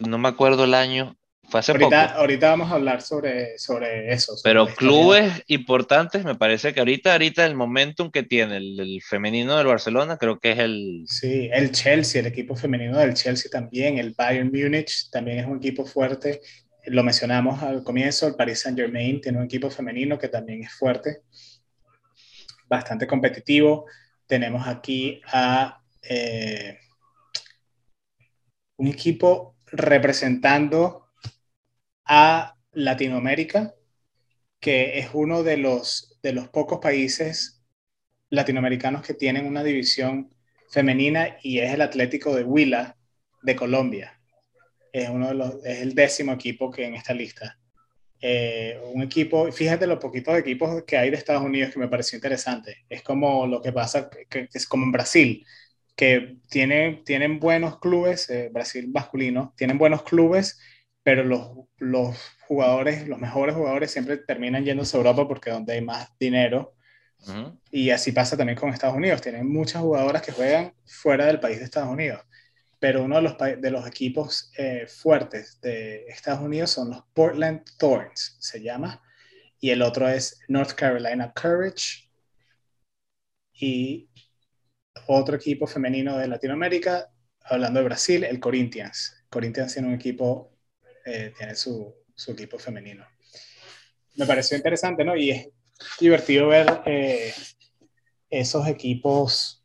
No 0.00 0.18
me 0.18 0.28
acuerdo 0.28 0.64
el 0.64 0.74
año, 0.74 1.16
ahorita, 1.52 2.04
Ahorita 2.14 2.50
vamos 2.50 2.70
a 2.70 2.74
hablar 2.74 3.02
sobre, 3.02 3.58
sobre 3.58 4.12
eso. 4.12 4.34
Pero 4.42 4.66
clubes 4.66 5.42
importantes, 5.46 6.24
me 6.24 6.34
parece 6.34 6.74
que 6.74 6.80
ahorita, 6.80 7.12
ahorita 7.12 7.46
el 7.46 7.54
momentum 7.54 8.10
que 8.10 8.22
tiene 8.22 8.58
el, 8.58 9.00
femenino 9.02 9.56
del 9.56 9.66
Barcelona, 9.66 10.16
creo 10.16 10.38
que 10.38 10.52
es 10.52 10.58
el... 10.58 11.04
Sí, 11.06 11.48
el 11.52 11.72
Chelsea, 11.72 12.20
el 12.20 12.26
equipo 12.26 12.54
femenino 12.54 12.98
del 12.98 13.14
Chelsea 13.14 13.50
también, 13.50 13.98
el 13.98 14.14
Bayern 14.16 14.50
Múnich 14.52 15.10
también 15.10 15.38
es 15.38 15.46
un 15.46 15.56
equipo 15.56 15.84
fuerte. 15.84 16.40
Lo 16.86 17.02
mencionamos 17.02 17.62
al 17.62 17.82
comienzo, 17.82 18.26
el 18.26 18.34
Paris 18.34 18.60
Saint 18.60 18.78
Germain 18.78 19.20
tiene 19.20 19.38
un 19.38 19.44
equipo 19.44 19.70
femenino 19.70 20.18
que 20.18 20.28
también 20.28 20.62
es 20.62 20.72
fuerte, 20.72 21.22
bastante 22.68 23.06
competitivo. 23.06 23.86
Tenemos 24.26 24.66
aquí 24.66 25.20
a 25.32 25.80
eh, 26.02 26.78
un 28.76 28.86
equipo 28.86 29.56
representando 29.66 31.07
a 32.08 32.56
Latinoamérica, 32.72 33.74
que 34.58 34.98
es 34.98 35.10
uno 35.12 35.42
de 35.42 35.58
los, 35.58 36.18
de 36.22 36.32
los 36.32 36.48
pocos 36.48 36.80
países 36.80 37.62
latinoamericanos 38.30 39.02
que 39.02 39.14
tienen 39.14 39.46
una 39.46 39.62
división 39.62 40.34
femenina 40.70 41.36
y 41.42 41.60
es 41.60 41.72
el 41.72 41.82
Atlético 41.82 42.34
de 42.34 42.44
Huila 42.44 42.96
de 43.42 43.54
Colombia. 43.54 44.20
Es, 44.92 45.08
uno 45.08 45.28
de 45.28 45.34
los, 45.34 45.64
es 45.64 45.80
el 45.80 45.94
décimo 45.94 46.32
equipo 46.32 46.70
que 46.70 46.86
en 46.86 46.94
esta 46.94 47.14
lista. 47.14 47.58
Eh, 48.20 48.80
un 48.92 49.02
equipo, 49.02 49.50
fíjate 49.52 49.86
los 49.86 49.98
poquitos 49.98 50.36
equipos 50.36 50.82
que 50.84 50.96
hay 50.96 51.10
de 51.10 51.16
Estados 51.16 51.42
Unidos 51.42 51.72
que 51.72 51.78
me 51.78 51.88
pareció 51.88 52.16
interesante. 52.16 52.84
Es 52.88 53.02
como 53.02 53.46
lo 53.46 53.62
que 53.62 53.72
pasa, 53.72 54.10
que, 54.28 54.48
es 54.52 54.66
como 54.66 54.84
en 54.84 54.92
Brasil, 54.92 55.46
que 55.94 56.38
tienen, 56.48 57.04
tienen 57.04 57.38
buenos 57.38 57.78
clubes, 57.78 58.28
eh, 58.30 58.50
Brasil 58.52 58.88
masculino, 58.88 59.54
tienen 59.56 59.78
buenos 59.78 60.02
clubes 60.02 60.58
pero 61.08 61.24
los, 61.24 61.48
los 61.78 62.18
jugadores, 62.46 63.08
los 63.08 63.18
mejores 63.18 63.54
jugadores 63.54 63.90
siempre 63.90 64.18
terminan 64.18 64.62
yéndose 64.62 64.94
a 64.94 65.00
Europa 65.00 65.26
porque 65.26 65.48
es 65.48 65.56
donde 65.56 65.72
hay 65.72 65.80
más 65.80 66.10
dinero. 66.20 66.74
Y 67.70 67.88
así 67.88 68.12
pasa 68.12 68.36
también 68.36 68.58
con 68.58 68.68
Estados 68.68 68.94
Unidos. 68.94 69.22
Tienen 69.22 69.50
muchas 69.50 69.80
jugadoras 69.80 70.20
que 70.20 70.32
juegan 70.32 70.74
fuera 70.84 71.24
del 71.24 71.40
país 71.40 71.60
de 71.60 71.64
Estados 71.64 71.88
Unidos. 71.88 72.20
Pero 72.78 73.04
uno 73.04 73.16
de 73.16 73.22
los, 73.22 73.38
de 73.38 73.70
los 73.70 73.86
equipos 73.86 74.52
eh, 74.58 74.86
fuertes 74.86 75.58
de 75.62 76.04
Estados 76.08 76.42
Unidos 76.42 76.72
son 76.72 76.90
los 76.90 77.02
Portland 77.14 77.64
Thorns, 77.78 78.36
se 78.38 78.60
llama. 78.60 79.02
Y 79.60 79.70
el 79.70 79.80
otro 79.80 80.10
es 80.10 80.38
North 80.46 80.72
Carolina 80.74 81.32
Courage. 81.32 82.10
Y 83.54 84.10
otro 85.06 85.36
equipo 85.36 85.66
femenino 85.66 86.18
de 86.18 86.28
Latinoamérica, 86.28 87.08
hablando 87.44 87.80
de 87.80 87.86
Brasil, 87.86 88.24
el 88.24 88.38
Corinthians. 88.40 89.24
Corinthians 89.30 89.72
tiene 89.72 89.88
un 89.88 89.94
equipo 89.94 90.57
eh, 91.08 91.32
tiene 91.36 91.54
su, 91.54 91.94
su, 92.14 92.32
equipo 92.32 92.58
femenino. 92.58 93.06
Me 94.16 94.26
pareció 94.26 94.56
interesante, 94.56 95.04
¿no? 95.04 95.16
Y 95.16 95.30
es 95.30 95.48
divertido 95.98 96.48
ver 96.48 96.82
eh, 96.86 97.32
esos 98.28 98.66
equipos 98.66 99.64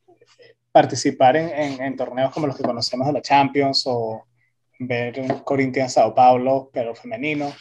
participar 0.71 1.35
en, 1.35 1.81
en, 1.81 1.95
torneos 1.95 2.33
como 2.33 2.47
los 2.47 2.57
que 2.57 2.63
conocemos 2.63 3.05
de 3.07 3.13
la 3.13 3.21
Champions 3.21 3.83
o 3.85 4.25
ver 4.79 5.19
un 5.19 5.27
Corinthians 5.39 5.93
Sao 5.93 6.15
Paulo, 6.15 6.69
pero 6.73 6.95
femenino, 6.95 7.53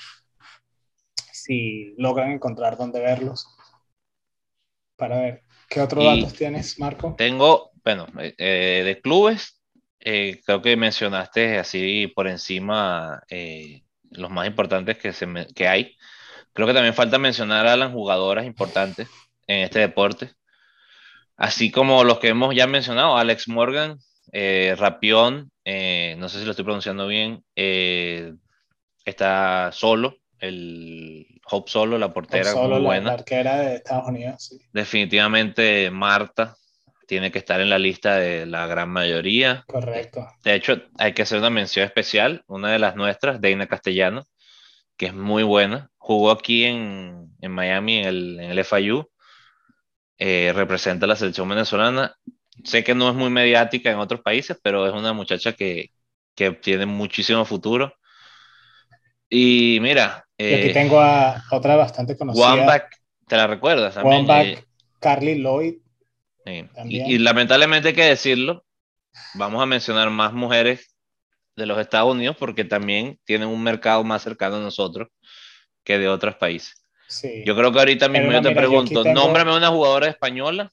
si 1.33 1.95
logran 1.99 2.33
encontrar 2.33 2.76
dónde 2.76 3.01
verlos. 3.01 3.47
Para 4.97 5.20
ver, 5.20 5.43
¿qué 5.68 5.80
otros 5.80 6.05
datos 6.05 6.33
tienes, 6.35 6.78
Marco? 6.78 7.14
Tengo, 7.18 7.72
bueno, 7.85 8.07
eh, 8.16 8.83
de 8.85 9.01
clubes, 9.01 9.61
eh, 10.05 10.40
creo 10.44 10.62
que 10.62 10.76
mencionaste 10.76 11.59
así 11.59 12.12
por 12.14 12.28
encima 12.28 13.22
eh, 13.28 13.82
los 14.11 14.30
más 14.30 14.46
importantes 14.46 14.98
que, 14.98 15.12
se 15.12 15.26
que 15.55 15.68
hay. 15.68 15.96
Creo 16.53 16.66
que 16.66 16.74
también 16.74 16.94
falta 16.94 17.18
mencionar 17.18 17.66
a 17.66 17.76
las 17.76 17.92
jugadoras 17.92 18.44
importantes 18.44 19.09
en 19.46 19.61
este 19.61 19.80
deporte, 19.80 20.32
así 21.36 21.70
como 21.70 22.05
los 22.05 22.18
que 22.18 22.28
hemos 22.28 22.55
ya 22.55 22.66
mencionado, 22.66 23.16
Alex 23.16 23.48
Morgan, 23.48 23.98
eh, 24.32 24.74
Rapión, 24.78 25.50
eh, 25.64 26.16
no 26.18 26.28
sé 26.28 26.38
si 26.38 26.44
lo 26.44 26.50
estoy 26.50 26.64
pronunciando 26.64 27.07
bien, 27.07 27.44
eh, 27.57 28.34
está 29.05 29.70
solo, 29.72 30.16
el 30.38 31.26
Hope 31.50 31.70
Solo, 31.70 31.98
la 31.98 32.12
portera 32.12 32.55
muy 32.55 32.80
buena. 32.80 33.07
La 33.07 33.12
arquera 33.14 33.59
de 33.59 33.76
Estados 33.76 34.09
Unidos. 34.09 34.57
Definitivamente 34.72 35.90
Marta 35.90 36.57
tiene 37.12 37.30
que 37.30 37.40
estar 37.40 37.60
en 37.60 37.68
la 37.68 37.78
lista 37.78 38.16
de 38.16 38.46
la 38.46 38.66
gran 38.66 38.88
mayoría. 38.88 39.64
Correcto. 39.66 40.26
De 40.42 40.54
hecho, 40.54 40.80
hay 40.96 41.12
que 41.12 41.20
hacer 41.20 41.40
una 41.40 41.50
mención 41.50 41.84
especial, 41.84 42.42
una 42.46 42.72
de 42.72 42.78
las 42.78 42.96
nuestras, 42.96 43.38
Deina 43.38 43.66
Castellano, 43.66 44.24
que 44.96 45.08
es 45.08 45.14
muy 45.14 45.42
buena. 45.42 45.90
Jugó 45.98 46.30
aquí 46.30 46.64
en, 46.64 47.28
en 47.42 47.52
Miami, 47.52 47.98
en 47.98 48.06
el, 48.06 48.40
en 48.40 48.50
el 48.52 48.64
FIU. 48.64 49.10
Eh, 50.16 50.52
representa 50.54 51.04
a 51.04 51.08
la 51.08 51.16
selección 51.16 51.46
venezolana. 51.50 52.16
Sé 52.64 52.82
que 52.82 52.94
no 52.94 53.10
es 53.10 53.14
muy 53.14 53.28
mediática 53.28 53.90
en 53.90 53.98
otros 53.98 54.22
países, 54.22 54.56
pero 54.62 54.86
es 54.86 54.94
una 54.94 55.12
muchacha 55.12 55.52
que, 55.52 55.90
que 56.34 56.52
tiene 56.52 56.86
muchísimo 56.86 57.44
futuro. 57.44 57.92
Y 59.28 59.80
mira. 59.82 60.24
y 60.38 60.54
aquí 60.54 60.68
eh, 60.70 60.72
tengo 60.72 60.98
a 60.98 61.42
otra 61.50 61.76
bastante 61.76 62.16
conocida. 62.16 62.54
One 62.54 62.82
¿te 63.28 63.36
la 63.36 63.46
recuerdas? 63.46 63.98
One 63.98 64.26
Back, 64.26 64.66
Carly 64.98 65.34
Lloyd. 65.34 65.82
Y, 66.45 67.18
lamentablemente 67.18 67.88
hay 67.88 67.95
que 67.95 68.05
decirlo, 68.05 68.64
vamos 69.34 69.62
a 69.62 69.66
mencionar 69.66 70.11
más 70.11 70.32
mujeres 70.32 70.97
de 71.57 71.66
los 71.66 71.78
Estados 71.78 72.12
Unidos 72.12 72.36
porque 72.38 72.64
también 72.64 73.18
tienen 73.24 73.49
un 73.49 73.62
mercado 73.62 74.03
más 74.05 74.22
cercano 74.22 74.57
a 74.57 74.61
nosotros 74.61 75.09
que 75.84 75.99
de 75.99 76.09
otros 76.09 76.36
países. 76.36 76.82
Yo 77.45 77.55
creo 77.55 77.72
que 77.72 77.78
ahorita 77.78 78.09
mismo 78.09 78.32
yo 78.32 78.40
te 78.40 78.55
pregunto, 78.55 79.05
nómbrame 79.05 79.55
una 79.55 79.68
jugadora 79.68 80.09
española 80.09 80.72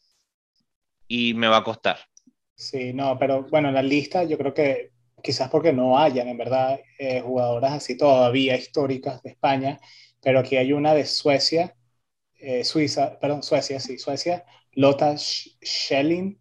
y 1.07 1.33
me 1.33 1.47
va 1.47 1.57
a 1.57 1.63
costar. 1.63 1.99
Sí, 2.55 2.93
no, 2.93 3.17
pero 3.19 3.43
bueno, 3.43 3.69
en 3.69 3.75
la 3.75 3.81
lista 3.81 4.23
yo 4.23 4.37
creo 4.37 4.53
que 4.53 4.91
quizás 5.21 5.49
porque 5.49 5.73
no 5.73 5.97
hayan 5.97 6.27
en 6.27 6.37
verdad 6.37 6.79
eh, 6.97 7.21
jugadoras 7.21 7.73
así 7.73 7.97
todavía 7.97 8.55
históricas 8.55 9.21
de 9.21 9.31
España, 9.31 9.79
pero 10.21 10.39
aquí 10.39 10.55
hay 10.55 10.71
una 10.73 10.93
de 10.93 11.05
Suecia, 11.05 11.75
eh, 12.39 12.63
Suiza, 12.63 13.19
perdón, 13.19 13.43
Suecia, 13.43 13.79
sí, 13.79 13.97
Suecia, 13.97 14.45
Lotta 14.73 15.15
Schelling 15.17 16.39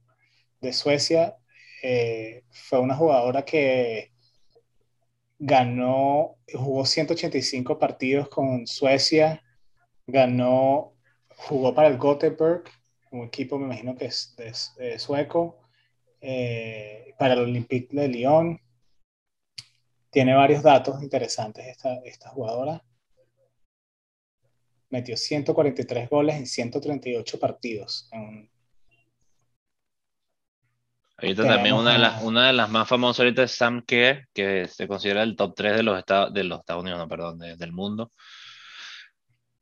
de 0.61 0.73
Suecia, 0.73 1.37
eh, 1.83 2.45
fue 2.51 2.81
una 2.81 2.97
jugadora 2.97 3.45
que 3.45 4.13
ganó, 5.39 6.37
jugó 6.53 6.85
185 6.85 7.79
partidos 7.79 8.29
con 8.29 8.67
Suecia, 8.67 9.43
ganó, 10.07 10.95
jugó 11.37 11.75
para 11.75 11.89
el 11.89 11.99
Gothenburg, 11.99 12.65
un 13.11 13.27
equipo 13.27 13.59
me 13.59 13.67
imagino 13.67 13.97
que 13.97 14.07
es, 14.07 14.35
sueco, 14.99 15.61
para 17.19 17.35
el 17.35 17.41
Olympique 17.41 17.97
de 17.97 18.09
Lyon, 18.09 18.61
tiene 20.11 20.35
varios 20.35 20.63
datos 20.63 21.03
interesantes 21.03 21.67
esta, 21.67 21.97
esta 22.05 22.31
jugadora. 22.31 22.83
Metió 24.91 25.17
143 25.17 26.09
goles 26.09 26.37
en 26.37 26.47
138 26.47 27.39
partidos. 27.39 28.09
Ahorita 31.21 31.43
también 31.45 31.75
una 31.75 31.93
de, 31.93 31.99
las, 31.99 32.23
una 32.23 32.47
de 32.47 32.53
las 32.53 32.71
más 32.71 32.89
famosas 32.89 33.21
ahorita 33.21 33.43
es 33.43 33.51
Sam 33.51 33.83
Kerr, 33.85 34.29
que 34.33 34.69
se 34.69 34.87
considera 34.87 35.23
el 35.25 35.35
top 35.37 35.55
3 35.57 35.77
de 35.77 35.83
los 35.83 35.99
Estados, 35.99 36.33
de 36.33 36.45
los 36.45 36.61
Estados 36.61 36.83
Unidos, 36.83 37.01
no, 37.01 37.09
perdón, 37.09 37.39
del 37.39 37.73
mundo. 37.73 38.13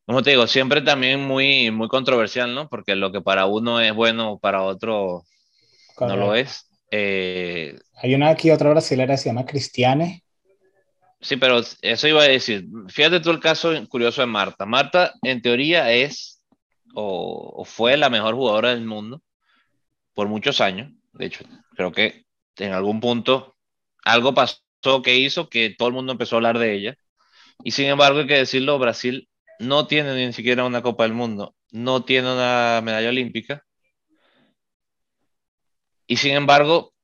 Como 0.05 0.23
te 0.23 0.31
digo, 0.31 0.47
siempre 0.47 0.83
también 0.83 1.21
muy, 1.21 1.71
muy 1.71 1.89
controversial, 1.89 2.55
¿no? 2.55 2.69
Porque 2.69 2.95
lo 2.95 3.11
que 3.11 3.23
para 3.23 3.47
uno 3.47 3.81
es 3.81 3.93
bueno, 3.93 4.39
para 4.39 4.63
otro 4.63 5.25
no 5.99 6.17
lo 6.17 6.35
es. 6.35 6.69
Eh, 6.91 7.77
Hay 7.95 8.15
una 8.15 8.29
aquí, 8.29 8.51
otra 8.51 8.71
brasileña, 8.71 9.15
que 9.15 9.19
se 9.19 9.31
llama 9.31 9.47
Cristiane, 9.47 10.23
Sí, 11.21 11.37
pero 11.37 11.61
eso 11.83 12.09
iba 12.09 12.23
a 12.23 12.29
decir. 12.29 12.67
Fíjate 12.89 13.21
tú 13.21 13.31
el 13.31 13.41
caso 13.41 13.73
curioso 13.89 14.21
de 14.21 14.27
Marta. 14.27 14.67
Marta, 14.67 15.15
en 15.23 15.41
teoría, 15.43 15.91
es 15.93 16.43
o, 16.95 17.65
fue 17.65 17.97
la 17.97 18.11
mejor 18.11 18.35
jugadora 18.35 18.71
del 18.71 18.85
mundo 18.85 19.23
por 20.15 20.29
muchos 20.29 20.61
años. 20.61 20.93
De 21.13 21.27
hecho, 21.27 21.45
creo 21.75 21.93
que 21.93 22.25
en 22.57 22.73
algún 22.73 23.01
punto 23.01 23.57
algo 24.05 24.35
pasó 24.35 25.03
que 25.03 25.17
hizo 25.17 25.49
que 25.49 25.71
todo 25.71 25.89
el 25.89 25.95
mundo 25.95 26.13
empezó 26.13 26.37
a 26.37 26.39
hablar 26.39 26.59
de 26.59 26.75
ella. 26.75 26.97
Y 27.65 27.73
sin 27.73 27.87
embargo, 27.87 28.21
hay 28.21 28.27
que 28.27 28.35
decirlo, 28.35 28.79
Brasil 28.79 29.29
no 29.59 29.87
tiene 29.87 30.15
ni 30.27 30.33
siquiera 30.33 30.65
una 30.65 30.83
Copa 30.83 31.05
del 31.05 31.15
Mundo, 31.15 31.55
no 31.71 32.05
tiene 32.05 32.33
una 32.33 32.81
medalla 32.85 33.09
olímpica. 33.09 33.65
Y 36.07 36.19
sin 36.19 36.35
embargo, 36.35 36.95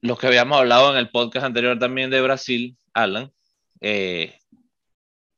los 0.00 0.18
que 0.18 0.26
habíamos 0.28 0.58
hablado 0.58 0.92
en 0.92 0.98
el 0.98 1.10
podcast 1.10 1.46
anterior 1.46 1.78
también 1.78 2.10
de 2.10 2.20
Brasil, 2.20 2.76
Alan, 2.92 3.32
eh, 3.82 4.38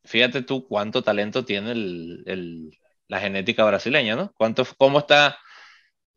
fíjate 0.05 0.43
tú 0.43 0.69
cuánto 0.69 1.03
talento 1.03 1.45
tiene 1.45 1.73
el, 1.73 2.71
la 3.09 3.19
genética 3.19 3.65
brasileña, 3.65 4.15
¿no? 4.15 4.33
¿Cuánto, 4.37 4.67
¿Cómo 4.77 4.99
está 4.99 5.39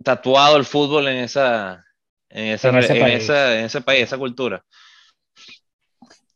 tatuado 0.03 0.57
el 0.57 0.65
fútbol 0.65 1.07
en, 1.07 1.17
esa, 1.17 1.85
en, 2.29 2.47
esa, 2.47 2.69
en, 2.69 2.77
ese, 2.77 3.81
país. 3.81 4.03
esa, 4.03 4.17
cultura? 4.17 4.63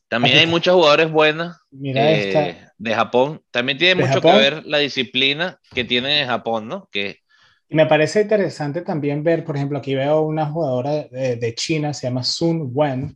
También 0.08 0.38
hay 0.38 0.48
muchos 0.48 0.76
jugadores 0.76 1.12
buenos 1.12 1.58
eh, 1.84 2.68
de 2.78 2.96
Japón. 2.96 3.42
También 3.52 3.78
tiene 3.78 4.06
mucho 4.06 4.22
que 4.22 4.32
ver 4.32 4.66
la 4.66 4.78
disciplina 4.78 5.60
que 5.74 5.84
tienen 5.84 6.12
en 6.12 6.28
Japón, 6.28 6.70
¿no? 6.70 6.88
Que, 6.90 7.20
y 7.68 7.76
me 7.76 7.86
parece 7.86 8.22
interesante 8.22 8.82
también 8.82 9.24
ver, 9.24 9.46
por 9.46 9.56
ejemplo, 9.56 9.78
aquí 9.78 9.96
veo 9.96 10.22
una 10.22 10.46
jugadora 10.46 11.06
de, 11.10 11.38
de 11.38 11.56
China, 11.56 11.94
se 11.94 12.08
llama 12.08 12.22
Sun 12.22 12.70
Wen, 12.74 13.16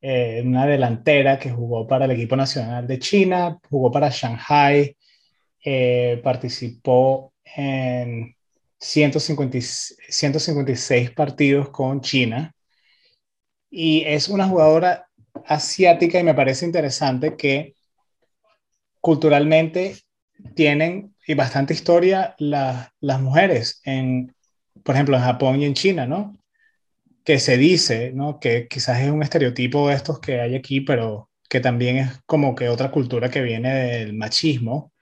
eh, 0.00 0.42
una 0.44 0.66
delantera 0.66 1.38
que 1.38 1.50
jugó 1.50 1.86
para 1.86 2.04
el 2.04 2.12
equipo 2.12 2.36
nacional 2.36 2.86
de 2.86 2.98
China, 2.98 3.58
jugó 3.68 3.90
para 3.90 4.10
Shanghai, 4.10 4.96
eh, 5.64 6.20
participó 6.22 7.34
en 7.44 8.34
150, 8.78 9.58
156 9.60 11.10
partidos 11.10 11.70
con 11.70 12.00
China 12.00 12.54
y 13.70 14.04
es 14.06 14.28
una 14.28 14.48
jugadora 14.48 15.08
asiática 15.46 16.18
y 16.18 16.24
me 16.24 16.34
parece 16.34 16.64
interesante 16.64 17.36
que 17.36 17.74
culturalmente 19.00 19.96
tienen 20.54 21.14
y 21.26 21.34
bastante 21.34 21.74
historia 21.74 22.34
las 22.38 23.20
mujeres 23.20 23.80
en, 23.84 24.34
por 24.84 24.94
ejemplo, 24.94 25.16
en 25.16 25.22
Japón 25.22 25.60
y 25.60 25.66
en 25.66 25.74
China, 25.74 26.06
¿no? 26.06 26.36
Que 27.28 27.38
se 27.40 27.58
dice, 27.58 28.10
¿no? 28.14 28.40
Que 28.40 28.68
quizás 28.68 29.02
es 29.02 29.10
un 29.10 29.22
estereotipo 29.22 29.86
de 29.86 29.94
estos 29.96 30.18
que 30.18 30.40
hay 30.40 30.56
aquí, 30.56 30.80
pero 30.80 31.28
que 31.46 31.60
también 31.60 31.98
es 31.98 32.22
como 32.24 32.54
que 32.54 32.70
otra 32.70 32.90
cultura 32.90 33.28
que 33.28 33.42
viene 33.42 33.68
del 33.74 34.14
machismo, 34.14 34.94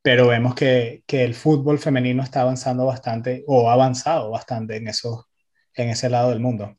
pero 0.00 0.28
vemos 0.28 0.54
que, 0.54 1.02
que 1.06 1.24
el 1.24 1.34
fútbol 1.34 1.78
femenino 1.78 2.22
está 2.22 2.40
avanzando 2.40 2.86
bastante 2.86 3.44
o 3.46 3.68
ha 3.68 3.74
avanzado 3.74 4.30
bastante 4.30 4.76
en, 4.76 4.88
eso, 4.88 5.28
en 5.74 5.90
ese 5.90 6.08
lado 6.08 6.30
del 6.30 6.40
mundo. 6.40 6.78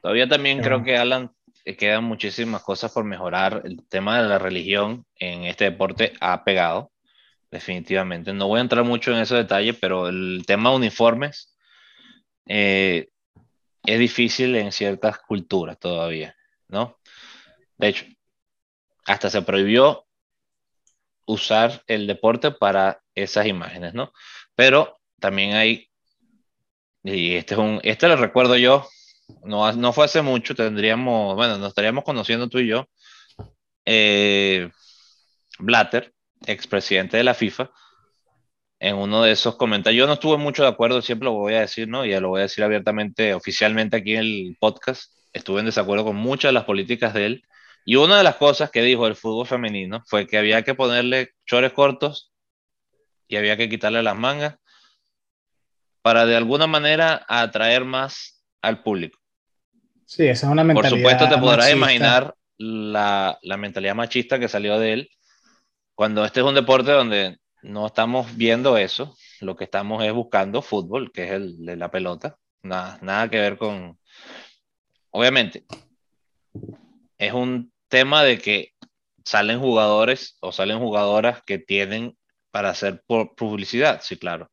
Todavía 0.00 0.28
también 0.28 0.62
creo 0.62 0.84
que, 0.84 0.96
Alan, 0.96 1.32
eh, 1.64 1.76
quedan 1.76 2.04
muchísimas 2.04 2.62
cosas 2.62 2.92
por 2.92 3.02
mejorar. 3.02 3.62
El 3.64 3.84
tema 3.88 4.22
de 4.22 4.28
la 4.28 4.38
religión 4.38 5.04
en 5.16 5.42
este 5.42 5.64
deporte 5.64 6.12
ha 6.20 6.44
pegado, 6.44 6.92
definitivamente. 7.50 8.32
No 8.32 8.46
voy 8.46 8.58
a 8.58 8.62
entrar 8.62 8.84
mucho 8.84 9.10
en 9.10 9.18
esos 9.18 9.38
detalles, 9.38 9.76
pero 9.80 10.06
el 10.06 10.44
tema 10.46 10.70
de 10.70 10.76
uniformes, 10.76 11.56
eh, 12.46 13.08
es 13.84 13.98
difícil 13.98 14.54
en 14.56 14.72
ciertas 14.72 15.18
culturas 15.18 15.78
todavía, 15.78 16.36
¿no? 16.68 16.98
De 17.78 17.88
hecho, 17.88 18.06
hasta 19.06 19.30
se 19.30 19.42
prohibió 19.42 20.06
usar 21.26 21.82
el 21.86 22.06
deporte 22.06 22.50
para 22.50 23.02
esas 23.14 23.46
imágenes, 23.46 23.94
¿no? 23.94 24.12
Pero 24.54 25.00
también 25.18 25.54
hay, 25.54 25.90
y 27.02 27.34
este 27.34 27.54
es 27.54 27.60
un, 27.60 27.80
este 27.82 28.08
lo 28.08 28.16
recuerdo 28.16 28.56
yo, 28.56 28.88
no, 29.44 29.72
no 29.72 29.92
fue 29.92 30.04
hace 30.04 30.22
mucho, 30.22 30.54
tendríamos, 30.54 31.34
bueno, 31.34 31.58
nos 31.58 31.68
estaríamos 31.68 32.04
conociendo 32.04 32.48
tú 32.48 32.58
y 32.58 32.68
yo, 32.68 32.88
eh, 33.84 34.70
Blatter, 35.58 36.12
expresidente 36.46 37.16
de 37.16 37.24
la 37.24 37.34
FIFA, 37.34 37.70
en 38.82 38.96
uno 38.96 39.22
de 39.22 39.30
esos 39.30 39.54
comentarios. 39.54 40.00
Yo 40.00 40.06
no 40.08 40.14
estuve 40.14 40.38
mucho 40.38 40.64
de 40.64 40.68
acuerdo, 40.68 41.00
siempre 41.02 41.26
lo 41.26 41.34
voy 41.34 41.54
a 41.54 41.60
decir, 41.60 41.86
¿no? 41.86 42.04
Y 42.04 42.10
ya 42.10 42.20
lo 42.20 42.30
voy 42.30 42.40
a 42.40 42.42
decir 42.42 42.64
abiertamente, 42.64 43.32
oficialmente 43.32 43.96
aquí 43.96 44.14
en 44.14 44.18
el 44.18 44.56
podcast. 44.58 45.12
Estuve 45.32 45.60
en 45.60 45.66
desacuerdo 45.66 46.04
con 46.04 46.16
muchas 46.16 46.48
de 46.48 46.54
las 46.54 46.64
políticas 46.64 47.14
de 47.14 47.26
él. 47.26 47.44
Y 47.84 47.94
una 47.94 48.18
de 48.18 48.24
las 48.24 48.34
cosas 48.34 48.72
que 48.72 48.82
dijo 48.82 49.06
el 49.06 49.14
fútbol 49.14 49.46
femenino 49.46 50.02
fue 50.08 50.26
que 50.26 50.36
había 50.36 50.62
que 50.62 50.74
ponerle 50.74 51.30
chores 51.46 51.72
cortos 51.72 52.32
y 53.28 53.36
había 53.36 53.56
que 53.56 53.68
quitarle 53.68 54.02
las 54.02 54.16
mangas 54.16 54.56
para 56.02 56.26
de 56.26 56.34
alguna 56.34 56.66
manera 56.66 57.24
atraer 57.28 57.84
más 57.84 58.44
al 58.62 58.82
público. 58.82 59.16
Sí, 60.06 60.26
esa 60.26 60.46
es 60.46 60.52
una 60.52 60.64
mentalidad. 60.64 60.90
Por 60.90 60.98
supuesto, 60.98 61.28
te 61.28 61.38
podrás 61.40 61.70
imaginar 61.70 62.34
la, 62.58 63.38
la 63.42 63.56
mentalidad 63.56 63.94
machista 63.94 64.40
que 64.40 64.48
salió 64.48 64.80
de 64.80 64.92
él 64.92 65.10
cuando 65.94 66.24
este 66.24 66.40
es 66.40 66.46
un 66.46 66.56
deporte 66.56 66.90
donde 66.90 67.38
no 67.62 67.86
estamos 67.86 68.36
viendo 68.36 68.76
eso, 68.76 69.16
lo 69.40 69.56
que 69.56 69.64
estamos 69.64 70.04
es 70.04 70.12
buscando 70.12 70.62
fútbol, 70.62 71.12
que 71.12 71.24
es 71.24 71.30
el 71.32 71.64
de 71.64 71.76
la 71.76 71.90
pelota, 71.90 72.36
nada, 72.62 72.98
nada 73.02 73.28
que 73.28 73.38
ver 73.38 73.56
con... 73.56 73.98
Obviamente, 75.10 75.64
es 77.18 77.32
un 77.32 77.72
tema 77.88 78.24
de 78.24 78.38
que 78.38 78.72
salen 79.24 79.60
jugadores 79.60 80.36
o 80.40 80.52
salen 80.52 80.78
jugadoras 80.78 81.42
que 81.44 81.58
tienen 81.58 82.16
para 82.50 82.70
hacer 82.70 83.02
publicidad, 83.36 84.00
sí, 84.02 84.16
claro. 84.16 84.50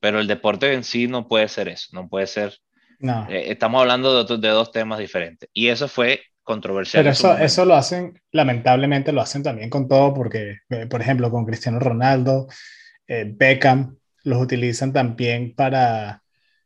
Pero 0.00 0.20
el 0.20 0.26
deporte 0.26 0.72
en 0.72 0.84
sí 0.84 1.06
no 1.06 1.28
puede 1.28 1.48
ser 1.48 1.68
eso, 1.68 1.88
no 1.92 2.08
puede 2.08 2.26
ser... 2.26 2.58
No. 2.98 3.26
Eh, 3.30 3.50
estamos 3.50 3.80
hablando 3.80 4.24
de, 4.24 4.36
de, 4.36 4.48
dos 4.48 4.72
temas 4.72 4.98
diferentes. 4.98 5.48
Y 5.54 5.68
eso 5.68 5.88
fue 5.88 6.22
controversial. 6.42 7.02
Pero 7.02 7.12
eso, 7.12 7.36
eso 7.38 7.64
lo 7.64 7.74
hacen, 7.74 8.20
lamentablemente 8.32 9.12
lo 9.12 9.20
hacen 9.20 9.42
también 9.42 9.70
con 9.70 9.88
todo, 9.88 10.14
porque, 10.14 10.58
eh, 10.68 10.86
por 10.86 11.00
ejemplo, 11.00 11.30
con 11.30 11.44
Cristiano 11.44 11.78
Ronaldo, 11.78 12.48
eh, 13.06 13.24
Beckham, 13.26 13.96
los 14.24 14.42
utilizan 14.42 14.92
también 14.92 15.54
para, 15.54 16.22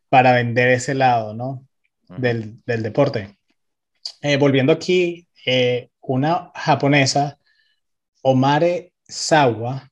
para 0.08 0.32
vender 0.32 0.70
ese 0.70 0.94
lado, 0.94 1.34
¿no? 1.34 1.66
del, 2.18 2.62
del, 2.66 2.82
deporte. 2.82 3.38
volviendo 4.38 4.72
aquí, 4.72 5.26
una 6.00 6.50
japonesa, 6.54 7.38
Omare 8.22 8.92
Sawa, 9.08 9.90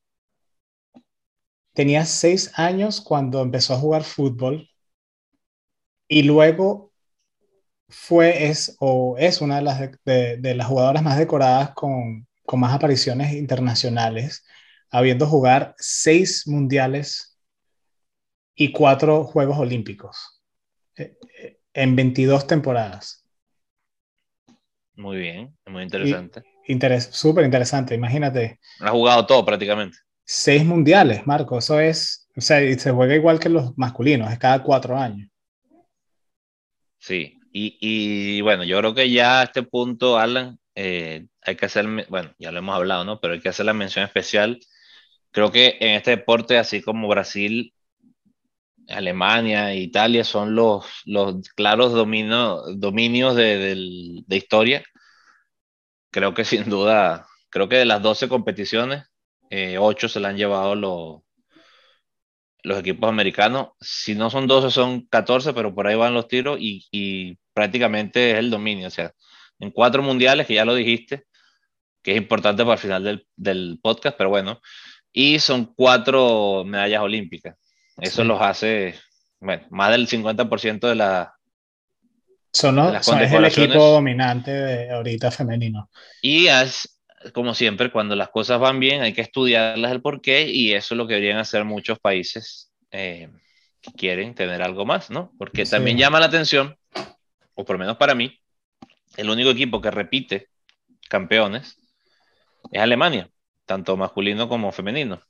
tenía 1.72 2.04
seis 2.04 2.52
años 2.58 3.00
cuando 3.00 3.40
empezó 3.42 3.74
a 3.74 3.78
jugar 3.78 4.04
fútbol 4.04 4.68
y 6.08 6.22
luego 6.22 6.91
fue 7.92 8.46
es, 8.46 8.76
o 8.80 9.16
es 9.18 9.40
una 9.40 9.56
de 9.56 9.62
las, 9.62 9.80
de, 10.04 10.54
las 10.54 10.66
jugadoras 10.66 11.02
más 11.02 11.18
decoradas 11.18 11.70
con, 11.74 12.26
con, 12.44 12.60
más 12.60 12.74
apariciones 12.74 13.32
internacionales, 13.34 14.44
habiendo 14.90 15.26
jugar 15.26 15.74
seis 15.78 16.46
mundiales 16.46 17.38
y 18.54 18.72
cuatro 18.72 19.24
Juegos 19.24 19.58
Olímpicos 19.58 20.42
eh, 20.96 21.16
eh, 21.38 21.60
en 21.72 21.94
22 21.94 22.46
temporadas. 22.46 23.24
Muy 24.94 25.18
bien, 25.18 25.56
muy 25.66 25.82
interesante. 25.84 26.42
Súper 27.10 27.44
interesante, 27.44 27.94
imagínate. 27.94 28.58
Ha 28.80 28.90
jugado 28.90 29.26
todo 29.26 29.44
prácticamente 29.44 29.98
seis 30.24 30.64
mundiales, 30.64 31.26
Marco. 31.26 31.58
Eso 31.58 31.80
es, 31.80 32.28
o 32.36 32.40
sea, 32.40 32.58
se 32.78 32.90
juega 32.90 33.14
igual 33.14 33.38
que 33.38 33.48
los 33.48 33.76
masculinos, 33.76 34.32
es 34.32 34.38
cada 34.38 34.62
cuatro 34.62 34.96
años. 34.96 35.28
Sí, 36.98 37.38
y, 37.52 37.78
y 37.80 38.40
bueno, 38.42 38.64
yo 38.64 38.78
creo 38.78 38.94
que 38.94 39.10
ya 39.10 39.40
a 39.40 39.44
este 39.44 39.62
punto, 39.62 40.18
Alan, 40.18 40.58
eh, 40.74 41.26
hay 41.42 41.56
que 41.56 41.66
hacer, 41.66 41.86
bueno, 42.08 42.32
ya 42.38 42.52
lo 42.52 42.58
hemos 42.60 42.74
hablado, 42.76 43.04
¿no? 43.04 43.20
Pero 43.20 43.34
hay 43.34 43.40
que 43.40 43.48
hacer 43.50 43.66
la 43.66 43.74
mención 43.74 44.04
especial. 44.04 44.60
Creo 45.32 45.52
que 45.52 45.76
en 45.80 45.96
este 45.96 46.12
deporte, 46.12 46.58
así 46.58 46.82
como 46.82 47.08
Brasil, 47.08 47.74
Alemania 48.88 49.74
Italia 49.74 50.24
son 50.24 50.54
los, 50.54 50.84
los 51.04 51.48
claros 51.56 51.92
domino, 51.92 52.62
dominios 52.76 53.34
de, 53.36 53.76
de 54.26 54.36
historia. 54.36 54.82
Creo 56.10 56.34
que 56.34 56.44
sin 56.44 56.68
duda, 56.70 57.26
creo 57.50 57.68
que 57.68 57.76
de 57.76 57.84
las 57.86 58.02
12 58.02 58.28
competiciones, 58.28 59.04
eh, 59.50 59.78
8 59.78 60.08
se 60.08 60.20
la 60.20 60.28
han 60.28 60.36
llevado 60.36 60.74
los, 60.74 61.22
los 62.62 62.78
equipos 62.78 63.08
americanos. 63.08 63.70
Si 63.80 64.14
no 64.14 64.30
son 64.30 64.46
12, 64.46 64.70
son 64.70 65.06
14, 65.06 65.52
pero 65.52 65.74
por 65.74 65.86
ahí 65.86 65.96
van 65.96 66.14
los 66.14 66.28
tiros 66.28 66.58
y 66.60 67.38
prácticamente 67.52 68.32
es 68.32 68.38
el 68.38 68.50
dominio. 68.50 68.88
O 68.88 68.90
sea, 68.90 69.12
en 69.58 69.70
cuatro 69.70 70.02
mundiales, 70.02 70.46
que 70.46 70.54
ya 70.54 70.64
lo 70.64 70.74
dijiste, 70.74 71.24
que 72.02 72.12
es 72.12 72.16
importante 72.16 72.62
para 72.62 72.74
el 72.74 72.80
final 72.80 73.04
del, 73.04 73.26
del 73.36 73.78
podcast, 73.82 74.16
pero 74.16 74.30
bueno, 74.30 74.60
y 75.12 75.38
son 75.38 75.72
cuatro 75.74 76.64
medallas 76.64 77.02
olímpicas. 77.02 77.56
Eso 77.98 78.24
los 78.24 78.40
hace, 78.40 78.94
bueno, 79.40 79.66
más 79.70 79.90
del 79.90 80.08
50% 80.08 80.88
de 80.88 80.94
la... 80.94 81.34
Son, 82.50 82.76
son 83.02 83.20
es 83.20 83.32
el 83.32 83.44
equipo 83.44 83.86
dominante 83.86 84.50
de 84.50 84.90
ahorita 84.90 85.30
femenino. 85.30 85.88
Y 86.20 86.48
es, 86.48 87.00
como 87.32 87.54
siempre, 87.54 87.90
cuando 87.90 88.14
las 88.16 88.28
cosas 88.28 88.60
van 88.60 88.78
bien 88.78 89.02
hay 89.02 89.12
que 89.12 89.22
estudiarlas 89.22 89.92
el 89.92 90.02
porqué 90.02 90.48
y 90.48 90.72
eso 90.72 90.94
es 90.94 90.98
lo 90.98 91.06
que 91.06 91.14
deberían 91.14 91.38
hacer 91.38 91.64
muchos 91.64 91.98
países 91.98 92.72
eh, 92.90 93.30
que 93.80 93.92
quieren 93.92 94.34
tener 94.34 94.62
algo 94.62 94.84
más, 94.84 95.10
¿no? 95.10 95.32
Porque 95.38 95.64
también 95.64 95.96
llama 95.96 96.20
la 96.20 96.26
atención, 96.26 96.76
o 97.54 97.64
por 97.64 97.74
lo 97.74 97.80
menos 97.80 97.96
para 97.96 98.14
mí, 98.14 98.38
el 99.16 99.30
único 99.30 99.50
equipo 99.50 99.80
que 99.80 99.90
repite 99.90 100.48
campeones 101.08 101.76
es 102.70 102.80
Alemania, 102.80 103.30
tanto 103.66 103.96
masculino 103.96 104.48
como 104.48 104.72
femenino. 104.72 105.22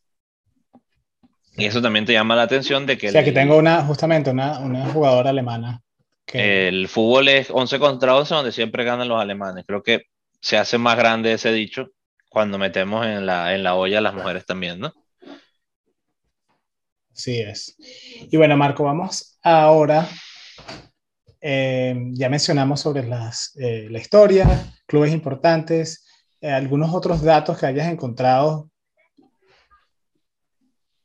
Y 1.56 1.66
eso 1.66 1.82
también 1.82 2.06
te 2.06 2.12
llama 2.12 2.36
la 2.36 2.42
atención 2.42 2.86
de 2.86 2.96
que... 2.96 3.08
O 3.08 3.12
sea, 3.12 3.24
que 3.24 3.32
tengo 3.32 3.56
una, 3.56 3.84
justamente 3.84 4.30
una, 4.30 4.58
una 4.60 4.86
jugadora 4.86 5.30
alemana. 5.30 5.82
Que... 6.24 6.68
El 6.68 6.88
fútbol 6.88 7.28
es 7.28 7.50
11 7.50 7.78
contra 7.78 8.16
11 8.16 8.34
donde 8.34 8.52
siempre 8.52 8.84
ganan 8.84 9.08
los 9.08 9.20
alemanes. 9.20 9.64
Creo 9.66 9.82
que 9.82 10.04
se 10.40 10.56
hace 10.56 10.78
más 10.78 10.96
grande 10.96 11.32
ese 11.32 11.52
dicho 11.52 11.88
cuando 12.30 12.58
metemos 12.58 13.06
en 13.06 13.26
la, 13.26 13.54
en 13.54 13.62
la 13.62 13.74
olla 13.74 13.98
a 13.98 14.02
las 14.02 14.14
mujeres 14.14 14.46
también, 14.46 14.80
¿no? 14.80 14.92
Así 17.12 17.40
es. 17.40 17.76
Y 18.30 18.36
bueno, 18.38 18.56
Marco, 18.56 18.84
vamos 18.84 19.38
ahora. 19.42 20.08
Eh, 21.44 22.10
ya 22.12 22.28
mencionamos 22.28 22.80
sobre 22.80 23.02
las, 23.02 23.52
eh, 23.56 23.88
la 23.90 23.98
historia, 23.98 24.72
clubes 24.86 25.12
importantes, 25.12 26.06
eh, 26.40 26.48
algunos 26.48 26.94
otros 26.94 27.20
datos 27.22 27.58
que 27.58 27.66
hayas 27.66 27.88
encontrado 27.88 28.70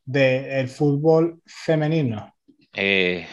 del 0.05 0.69
fútbol 0.69 1.41
femenino. 1.43 2.31
Eh, 2.73 3.25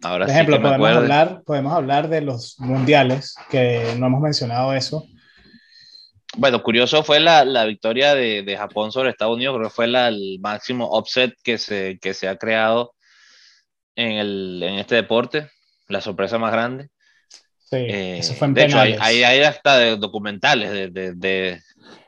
por 0.00 0.22
ejemplo, 0.22 0.62
podemos, 0.62 0.88
hablar, 0.88 1.42
podemos 1.44 1.72
hablar 1.72 2.08
de 2.08 2.20
los 2.20 2.58
mundiales, 2.60 3.34
que 3.50 3.96
no 3.98 4.06
hemos 4.06 4.20
mencionado 4.20 4.72
eso. 4.72 5.04
Bueno, 6.36 6.62
curioso 6.62 7.02
fue 7.02 7.18
la, 7.18 7.44
la 7.44 7.64
victoria 7.64 8.14
de, 8.14 8.42
de, 8.42 8.56
Japón 8.56 8.92
sobre 8.92 9.10
Estados 9.10 9.34
Unidos, 9.34 9.56
creo 9.56 9.68
que 9.68 9.74
fue 9.74 9.88
la, 9.88 10.08
el 10.08 10.38
máximo 10.40 10.86
offset 10.90 11.34
que 11.42 11.58
se, 11.58 11.98
que 12.00 12.14
se 12.14 12.28
ha 12.28 12.36
creado 12.36 12.95
en, 13.96 14.12
el, 14.12 14.62
en 14.62 14.74
este 14.74 14.94
deporte, 14.94 15.48
la 15.88 16.00
sorpresa 16.00 16.38
más 16.38 16.52
grande. 16.52 16.88
Sí, 17.58 17.76
eh, 17.76 18.18
eso 18.18 18.34
fue 18.34 18.46
en 18.46 18.54
de 18.54 18.64
hecho, 18.64 18.78
hay, 18.78 18.92
hay, 18.94 19.42
hasta 19.42 19.76
de 19.78 19.96
documentales 19.96 20.70
de, 20.70 20.88
de, 20.90 21.14
de 21.14 21.60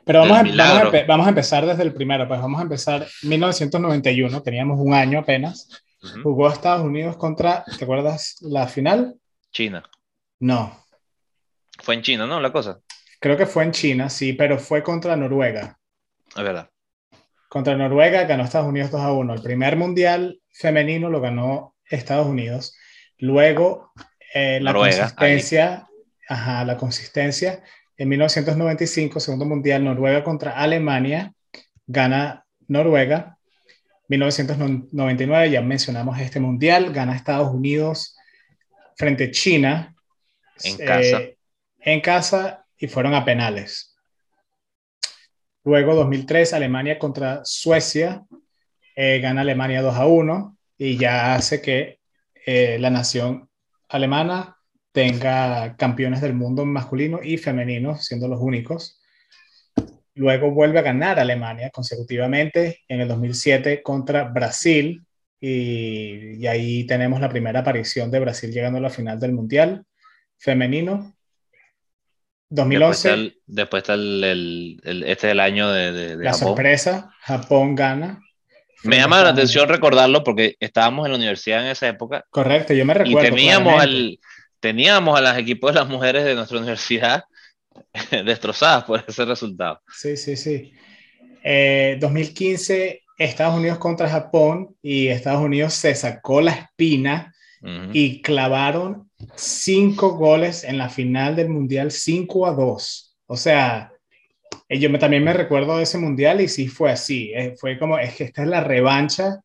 Pero 0.05 0.21
vamos 0.21 0.37
a, 0.37 0.43
vamos, 0.43 0.93
a, 0.93 1.05
vamos 1.05 1.25
a, 1.25 1.29
empezar 1.29 1.65
desde 1.65 1.83
el 1.83 1.93
primero, 1.93 2.25
pues 2.29 2.39
vamos 2.39 2.59
a 2.59 2.63
empezar 2.63 3.05
1991, 3.23 4.41
teníamos 4.41 4.79
un 4.79 4.93
año 4.93 5.19
apenas, 5.19 5.67
Jugó 6.23 6.49
Estados 6.49 6.85
Unidos 6.85 7.17
contra, 7.17 7.65
¿te 7.77 7.83
acuerdas 7.83 8.37
la 8.41 8.67
final? 8.67 9.15
China. 9.51 9.83
No. 10.39 10.85
Fue 11.79 11.95
en 11.95 12.01
China, 12.01 12.25
¿no? 12.25 12.39
La 12.39 12.51
cosa. 12.51 12.79
Creo 13.19 13.35
que 13.35 13.45
fue 13.45 13.63
en 13.63 13.71
China, 13.71 14.09
sí, 14.09 14.33
pero 14.33 14.57
fue 14.57 14.81
contra 14.81 15.17
Noruega. 15.17 15.77
Es 16.35 16.43
verdad. 16.43 16.69
Contra 17.49 17.75
Noruega 17.75 18.23
ganó 18.23 18.43
Estados 18.43 18.67
Unidos 18.67 18.91
2 18.91 19.01
a 19.01 19.11
1. 19.11 19.33
El 19.33 19.41
primer 19.41 19.75
mundial 19.75 20.39
femenino 20.51 21.09
lo 21.09 21.19
ganó 21.19 21.75
Estados 21.89 22.27
Unidos. 22.27 22.75
Luego, 23.17 23.91
eh, 24.33 24.59
la 24.61 24.73
consistencia, 24.73 25.87
ajá, 26.27 26.63
la 26.65 26.77
consistencia. 26.77 27.63
En 27.97 28.09
1995, 28.09 29.19
segundo 29.19 29.45
mundial, 29.45 29.83
Noruega 29.83 30.23
contra 30.23 30.51
Alemania, 30.51 31.33
gana 31.85 32.45
Noruega. 32.67 33.37
1999, 34.07 35.51
ya 35.51 35.61
mencionamos 35.61 36.19
este 36.19 36.39
mundial, 36.39 36.93
gana 36.93 37.15
Estados 37.15 37.53
Unidos 37.53 38.15
frente 38.95 39.25
a 39.25 39.31
China. 39.31 39.95
En 40.63 40.77
casa. 40.77 41.21
Eh, 41.21 41.37
en 41.81 42.01
casa 42.01 42.65
y 42.77 42.87
fueron 42.87 43.13
a 43.13 43.25
penales. 43.25 43.95
Luego, 45.63 45.95
2003, 45.95 46.53
Alemania 46.53 46.97
contra 46.97 47.41
Suecia. 47.43 48.23
Eh, 48.95 49.19
gana 49.19 49.41
Alemania 49.41 49.81
2 49.81 49.95
a 49.95 50.07
1 50.07 50.58
y 50.79 50.97
ya 50.97 51.35
hace 51.35 51.61
que 51.61 51.99
eh, 52.45 52.77
la 52.79 52.89
nación 52.89 53.49
alemana 53.89 54.57
tenga 54.93 55.75
campeones 55.75 56.21
del 56.21 56.33
mundo 56.33 56.65
masculino 56.65 57.19
y 57.21 57.37
femenino, 57.37 57.97
siendo 57.97 58.27
los 58.27 58.39
únicos. 58.41 58.99
Luego 60.15 60.51
vuelve 60.51 60.79
a 60.79 60.83
ganar 60.83 61.19
Alemania 61.19 61.69
consecutivamente 61.69 62.79
en 62.87 63.01
el 63.01 63.07
2007 63.09 63.83
contra 63.83 64.23
Brasil 64.23 65.05
y, 65.39 66.45
ahí 66.47 66.85
tenemos 66.85 67.21
la 67.21 67.29
primera 67.29 67.59
aparición 67.59 68.09
de 68.09 68.19
Brasil 68.19 68.51
llegando 68.51 68.79
a 68.79 68.81
la 68.81 68.89
final 68.89 69.19
del 69.19 69.33
Mundial 69.33 69.85
femenino. 70.37 71.13
2011. 72.49 73.35
Después 73.45 73.83
está 73.83 73.93
el, 73.93 74.81
este 74.83 75.27
es 75.27 75.31
el 75.31 75.39
año 75.39 75.71
de, 75.71 76.15
la 76.15 76.33
sorpresa, 76.33 77.13
Japón 77.21 77.75
gana. 77.75 78.21
Me 78.83 78.97
llama 78.97 79.21
la 79.23 79.29
atención 79.29 79.67
recordarlo 79.67 80.23
porque 80.23 80.55
estábamos 80.59 81.05
en 81.05 81.11
la 81.11 81.17
universidad 81.17 81.61
en 81.61 81.71
esa 81.71 81.87
época. 81.87 82.25
Correcto, 82.29 82.73
yo 82.73 82.85
me 82.85 82.93
recuerdo. 82.93 83.27
Y 83.27 83.29
teníamos, 83.29 83.81
al, 83.81 84.19
teníamos 84.59 85.17
a 85.17 85.21
los 85.21 85.37
equipos 85.37 85.73
de 85.73 85.79
las 85.79 85.89
mujeres 85.89 86.23
de 86.23 86.35
nuestra 86.35 86.57
universidad 86.59 87.23
destrozadas 88.25 88.85
por 88.85 89.03
ese 89.07 89.25
resultado. 89.25 89.81
Sí, 89.93 90.15
sí, 90.17 90.35
sí. 90.35 90.73
2015, 91.99 92.87
eh, 92.87 93.01
Estados 93.17 93.55
Unidos 93.55 93.77
contra 93.77 94.09
Japón 94.09 94.75
y 94.81 95.07
Estados 95.07 95.41
Unidos 95.41 95.73
se 95.73 95.93
sacó 95.95 96.41
la 96.41 96.51
espina 96.51 97.33
y 97.91 98.21
clavaron 98.21 99.09
cinco 99.35 100.11
goles 100.15 100.63
en 100.63 100.77
la 100.77 100.87
final 100.87 101.35
del 101.35 101.49
Mundial 101.49 101.91
5 101.91 102.47
a 102.47 102.51
2. 102.53 103.17
O 103.25 103.35
sea, 103.35 103.91
yo 104.69 104.89
me, 104.89 104.99
también 104.99 105.23
me 105.23 105.33
recuerdo 105.33 105.77
de 105.77 105.83
ese 105.83 105.97
Mundial 105.97 106.41
y 106.41 106.47
sí 106.47 106.67
fue 106.67 106.91
así. 106.91 107.31
Eh, 107.35 107.55
fue 107.59 107.77
como, 107.77 107.97
es 107.97 108.15
que 108.15 108.25
esta 108.25 108.43
es 108.43 108.47
la 108.47 108.61
revancha 108.61 109.41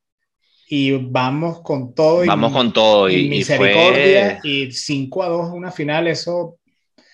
y 0.69 0.93
vamos 0.93 1.63
con 1.63 1.95
todo. 1.95 2.25
Vamos 2.27 2.53
con 2.53 2.73
todo. 2.73 3.09
Y, 3.09 3.29
misericordia 3.29 4.41
y, 4.43 4.71
5 4.71 5.23
a 5.23 5.29
2 5.29 5.53
una 5.53 5.71
final, 5.71 6.09
eso... 6.09 6.59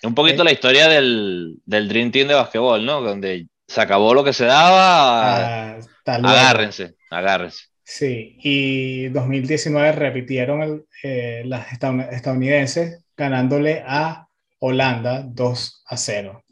Un 0.03 0.15
poquito 0.15 0.43
la 0.43 0.51
historia 0.51 0.87
del, 0.87 1.57
del 1.63 1.87
Dream 1.87 2.11
Team 2.11 2.27
de 2.27 2.33
basquetbol, 2.33 2.83
¿no? 2.83 3.01
Donde 3.01 3.47
se 3.67 3.81
acabó 3.81 4.13
lo 4.13 4.23
que 4.23 4.33
se 4.33 4.45
daba. 4.45 5.75
Ah, 5.75 5.79
agárrense, 6.05 6.95
agárrense. 7.09 7.65
Sí, 7.83 8.37
y 8.41 9.09
2019 9.09 9.91
repitieron 9.91 10.85
eh, 11.03 11.43
las 11.45 11.67
estadounidenses 11.73 13.03
ganándole 13.15 13.83
a 13.85 14.27
Holanda 14.59 15.23
2 15.25 15.83
a 15.85 15.97
0. 15.97 16.43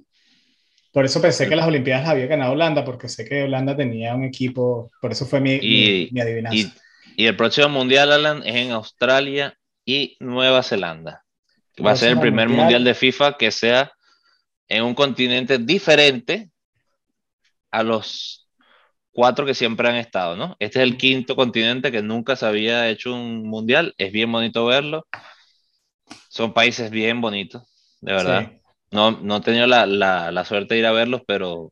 Por 0.91 1.05
eso 1.05 1.21
pensé 1.21 1.47
que 1.47 1.55
las 1.55 1.67
Olimpiadas 1.67 2.07
había 2.07 2.25
ganado 2.25 2.53
Holanda, 2.53 2.83
porque 2.83 3.07
sé 3.07 3.25
que 3.25 3.43
Holanda 3.43 3.75
tenía 3.75 4.15
un 4.15 4.23
equipo, 4.23 4.89
por 5.01 5.11
eso 5.11 5.25
fue 5.25 5.39
mi, 5.39 5.59
mi, 6.11 6.19
adivinanza. 6.19 6.73
Y, 7.15 7.25
el 7.25 7.35
próximo 7.35 7.69
Mundial, 7.69 8.11
Alan, 8.11 8.41
es 8.45 8.55
en 8.55 8.71
Australia 8.71 9.55
y 9.85 10.17
Nueva 10.19 10.63
Zelanda. 10.63 11.23
Va 11.85 11.91
a 11.91 11.95
ser 11.95 12.11
el 12.13 12.19
primer 12.19 12.49
mundial 12.49 12.83
de 12.83 12.93
FIFA 12.93 13.37
que 13.37 13.51
sea 13.51 13.91
en 14.67 14.83
un 14.83 14.93
continente 14.93 15.57
diferente 15.57 16.49
a 17.71 17.83
los 17.83 18.47
cuatro 19.11 19.45
que 19.45 19.53
siempre 19.53 19.87
han 19.89 19.95
estado, 19.95 20.35
¿no? 20.35 20.55
Este 20.59 20.79
es 20.79 20.83
el 20.83 20.97
quinto 20.97 21.35
continente 21.35 21.91
que 21.91 22.01
nunca 22.01 22.35
se 22.35 22.45
había 22.45 22.89
hecho 22.89 23.13
un 23.13 23.43
mundial. 23.43 23.93
Es 23.97 24.11
bien 24.11 24.31
bonito 24.31 24.65
verlo. 24.65 25.07
Son 26.29 26.53
países 26.53 26.89
bien 26.89 27.21
bonitos, 27.21 27.63
de 28.01 28.13
verdad. 28.13 28.51
No, 28.91 29.11
no 29.11 29.37
he 29.37 29.41
tenido 29.41 29.67
la, 29.67 29.85
la, 29.85 30.31
la, 30.31 30.45
suerte 30.45 30.73
de 30.73 30.79
ir 30.79 30.85
a 30.85 30.91
verlos, 30.91 31.21
pero 31.27 31.71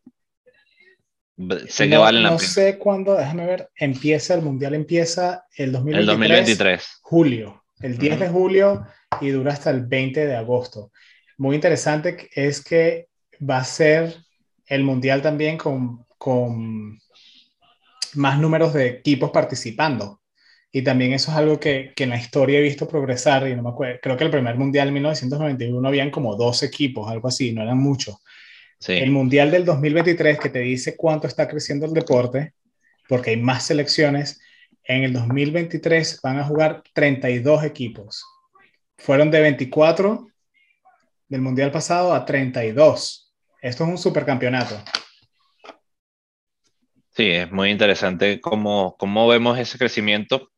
sé 1.67 1.89
que 1.89 1.97
valen 1.97 2.23
la 2.23 2.29
pena. 2.29 2.31
No 2.31 2.39
sé 2.39 2.77
cuándo, 2.77 3.15
déjame 3.15 3.45
ver, 3.45 3.69
empieza 3.75 4.35
el 4.35 4.41
mundial, 4.41 4.73
empieza 4.73 5.45
el 5.55 5.71
2023. 5.71 5.99
El 5.99 6.05
2023. 6.05 6.99
Julio, 7.01 7.63
el 7.81 7.97
10 7.97 8.19
de 8.19 8.29
julio 8.29 8.85
y 9.21 9.29
dura 9.29 9.53
hasta 9.53 9.69
el 9.71 9.85
20 9.85 10.25
de 10.25 10.35
agosto. 10.35 10.91
Muy 11.37 11.55
interesante 11.55 12.29
es 12.33 12.63
que 12.63 13.07
va 13.47 13.57
a 13.57 13.63
ser 13.63 14.15
el 14.65 14.83
mundial 14.83 15.21
también 15.21 15.57
con, 15.57 16.05
con 16.17 16.99
más 18.15 18.39
números 18.39 18.73
de 18.73 18.87
equipos 18.87 19.31
participando. 19.31 20.21
Y 20.71 20.81
también 20.83 21.13
eso 21.13 21.31
es 21.31 21.37
algo 21.37 21.59
que, 21.59 21.93
que, 21.95 22.03
en 22.03 22.09
la 22.09 22.17
historia 22.17 22.59
he 22.59 22.61
visto 22.61 22.87
progresar. 22.87 23.47
Y 23.47 23.55
no 23.55 23.63
me 23.63 23.69
acuerdo, 23.69 23.99
creo 24.01 24.17
que 24.17 24.25
el 24.25 24.31
primer 24.31 24.55
mundial 24.55 24.89
en 24.89 24.95
1991 24.95 25.87
habían 25.87 26.11
como 26.11 26.35
dos 26.35 26.63
equipos, 26.63 27.09
algo 27.09 27.27
así, 27.27 27.53
no 27.53 27.61
eran 27.61 27.77
muchos. 27.77 28.17
El 28.85 29.11
mundial 29.11 29.49
del 29.49 29.65
2023 29.65 30.39
que 30.39 30.49
te 30.49 30.59
dice 30.59 30.95
cuánto 30.95 31.27
está 31.27 31.47
creciendo 31.47 31.85
el 31.85 31.93
deporte, 31.93 32.53
porque 33.07 33.31
hay 33.31 33.37
más 33.37 33.65
selecciones. 33.65 34.39
En 34.83 35.03
el 35.03 35.13
2023 35.13 36.21
van 36.21 36.39
a 36.39 36.43
jugar 36.43 36.83
32 36.93 37.63
equipos. 37.63 38.23
Fueron 38.97 39.31
de 39.31 39.41
24 39.41 40.27
del 41.27 41.41
mundial 41.41 41.71
pasado 41.71 42.13
a 42.13 42.23
32. 42.23 43.33
Esto 43.61 43.83
es 43.83 43.89
un 43.89 43.97
supercampeonato. 43.97 44.81
Sí, 47.09 47.31
es 47.31 47.51
muy 47.51 47.71
interesante 47.71 48.39
cómo, 48.39 48.95
cómo 48.99 49.27
vemos 49.27 49.57
ese 49.57 49.79
crecimiento. 49.79 50.51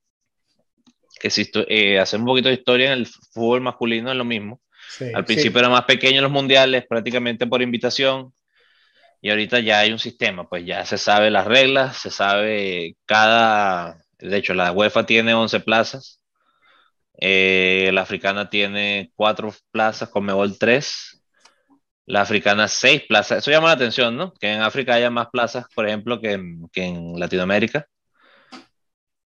Que 1.20 1.30
si 1.30 1.50
eh, 1.68 2.00
hacer 2.00 2.20
un 2.20 2.26
poquito 2.26 2.50
de 2.50 2.56
historia 2.56 2.88
en 2.88 3.00
el 3.00 3.08
fútbol 3.08 3.62
masculino 3.62 4.12
es 4.12 4.18
lo 4.18 4.26
mismo. 4.26 4.62
Al 5.14 5.26
principio 5.26 5.60
era 5.60 5.70
más 5.70 5.86
pequeño 5.86 6.22
los 6.22 6.32
mundiales, 6.32 6.86
prácticamente 6.88 7.46
por 7.46 7.62
invitación, 7.62 8.34
y 9.22 9.30
ahorita 9.30 9.60
ya 9.60 9.80
hay 9.80 9.92
un 9.92 10.00
sistema, 10.00 10.48
pues 10.48 10.66
ya 10.66 10.86
se 10.86 10.98
sabe 10.98 11.30
las 11.30 11.46
reglas, 11.46 11.98
se 11.98 12.10
sabe 12.10 12.96
cada, 13.06 13.98
de 14.18 14.38
hecho 14.38 14.54
la 14.54 14.72
UEFA 14.72 15.06
tiene 15.06 15.34
11 15.34 15.60
plazas, 15.60 16.22
eh, 17.20 17.92
la 17.94 18.02
africana 18.02 18.50
tiene 18.50 19.12
4 19.16 19.54
plazas, 19.72 20.10
con 20.10 20.26
Mebol 20.26 20.58
3, 20.58 21.20
la 22.10 22.22
africana 22.22 22.68
seis 22.68 23.04
plazas. 23.08 23.40
Eso 23.40 23.52
llama 23.52 23.68
la 23.68 23.74
atención, 23.74 24.18
¿no? 24.18 24.34
Que 24.34 24.54
en 24.54 24.62
África 24.62 24.96
haya 24.96 25.12
más 25.12 25.28
plazas, 25.32 25.66
por 25.76 25.88
ejemplo, 25.88 26.20
que 26.20 26.32
en, 26.34 26.68
que 26.70 26.84
en 26.86 27.20
Latinoamérica. 27.20 27.88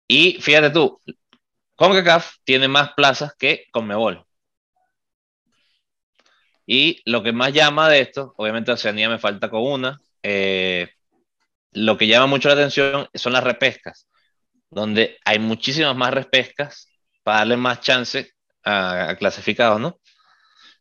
Y 0.07 0.37
fíjate 0.41 0.69
tú, 0.69 0.99
CONCACAF 1.75 2.35
tiene 2.43 2.67
más 2.67 2.93
plazas 2.93 3.33
que 3.37 3.65
CONMEBOL. 3.71 4.25
Y 6.65 7.01
lo 7.05 7.23
que 7.23 7.33
más 7.33 7.51
llama 7.51 7.89
de 7.89 7.99
esto, 7.99 8.33
obviamente 8.37 8.71
Oceanía 8.71 9.09
me 9.09 9.19
falta 9.19 9.49
con 9.49 9.63
una, 9.63 9.99
eh, 10.21 10.89
lo 11.71 11.97
que 11.97 12.07
llama 12.07 12.27
mucho 12.27 12.47
la 12.47 12.55
atención 12.55 13.07
son 13.13 13.33
las 13.33 13.43
repescas, 13.43 14.07
donde 14.69 15.17
hay 15.25 15.39
muchísimas 15.39 15.95
más 15.95 16.13
repescas 16.13 16.87
para 17.23 17.39
darle 17.39 17.57
más 17.57 17.81
chance 17.81 18.31
a, 18.63 19.15
clasificados, 19.17 19.79
¿no? 19.79 19.99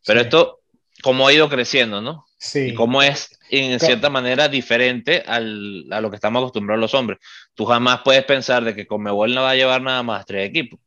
Pero 0.07 0.20
esto 0.20 0.61
cómo 1.03 1.26
ha 1.26 1.32
ido 1.32 1.49
creciendo, 1.49 2.01
¿no? 2.01 2.26
Sí. 2.45 2.70
Y 2.70 2.74
cómo 2.74 3.01
es, 3.05 3.38
en 3.51 3.78
cierta 3.78 4.11
manera, 4.11 4.49
diferente 4.49 5.22
al, 5.24 5.86
a 5.93 6.01
lo 6.01 6.11
que 6.11 6.16
estamos 6.16 6.40
acostumbrados 6.40 6.80
los 6.80 6.93
hombres. 6.93 7.20
Tú 7.55 7.64
jamás 7.64 8.01
puedes 8.05 8.24
pensar 8.24 8.64
de 8.64 8.74
que 8.74 8.84
Conmebol 8.84 9.32
no 9.32 9.43
va 9.43 9.51
a 9.51 9.55
llevar 9.55 9.80
nada 9.80 10.03
más 10.03 10.26
tres 10.26 10.49
equipos. 10.49 10.80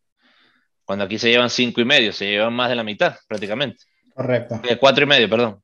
Cuando 0.84 1.06
aquí 1.06 1.18
se 1.18 1.30
llevan 1.30 1.50
cinco 1.50 1.80
y 1.80 1.86
medio, 1.86 2.12
se 2.12 2.26
llevan 2.26 2.54
más 2.54 2.68
de 2.68 2.76
la 2.76 2.84
mitad, 2.84 3.16
prácticamente. 3.26 3.86
Correcto. 4.14 4.60
De 4.68 4.78
cuatro 4.78 5.06
y 5.06 5.08
medio, 5.08 5.30
perdón. 5.30 5.64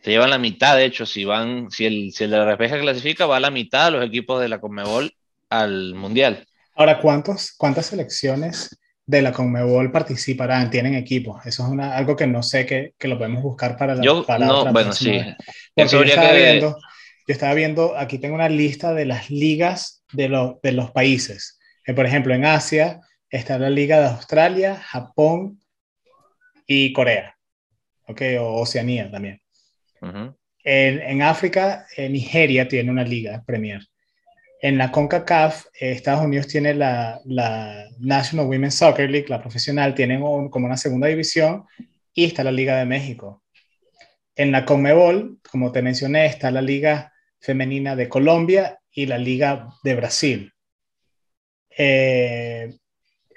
Se 0.00 0.12
llevan 0.12 0.30
la 0.30 0.38
mitad, 0.38 0.76
de 0.76 0.86
hecho, 0.86 1.04
si 1.04 1.26
van, 1.26 1.70
si 1.70 1.84
el, 1.84 2.12
si 2.14 2.24
el 2.24 2.30
de 2.30 2.38
la 2.38 2.46
repesca 2.46 2.80
clasifica, 2.80 3.26
va 3.26 3.36
a 3.36 3.40
la 3.40 3.50
mitad 3.50 3.84
de 3.84 3.98
los 3.98 4.06
equipos 4.06 4.40
de 4.40 4.48
la 4.48 4.62
Conmebol 4.62 5.12
al 5.50 5.94
Mundial. 5.94 6.46
Ahora, 6.74 6.98
¿cuántos, 7.00 7.52
¿cuántas 7.52 7.84
selecciones 7.84 8.79
de 9.10 9.22
la 9.22 9.32
Conmebol 9.32 9.90
participarán, 9.90 10.70
tienen 10.70 10.94
equipos. 10.94 11.44
Eso 11.44 11.64
es 11.64 11.68
una, 11.68 11.96
algo 11.96 12.14
que 12.14 12.28
no 12.28 12.44
sé 12.44 12.64
que, 12.64 12.94
que 12.96 13.08
lo 13.08 13.18
podemos 13.18 13.42
buscar 13.42 13.76
para 13.76 13.96
la 13.96 14.02
yo, 14.04 14.24
para 14.24 14.46
no, 14.46 14.72
bueno, 14.72 14.92
sí. 14.92 15.20
Porque 15.74 15.90
yo 15.90 16.02
estaba, 16.04 16.32
viendo, 16.32 16.76
yo 17.26 17.32
estaba 17.32 17.54
viendo, 17.54 17.96
aquí 17.96 18.18
tengo 18.18 18.36
una 18.36 18.48
lista 18.48 18.94
de 18.94 19.06
las 19.06 19.28
ligas 19.28 20.04
de, 20.12 20.28
lo, 20.28 20.60
de 20.62 20.70
los 20.72 20.92
países. 20.92 21.58
Eh, 21.84 21.92
por 21.92 22.06
ejemplo, 22.06 22.32
en 22.34 22.44
Asia 22.44 23.00
está 23.28 23.58
la 23.58 23.68
Liga 23.68 23.98
de 23.98 24.06
Australia, 24.06 24.76
Japón 24.76 25.60
y 26.64 26.92
Corea. 26.92 27.34
¿Ok? 28.06 28.22
O 28.38 28.60
Oceanía 28.60 29.10
también. 29.10 29.40
en, 30.02 31.02
en, 31.02 31.22
África, 31.22 31.86
en 31.96 32.12
Nigeria 32.12 32.68
tiene 32.68 32.92
una 32.92 33.02
liga 33.02 33.42
Premier. 33.44 33.84
En 34.62 34.76
la 34.76 34.92
CONCACAF, 34.92 35.66
eh, 35.80 35.92
Estados 35.92 36.24
Unidos 36.24 36.46
tiene 36.46 36.74
la, 36.74 37.20
National 37.98 38.46
Women's 38.46 38.74
Soccer 38.74 39.10
League, 39.10 39.28
la 39.28 39.40
profesional, 39.40 39.94
tienen 39.94 40.20
como 40.20 40.66
una 40.66 40.76
segunda 40.76 41.08
división 41.08 41.64
y 42.12 42.24
está 42.24 42.44
la 42.44 42.52
Liga 42.52 42.78
de 42.78 42.84
México. 42.84 43.42
En 44.34 44.52
la 44.52 44.64
CONMEBOL, 44.64 45.40
como 45.50 45.72
te 45.72 45.82
mencioné, 45.82 46.26
está 46.26 46.50
la 46.50 46.62
Liga 46.62 47.12
Femenina 47.40 47.96
de 47.96 48.08
Colombia 48.08 48.78
y 48.92 49.06
la 49.06 49.18
Liga 49.18 49.68
de 49.82 49.94
Brasil. 49.94 50.52
Eh, 51.76 52.74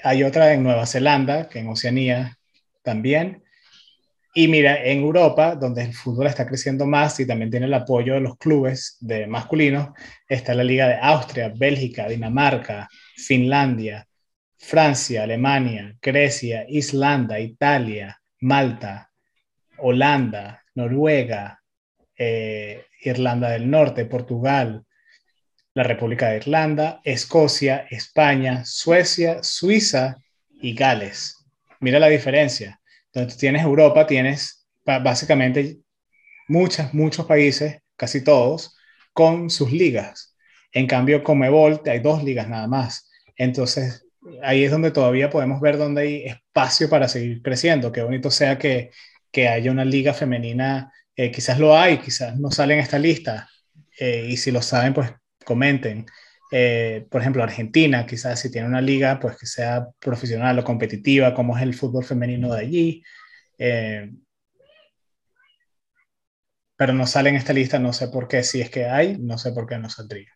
hay 0.04 0.24
otra 0.24 0.54
en 0.54 0.64
Nueva 0.64 0.86
Zelanda, 0.86 1.48
que 1.48 1.60
en 1.60 1.70
Oceanía 1.70 2.38
también. 2.82 3.43
Y 4.36 4.48
mira, 4.48 4.84
en 4.84 5.02
Europa, 5.02 5.56
donde 5.56 5.84
el 5.84 5.94
fútbol 5.94 6.26
está 6.26 6.48
creciendo 6.48 6.88
más 6.88 7.20
y 7.20 7.28
también 7.28 7.52
tiene 7.52 7.68
el 7.68 7.74
apoyo 7.74 8.16
de 8.16 8.22
los 8.22 8.36
clubes 8.38 8.98
de 9.00 9.28
masculinos, 9.28 9.90
está 10.28 10.56
la 10.56 10.64
Liga 10.64 10.88
de 10.88 10.98
Austria, 11.00 11.54
Bélgica, 11.56 12.08
Dinamarca, 12.08 12.90
Finlandia, 13.16 14.08
Francia, 14.58 15.24
Alemania, 15.24 15.96
Grecia, 16.02 16.66
Islanda, 16.68 17.40
Italia, 17.40 18.20
Malta, 18.40 19.12
Holanda, 19.78 20.64
Noruega, 20.74 21.62
eh, 22.18 22.86
Irlanda 23.02 23.50
del 23.52 23.70
Norte, 23.70 24.06
Portugal, 24.06 24.84
la 25.76 25.84
República 25.84 26.30
de 26.30 26.38
Irlanda, 26.38 27.02
Escocia, 27.04 27.86
España, 27.90 28.64
Suecia, 28.66 29.44
Suiza 29.44 30.18
y 30.62 30.74
Gales. 30.74 31.46
Mira 31.80 32.00
la 32.00 32.08
diferencia. 32.08 32.80
Entonces 33.14 33.38
tienes 33.40 33.64
Europa, 33.64 34.08
tienes 34.08 34.68
básicamente 34.86 35.80
muchas, 36.48 36.94
muchos 36.94 37.26
países, 37.26 37.80
casi 37.96 38.24
todos, 38.24 38.76
con 39.14 39.50
sus 39.50 39.72
ligas. 39.72 40.36
En 40.72 40.88
cambio, 40.88 41.24
con 41.24 41.40
Mebol 41.40 41.82
hay 41.86 42.00
dos 42.00 42.24
ligas 42.24 42.50
nada 42.50 42.68
más. 42.68 43.10
Entonces, 43.38 44.06
ahí 44.42 44.64
es 44.64 44.72
donde 44.72 44.92
todavía 44.92 45.30
podemos 45.30 45.62
ver 45.62 45.78
dónde 45.78 46.02
hay 46.02 46.24
espacio 46.26 46.90
para 46.90 47.08
seguir 47.08 47.42
creciendo. 47.42 47.92
Qué 47.92 48.02
bonito 48.04 48.32
sea 48.32 48.58
que, 48.58 48.92
que 49.32 49.48
haya 49.48 49.72
una 49.72 49.86
liga 49.86 50.14
femenina 50.14 50.92
Eh, 51.16 51.32
quizás 51.32 51.60
lo 51.60 51.78
hay, 51.78 52.00
quizás 52.00 52.40
no 52.40 52.50
sale 52.52 52.74
en 52.74 52.80
esta 52.80 52.98
lista. 53.00 53.48
Eh, 54.00 54.26
y 54.30 54.38
si 54.38 54.52
lo 54.52 54.62
saben, 54.62 54.94
pues 54.94 55.12
comenten. 55.46 56.06
Eh, 56.56 57.08
por 57.10 57.22
ejemplo, 57.22 57.42
Argentina, 57.42 58.06
quizás 58.06 58.40
si 58.40 58.52
tiene 58.52 58.68
una 58.68 58.80
liga, 58.80 59.20
pues 59.20 59.36
que 59.40 59.48
sea 59.48 59.88
profesional 60.00 60.60
o 60.60 60.64
competitiva, 60.64 61.34
como 61.34 61.58
es 61.58 61.64
el 61.64 61.74
fútbol 61.74 62.06
femenino 62.06 62.54
de 62.54 62.60
allí. 62.60 63.04
pero 66.78 66.94
no 66.94 67.08
sale 67.08 67.30
en 67.30 67.38
esta 67.38 67.54
lista, 67.54 67.80
no 67.80 67.92
sé 67.92 68.08
por 68.10 68.28
qué. 68.28 68.44
Si 68.44 68.62
es 68.62 68.70
que 68.70 68.86
hay, 68.86 69.18
no 69.18 69.40
sé 69.40 69.52
por 69.52 69.66
qué 69.68 69.80
no 69.80 69.90
saldría. 69.90 70.30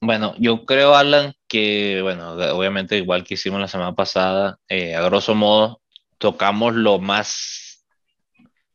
bueno, 0.00 0.34
yo 0.38 0.64
creo, 0.64 0.94
Alan, 0.94 1.34
que, 1.48 2.00
bueno, 2.02 2.32
obviamente 2.32 2.96
igual 2.96 3.24
que 3.24 3.34
hicimos 3.34 3.60
la 3.60 3.68
semana 3.68 3.94
pasada, 3.94 4.58
a 4.70 5.02
grosso 5.02 5.34
modo, 5.34 5.82
tocamos 6.16 6.74
lo 6.74 6.98
más 6.98 7.84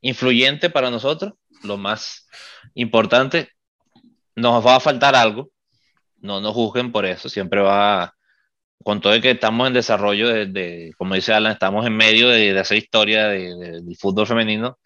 influyente 0.02 0.70
para 0.70 0.92
nosotros, 0.92 1.34
lo 1.64 1.78
más 1.78 2.28
importante. 2.76 3.55
Nos 4.36 4.66
va 4.66 4.76
a 4.76 4.80
faltar 4.80 5.16
algo, 5.16 5.50
no 6.20 6.42
nos 6.42 6.54
juzguen 6.54 6.92
por 6.92 7.06
eso, 7.06 7.30
siempre 7.30 7.62
va, 7.62 8.14
con 8.84 9.02
todo 9.02 9.14
el 9.14 9.22
que 9.22 9.32
estamos 9.32 9.68
en 9.68 9.74
desarrollo, 9.74 10.28
de, 10.28 10.92
como 10.98 11.16
dice 11.16 11.34
Alan, 11.34 11.54
estamos 11.54 11.86
en 11.86 11.96
medio 11.96 12.30
de, 12.30 12.54
de 12.54 12.60
hacer 12.60 12.78
historia 12.78 13.28
del 13.28 13.96
fútbol 13.98 14.28
femenino. 14.28 14.78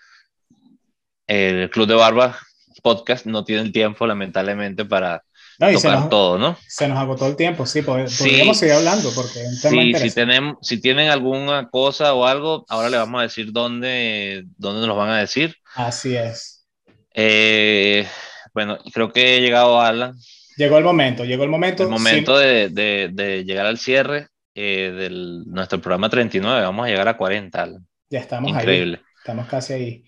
El 1.28 1.70
Club 1.70 1.88
de 1.88 1.96
Barbas 1.96 2.38
podcast 2.82 3.26
no 3.26 3.44
tiene 3.44 3.62
el 3.62 3.72
tiempo, 3.72 4.08
lamentablemente, 4.08 4.86
para 4.86 5.24
no, 5.60 5.72
tocar 5.74 6.10
todo, 6.10 6.38
¿no? 6.38 6.58
Se 6.68 6.88
nos 6.88 6.98
agotó 6.98 7.28
el 7.28 7.36
tiempo, 7.36 7.66
sí, 7.66 7.82
podríamos 7.82 8.58
seguir 8.58 8.76
hablando 8.76 9.12
porque 9.14 9.42
es 9.42 9.48
un 9.48 9.62
tema 9.62 9.82
sí, 9.82 10.10
si, 10.10 10.16
tenemos, 10.16 10.58
si 10.62 10.82
tienen 10.82 11.10
alguna 11.10 11.70
cosa 11.70 12.14
o 12.14 12.26
algo, 12.26 12.66
ahora 12.70 12.90
le 12.90 12.98
vamos 12.98 13.20
a 13.20 13.24
decir 13.24 13.52
dónde, 13.52 14.46
dónde 14.58 14.88
nos 14.88 14.98
van 14.98 15.10
a 15.10 15.20
decir. 15.20 15.56
Así 15.76 16.16
es. 16.16 16.66
Eh, 17.14 18.08
bueno, 18.54 18.78
creo 18.94 19.12
que 19.12 19.38
he 19.38 19.42
llegado 19.42 19.80
Alan. 19.80 20.16
Llegó 20.58 20.78
el 20.78 20.84
momento, 20.84 21.24
llegó 21.24 21.44
el 21.44 21.50
momento. 21.50 21.84
El 21.84 21.90
momento 21.90 22.38
de, 22.38 22.70
de, 22.70 23.10
de, 23.14 23.46
llegar 23.46 23.66
al 23.66 23.78
cierre 23.78 24.28
eh, 24.56 24.92
de 24.96 25.10
nuestro 25.46 25.80
programa 25.80 26.10
39, 26.10 26.62
vamos 26.62 26.86
a 26.86 26.90
llegar 26.90 27.08
a 27.08 27.18
40, 27.18 27.62
Alan. 27.62 27.88
Ya 28.10 28.20
estamos 28.20 28.52
Increíble. 28.52 29.02
Estamos 29.18 29.48
casi 29.48 29.74
ahí. 29.74 30.04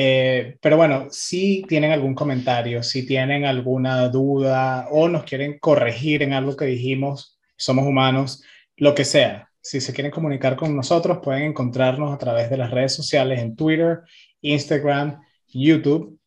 Eh, 0.00 0.56
pero 0.60 0.76
bueno, 0.76 1.08
si 1.10 1.64
tienen 1.68 1.90
algún 1.90 2.14
comentario, 2.14 2.84
si 2.84 3.04
tienen 3.04 3.44
alguna 3.44 4.08
duda 4.08 4.86
o 4.90 5.08
nos 5.08 5.24
quieren 5.24 5.58
corregir 5.58 6.22
en 6.22 6.32
algo 6.32 6.56
que 6.56 6.66
dijimos, 6.66 7.38
somos 7.56 7.84
humanos, 7.84 8.42
lo 8.76 8.94
que 8.94 9.04
sea. 9.04 9.50
Si 9.60 9.80
se 9.80 9.92
quieren 9.92 10.12
comunicar 10.12 10.56
con 10.56 10.74
nosotros, 10.74 11.18
pueden 11.22 11.42
encontrarnos 11.42 12.14
a 12.14 12.18
través 12.18 12.48
de 12.48 12.56
las 12.56 12.70
redes 12.70 12.94
sociales 12.94 13.40
en 13.40 13.56
Twitter, 13.56 14.00
Instagram, 14.40 15.20
YouTube. 15.48 16.17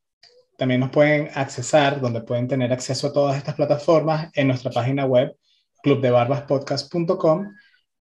También 0.61 0.81
nos 0.81 0.91
pueden 0.91 1.31
accesar, 1.33 1.99
donde 1.99 2.21
pueden 2.21 2.47
tener 2.47 2.71
acceso 2.71 3.07
a 3.07 3.11
todas 3.11 3.35
estas 3.35 3.55
plataformas 3.55 4.29
en 4.35 4.45
nuestra 4.45 4.69
página 4.69 5.05
web, 5.07 5.35
clubdebarbaspodcast.com. 5.81 7.47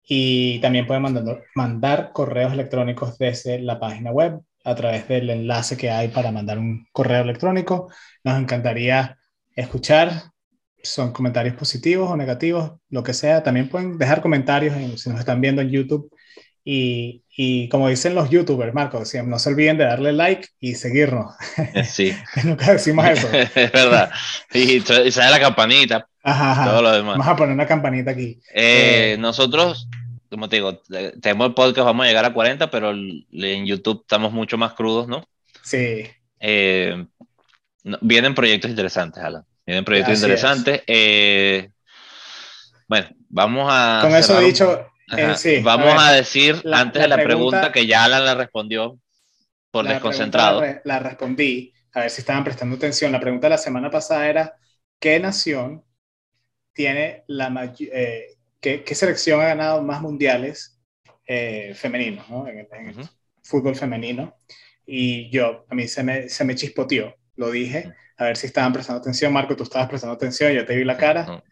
Y 0.04 0.60
también 0.60 0.86
pueden 0.86 1.02
mandar, 1.04 1.42
mandar 1.54 2.12
correos 2.12 2.52
electrónicos 2.52 3.16
desde 3.16 3.60
la 3.60 3.80
página 3.80 4.12
web 4.12 4.42
a 4.62 4.74
través 4.74 5.08
del 5.08 5.30
enlace 5.30 5.78
que 5.78 5.90
hay 5.90 6.08
para 6.08 6.32
mandar 6.32 6.58
un 6.58 6.86
correo 6.92 7.22
electrónico. 7.22 7.90
Nos 8.24 8.38
encantaría 8.38 9.16
escuchar. 9.56 10.24
Son 10.82 11.14
comentarios 11.14 11.56
positivos 11.56 12.10
o 12.10 12.16
negativos, 12.18 12.72
lo 12.90 13.02
que 13.02 13.14
sea. 13.14 13.42
También 13.42 13.70
pueden 13.70 13.96
dejar 13.96 14.20
comentarios 14.20 15.00
si 15.00 15.08
nos 15.08 15.18
están 15.18 15.40
viendo 15.40 15.62
en 15.62 15.70
YouTube. 15.70 16.10
Y, 16.62 17.24
y, 17.36 17.68
como 17.68 17.88
dicen 17.88 18.14
los 18.14 18.28
youtubers, 18.28 18.74
Marco, 18.74 19.02
no 19.24 19.38
se 19.38 19.48
olviden 19.48 19.78
de 19.78 19.84
darle 19.84 20.12
like 20.12 20.48
y 20.60 20.74
seguirnos. 20.74 21.34
Eh, 21.74 21.84
sí. 21.84 22.14
Nunca 22.44 22.72
decimos 22.72 23.06
eso. 23.08 23.28
es 23.32 23.72
verdad. 23.72 24.10
Y, 24.52 24.76
y 24.76 24.80
sale 25.10 25.30
la 25.30 25.40
campanita. 25.40 26.06
Ajá, 26.22 26.66
Todo 26.66 26.82
lo 26.82 26.92
demás. 26.92 27.16
Vamos 27.16 27.28
a 27.28 27.36
poner 27.36 27.54
una 27.54 27.66
campanita 27.66 28.10
aquí. 28.10 28.40
Eh, 28.54 29.12
eh, 29.14 29.16
nosotros 29.18 29.88
como 30.28 30.48
te 30.48 30.56
digo, 30.56 30.80
tenemos 31.20 31.48
el 31.48 31.54
podcast, 31.54 31.86
vamos 31.86 32.04
a 32.04 32.08
llegar 32.08 32.24
a 32.24 32.32
40, 32.32 32.70
pero 32.70 32.92
en 32.92 33.66
YouTube 33.66 34.02
estamos 34.02 34.32
mucho 34.32 34.56
más 34.56 34.74
crudos, 34.74 35.08
¿no? 35.08 35.24
Sí. 35.64 36.06
Eh, 36.38 37.04
vienen 38.00 38.36
proyectos 38.36 38.70
interesantes, 38.70 39.24
Alan. 39.24 39.44
Vienen 39.66 39.84
proyectos 39.84 40.14
interesantes. 40.14 40.82
Bueno, 42.86 43.08
vamos 43.28 43.68
a. 43.72 44.00
Con 44.02 44.14
eso 44.14 44.38
dicho, 44.38 44.89
eh, 45.16 45.34
sí, 45.36 45.60
vamos 45.60 45.94
a, 45.98 46.12
decir 46.12 46.62
antes 46.72 47.02
de 47.02 47.08
la 47.08 47.16
pregunta, 47.16 47.72
que 47.72 47.86
ya 47.86 48.04
Alan 48.04 48.24
la 48.24 48.34
respondió 48.34 48.98
por 49.70 49.86
desconcentrado. 49.86 50.62
La, 50.84 50.98
respondí, 50.98 51.72
a 51.92 52.00
ver 52.00 52.10
si 52.10 52.20
estaban 52.20 52.44
prestando 52.44 52.76
atención. 52.76 53.12
La 53.12 53.20
pregunta 53.20 53.46
de 53.46 53.50
la 53.50 53.58
semana 53.58 53.90
pasada 53.90 54.28
era: 54.28 54.56
¿qué 54.98 55.18
nación 55.20 55.84
tiene 56.72 57.24
la 57.26 57.50
mayor 57.50 57.90
¿qué, 58.60 58.94
selección 58.94 59.40
ha 59.40 59.46
ganado 59.46 59.82
más 59.82 60.00
mundiales 60.00 60.78
eh, 61.26 61.72
femeninos, 61.74 62.28
¿no? 62.28 62.46
en, 62.46 62.58
el 62.58 63.08
fútbol 63.42 63.74
femenino? 63.74 64.36
Y 64.86 65.30
yo, 65.30 65.66
a 65.68 65.74
mí 65.74 65.88
se 65.88 66.02
me, 66.02 66.28
se 66.28 66.44
me 66.44 66.54
chispoteó, 66.54 67.16
lo 67.36 67.50
dije, 67.50 67.92
a 68.16 68.24
ver 68.24 68.36
si 68.36 68.46
estaban 68.46 68.72
prestando 68.72 69.00
atención. 69.00 69.32
Marco, 69.32 69.56
tú 69.56 69.62
estabas 69.62 69.88
prestando 69.88 70.14
atención, 70.14 70.52
yo 70.52 70.64
te 70.66 70.76
vi 70.76 70.84
la 70.84 70.96
cara. 70.96 71.42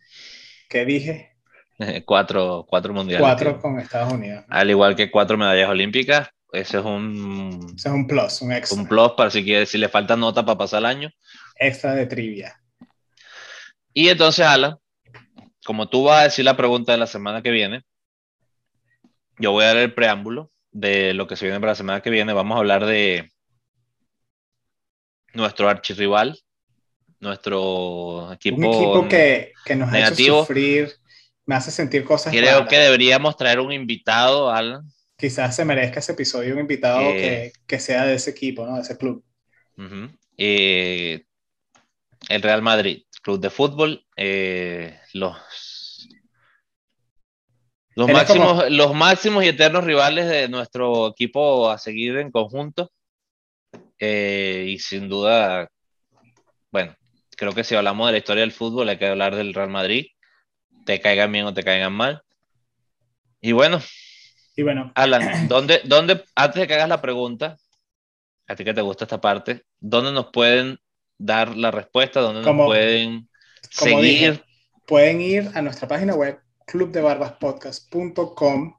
¿Qué 0.68 0.84
dije? 0.84 1.37
cuatro, 2.04 2.66
cuatro 2.68 2.92
mundiales. 2.92 3.24
Cuatro 3.24 3.60
con 3.60 3.78
Estados 3.78 4.12
Unidos. 4.12 4.44
Al 4.48 4.70
igual 4.70 4.96
que 4.96 5.10
cuatro 5.10 5.36
medallas 5.36 5.68
olímpicas, 5.68 6.28
ese 6.52 6.78
es 6.78 6.84
un... 6.84 7.74
Ese 7.76 7.88
es 7.88 7.94
un 7.94 8.06
plus, 8.06 8.42
un 8.42 8.52
extra. 8.52 8.78
Un 8.78 8.88
plus 8.88 9.12
para 9.12 9.30
si, 9.30 9.44
quiere, 9.44 9.66
si 9.66 9.78
le 9.78 9.88
falta 9.88 10.16
nota 10.16 10.44
para 10.44 10.58
pasar 10.58 10.80
el 10.80 10.86
año. 10.86 11.10
Extra 11.56 11.94
de 11.94 12.06
trivia. 12.06 12.60
Y 13.92 14.08
entonces, 14.08 14.46
Ala, 14.46 14.78
como 15.64 15.88
tú 15.88 16.04
vas 16.04 16.20
a 16.20 16.24
decir 16.24 16.44
la 16.44 16.56
pregunta 16.56 16.92
de 16.92 16.98
la 16.98 17.06
semana 17.06 17.42
que 17.42 17.50
viene, 17.50 17.82
yo 19.38 19.52
voy 19.52 19.64
a 19.64 19.68
dar 19.68 19.76
el 19.78 19.94
preámbulo 19.94 20.50
de 20.70 21.14
lo 21.14 21.26
que 21.26 21.36
se 21.36 21.44
viene 21.46 21.60
para 21.60 21.72
la 21.72 21.76
semana 21.76 22.00
que 22.00 22.10
viene. 22.10 22.32
Vamos 22.32 22.56
a 22.56 22.58
hablar 22.58 22.86
de 22.86 23.30
nuestro 25.34 25.68
archirrival, 25.68 26.38
nuestro 27.20 28.32
equipo, 28.32 28.56
Un 28.56 28.64
equipo 28.64 29.08
que, 29.08 29.52
que 29.64 29.76
nos 29.76 29.92
ha 29.92 30.08
hecho 30.08 30.40
sufrir, 30.40 30.92
me 31.48 31.54
hace 31.54 31.70
sentir 31.70 32.04
cosas. 32.04 32.30
Creo 32.30 32.68
que 32.68 32.76
deberíamos 32.76 33.34
traer 33.36 33.58
un 33.58 33.72
invitado, 33.72 34.50
Alan. 34.50 34.82
Quizás 35.16 35.56
se 35.56 35.64
merezca 35.64 35.98
ese 35.98 36.12
episodio 36.12 36.52
un 36.52 36.60
invitado 36.60 37.00
que, 37.12 37.52
que, 37.66 37.80
sea 37.80 38.04
de 38.04 38.14
ese 38.14 38.30
equipo, 38.30 38.66
¿no? 38.66 38.76
de 38.76 38.82
ese 38.82 38.98
club. 38.98 39.24
Eh, 40.36 41.24
el 42.28 42.42
Real 42.42 42.62
Madrid 42.62 43.02
club 43.22 43.40
de 43.40 43.50
fútbol, 43.50 44.04
eh, 44.16 44.98
los, 45.14 45.36
los, 47.94 48.08
máximos, 48.08 48.70
los 48.70 48.94
máximos 48.94 49.44
y 49.44 49.48
eternos 49.48 49.84
rivales 49.84 50.28
de 50.28 50.48
nuestro 50.48 51.08
equipo 51.08 51.70
a 51.70 51.78
seguir 51.78 52.18
en 52.18 52.30
conjunto. 52.30 52.90
Eh, 53.98 54.66
y 54.68 54.78
sin 54.78 55.08
duda, 55.08 55.68
bueno, 56.70 56.94
creo 57.36 57.52
que 57.52 57.64
si 57.64 57.74
hablamos 57.74 58.06
de 58.06 58.12
la 58.12 58.18
historia 58.18 58.42
del 58.42 58.52
fútbol 58.52 58.88
hay 58.88 58.98
que 58.98 59.08
hablar 59.08 59.34
del 59.34 59.54
Real 59.54 59.70
Madrid, 59.70 60.06
te 60.88 61.00
caigan 61.02 61.30
bien 61.30 61.44
o 61.44 61.52
te 61.52 61.62
caigan 61.62 61.92
mal. 61.92 62.22
Y 63.42 63.52
bueno, 63.52 63.78
y 64.56 64.62
bueno. 64.62 64.90
Alan, 64.94 65.46
¿dónde, 65.46 65.82
dónde, 65.84 66.24
antes 66.34 66.62
de 66.62 66.66
que 66.66 66.72
hagas 66.72 66.88
la 66.88 67.02
pregunta, 67.02 67.58
a 68.46 68.56
ti 68.56 68.64
que 68.64 68.72
te 68.72 68.80
gusta 68.80 69.04
esta 69.04 69.20
parte, 69.20 69.64
¿dónde 69.78 70.12
nos 70.12 70.28
pueden 70.32 70.80
dar 71.18 71.54
la 71.54 71.70
respuesta, 71.70 72.22
donde 72.22 72.40
nos 72.40 72.56
pueden 72.56 73.28
seguir. 73.70 74.42
pueden 74.86 75.20
ir 75.20 75.50
a 75.52 75.60
nuestra 75.60 75.86
página 75.86 76.14
web 76.14 76.38
clubdebarbaspodcast.com. 76.66 78.74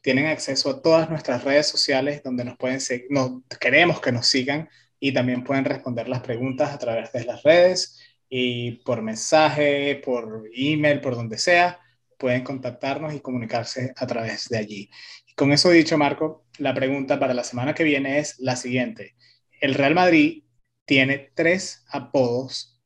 Tienen 0.00 0.26
acceso 0.26 0.68
a 0.68 0.82
todas 0.82 1.08
nuestras 1.10 1.44
redes 1.44 1.68
sociales 1.68 2.24
donde 2.24 2.44
nos 2.44 2.56
pueden 2.56 2.80
seguir, 2.80 3.06
nos, 3.08 3.34
queremos 3.60 4.00
que 4.00 4.10
nos 4.10 4.26
sigan 4.26 4.68
y 4.98 5.14
también 5.14 5.44
pueden 5.44 5.64
responder 5.64 6.08
las 6.08 6.22
preguntas 6.22 6.72
a 6.72 6.78
través 6.78 7.12
de 7.12 7.24
las 7.24 7.44
redes 7.44 8.01
y 8.34 8.70
por 8.76 9.02
mensaje, 9.02 10.00
por 10.02 10.48
email, 10.54 11.02
por 11.02 11.16
donde 11.16 11.36
sea, 11.36 11.78
pueden 12.16 12.42
contactarnos 12.42 13.12
y 13.12 13.20
comunicarse 13.20 13.92
a 13.94 14.06
través 14.06 14.48
de 14.48 14.56
allí. 14.56 14.90
Y 15.26 15.34
con 15.34 15.52
eso 15.52 15.68
dicho, 15.68 15.98
Marco, 15.98 16.46
la 16.56 16.72
pregunta 16.72 17.18
para 17.18 17.34
la 17.34 17.44
semana 17.44 17.74
que 17.74 17.84
viene 17.84 18.18
es 18.18 18.38
la 18.38 18.56
siguiente. 18.56 19.16
El 19.60 19.74
Real 19.74 19.94
Madrid 19.94 20.44
tiene 20.86 21.30
tres 21.34 21.84
apodos 21.90 22.80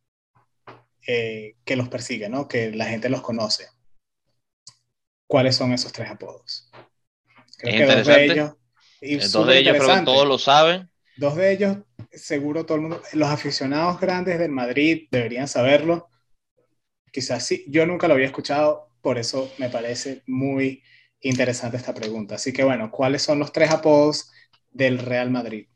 eh, 1.06 1.54
que 1.64 1.76
los 1.76 1.88
persiguen, 1.88 2.32
¿no? 2.32 2.48
que 2.48 2.72
la 2.72 2.86
gente 2.86 3.08
los 3.08 3.22
conoce. 3.22 3.68
¿Cuáles 5.28 5.54
son 5.54 5.72
esos 5.72 5.92
tres 5.92 6.10
apodos? 6.10 6.72
Creo 7.58 7.86
que 7.86 7.94
dos 7.94 8.06
de 8.08 8.24
ellos, 8.24 8.52
y 9.00 9.16
dos 9.18 9.46
de 9.46 9.58
ellos 9.58 9.76
creo 9.76 9.94
que 9.94 10.04
todos 10.04 10.26
lo 10.26 10.38
saben. 10.38 10.90
Dos 11.16 11.36
de 11.36 11.52
ellos, 11.52 11.76
seguro 12.16 12.66
todo 12.66 12.76
el 12.76 12.82
mundo, 12.82 13.02
los 13.12 13.28
aficionados 13.28 14.00
grandes 14.00 14.38
del 14.38 14.50
Madrid 14.50 15.08
deberían 15.10 15.48
saberlo. 15.48 16.08
Quizás 17.12 17.46
sí, 17.46 17.64
yo 17.68 17.86
nunca 17.86 18.08
lo 18.08 18.14
había 18.14 18.26
escuchado, 18.26 18.90
por 19.00 19.18
eso 19.18 19.50
me 19.58 19.70
parece 19.70 20.22
muy 20.26 20.82
interesante 21.20 21.76
esta 21.76 21.94
pregunta. 21.94 22.34
Así 22.34 22.52
que 22.52 22.64
bueno, 22.64 22.90
¿cuáles 22.90 23.22
son 23.22 23.38
los 23.38 23.52
tres 23.52 23.70
apodos 23.70 24.30
del 24.76 24.98
Real 24.98 25.30
Madrid. 25.30 25.66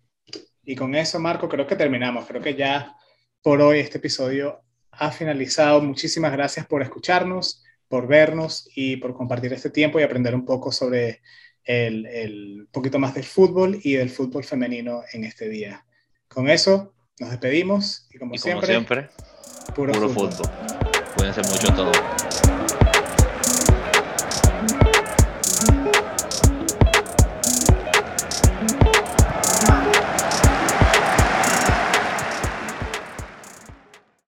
Y 0.62 0.76
con 0.76 0.94
eso, 0.94 1.18
Marco, 1.18 1.48
creo 1.48 1.66
que 1.66 1.76
terminamos. 1.76 2.26
Creo 2.26 2.42
que 2.42 2.54
ya 2.54 2.94
por 3.42 3.60
hoy 3.62 3.80
este 3.80 3.98
episodio 3.98 4.60
ha 4.92 5.10
finalizado. 5.10 5.80
Muchísimas 5.80 6.32
gracias 6.32 6.66
por 6.66 6.82
escucharnos, 6.82 7.64
por 7.88 8.06
vernos 8.06 8.68
y 8.74 8.96
por 8.98 9.14
compartir 9.14 9.52
este 9.52 9.70
tiempo 9.70 9.98
y 9.98 10.02
aprender 10.02 10.34
un 10.34 10.44
poco 10.44 10.70
sobre 10.70 11.22
el, 11.64 12.06
el 12.06 12.68
poquito 12.70 12.98
más 12.98 13.14
del 13.14 13.24
fútbol 13.24 13.80
y 13.82 13.94
del 13.94 14.10
fútbol 14.10 14.44
femenino 14.44 15.02
en 15.12 15.24
este 15.24 15.48
día. 15.48 15.84
Con 16.32 16.48
eso, 16.48 16.92
nos 17.18 17.30
despedimos 17.30 18.06
y 18.08 18.18
como, 18.18 18.38
siempre, 18.38 18.66
siempre, 18.68 19.10
puro, 19.74 19.92
fútbol. 19.92 20.30
fútbol. 20.30 20.50
Cuídense 21.16 21.42
mucho 21.42 21.74
todos. 21.74 21.96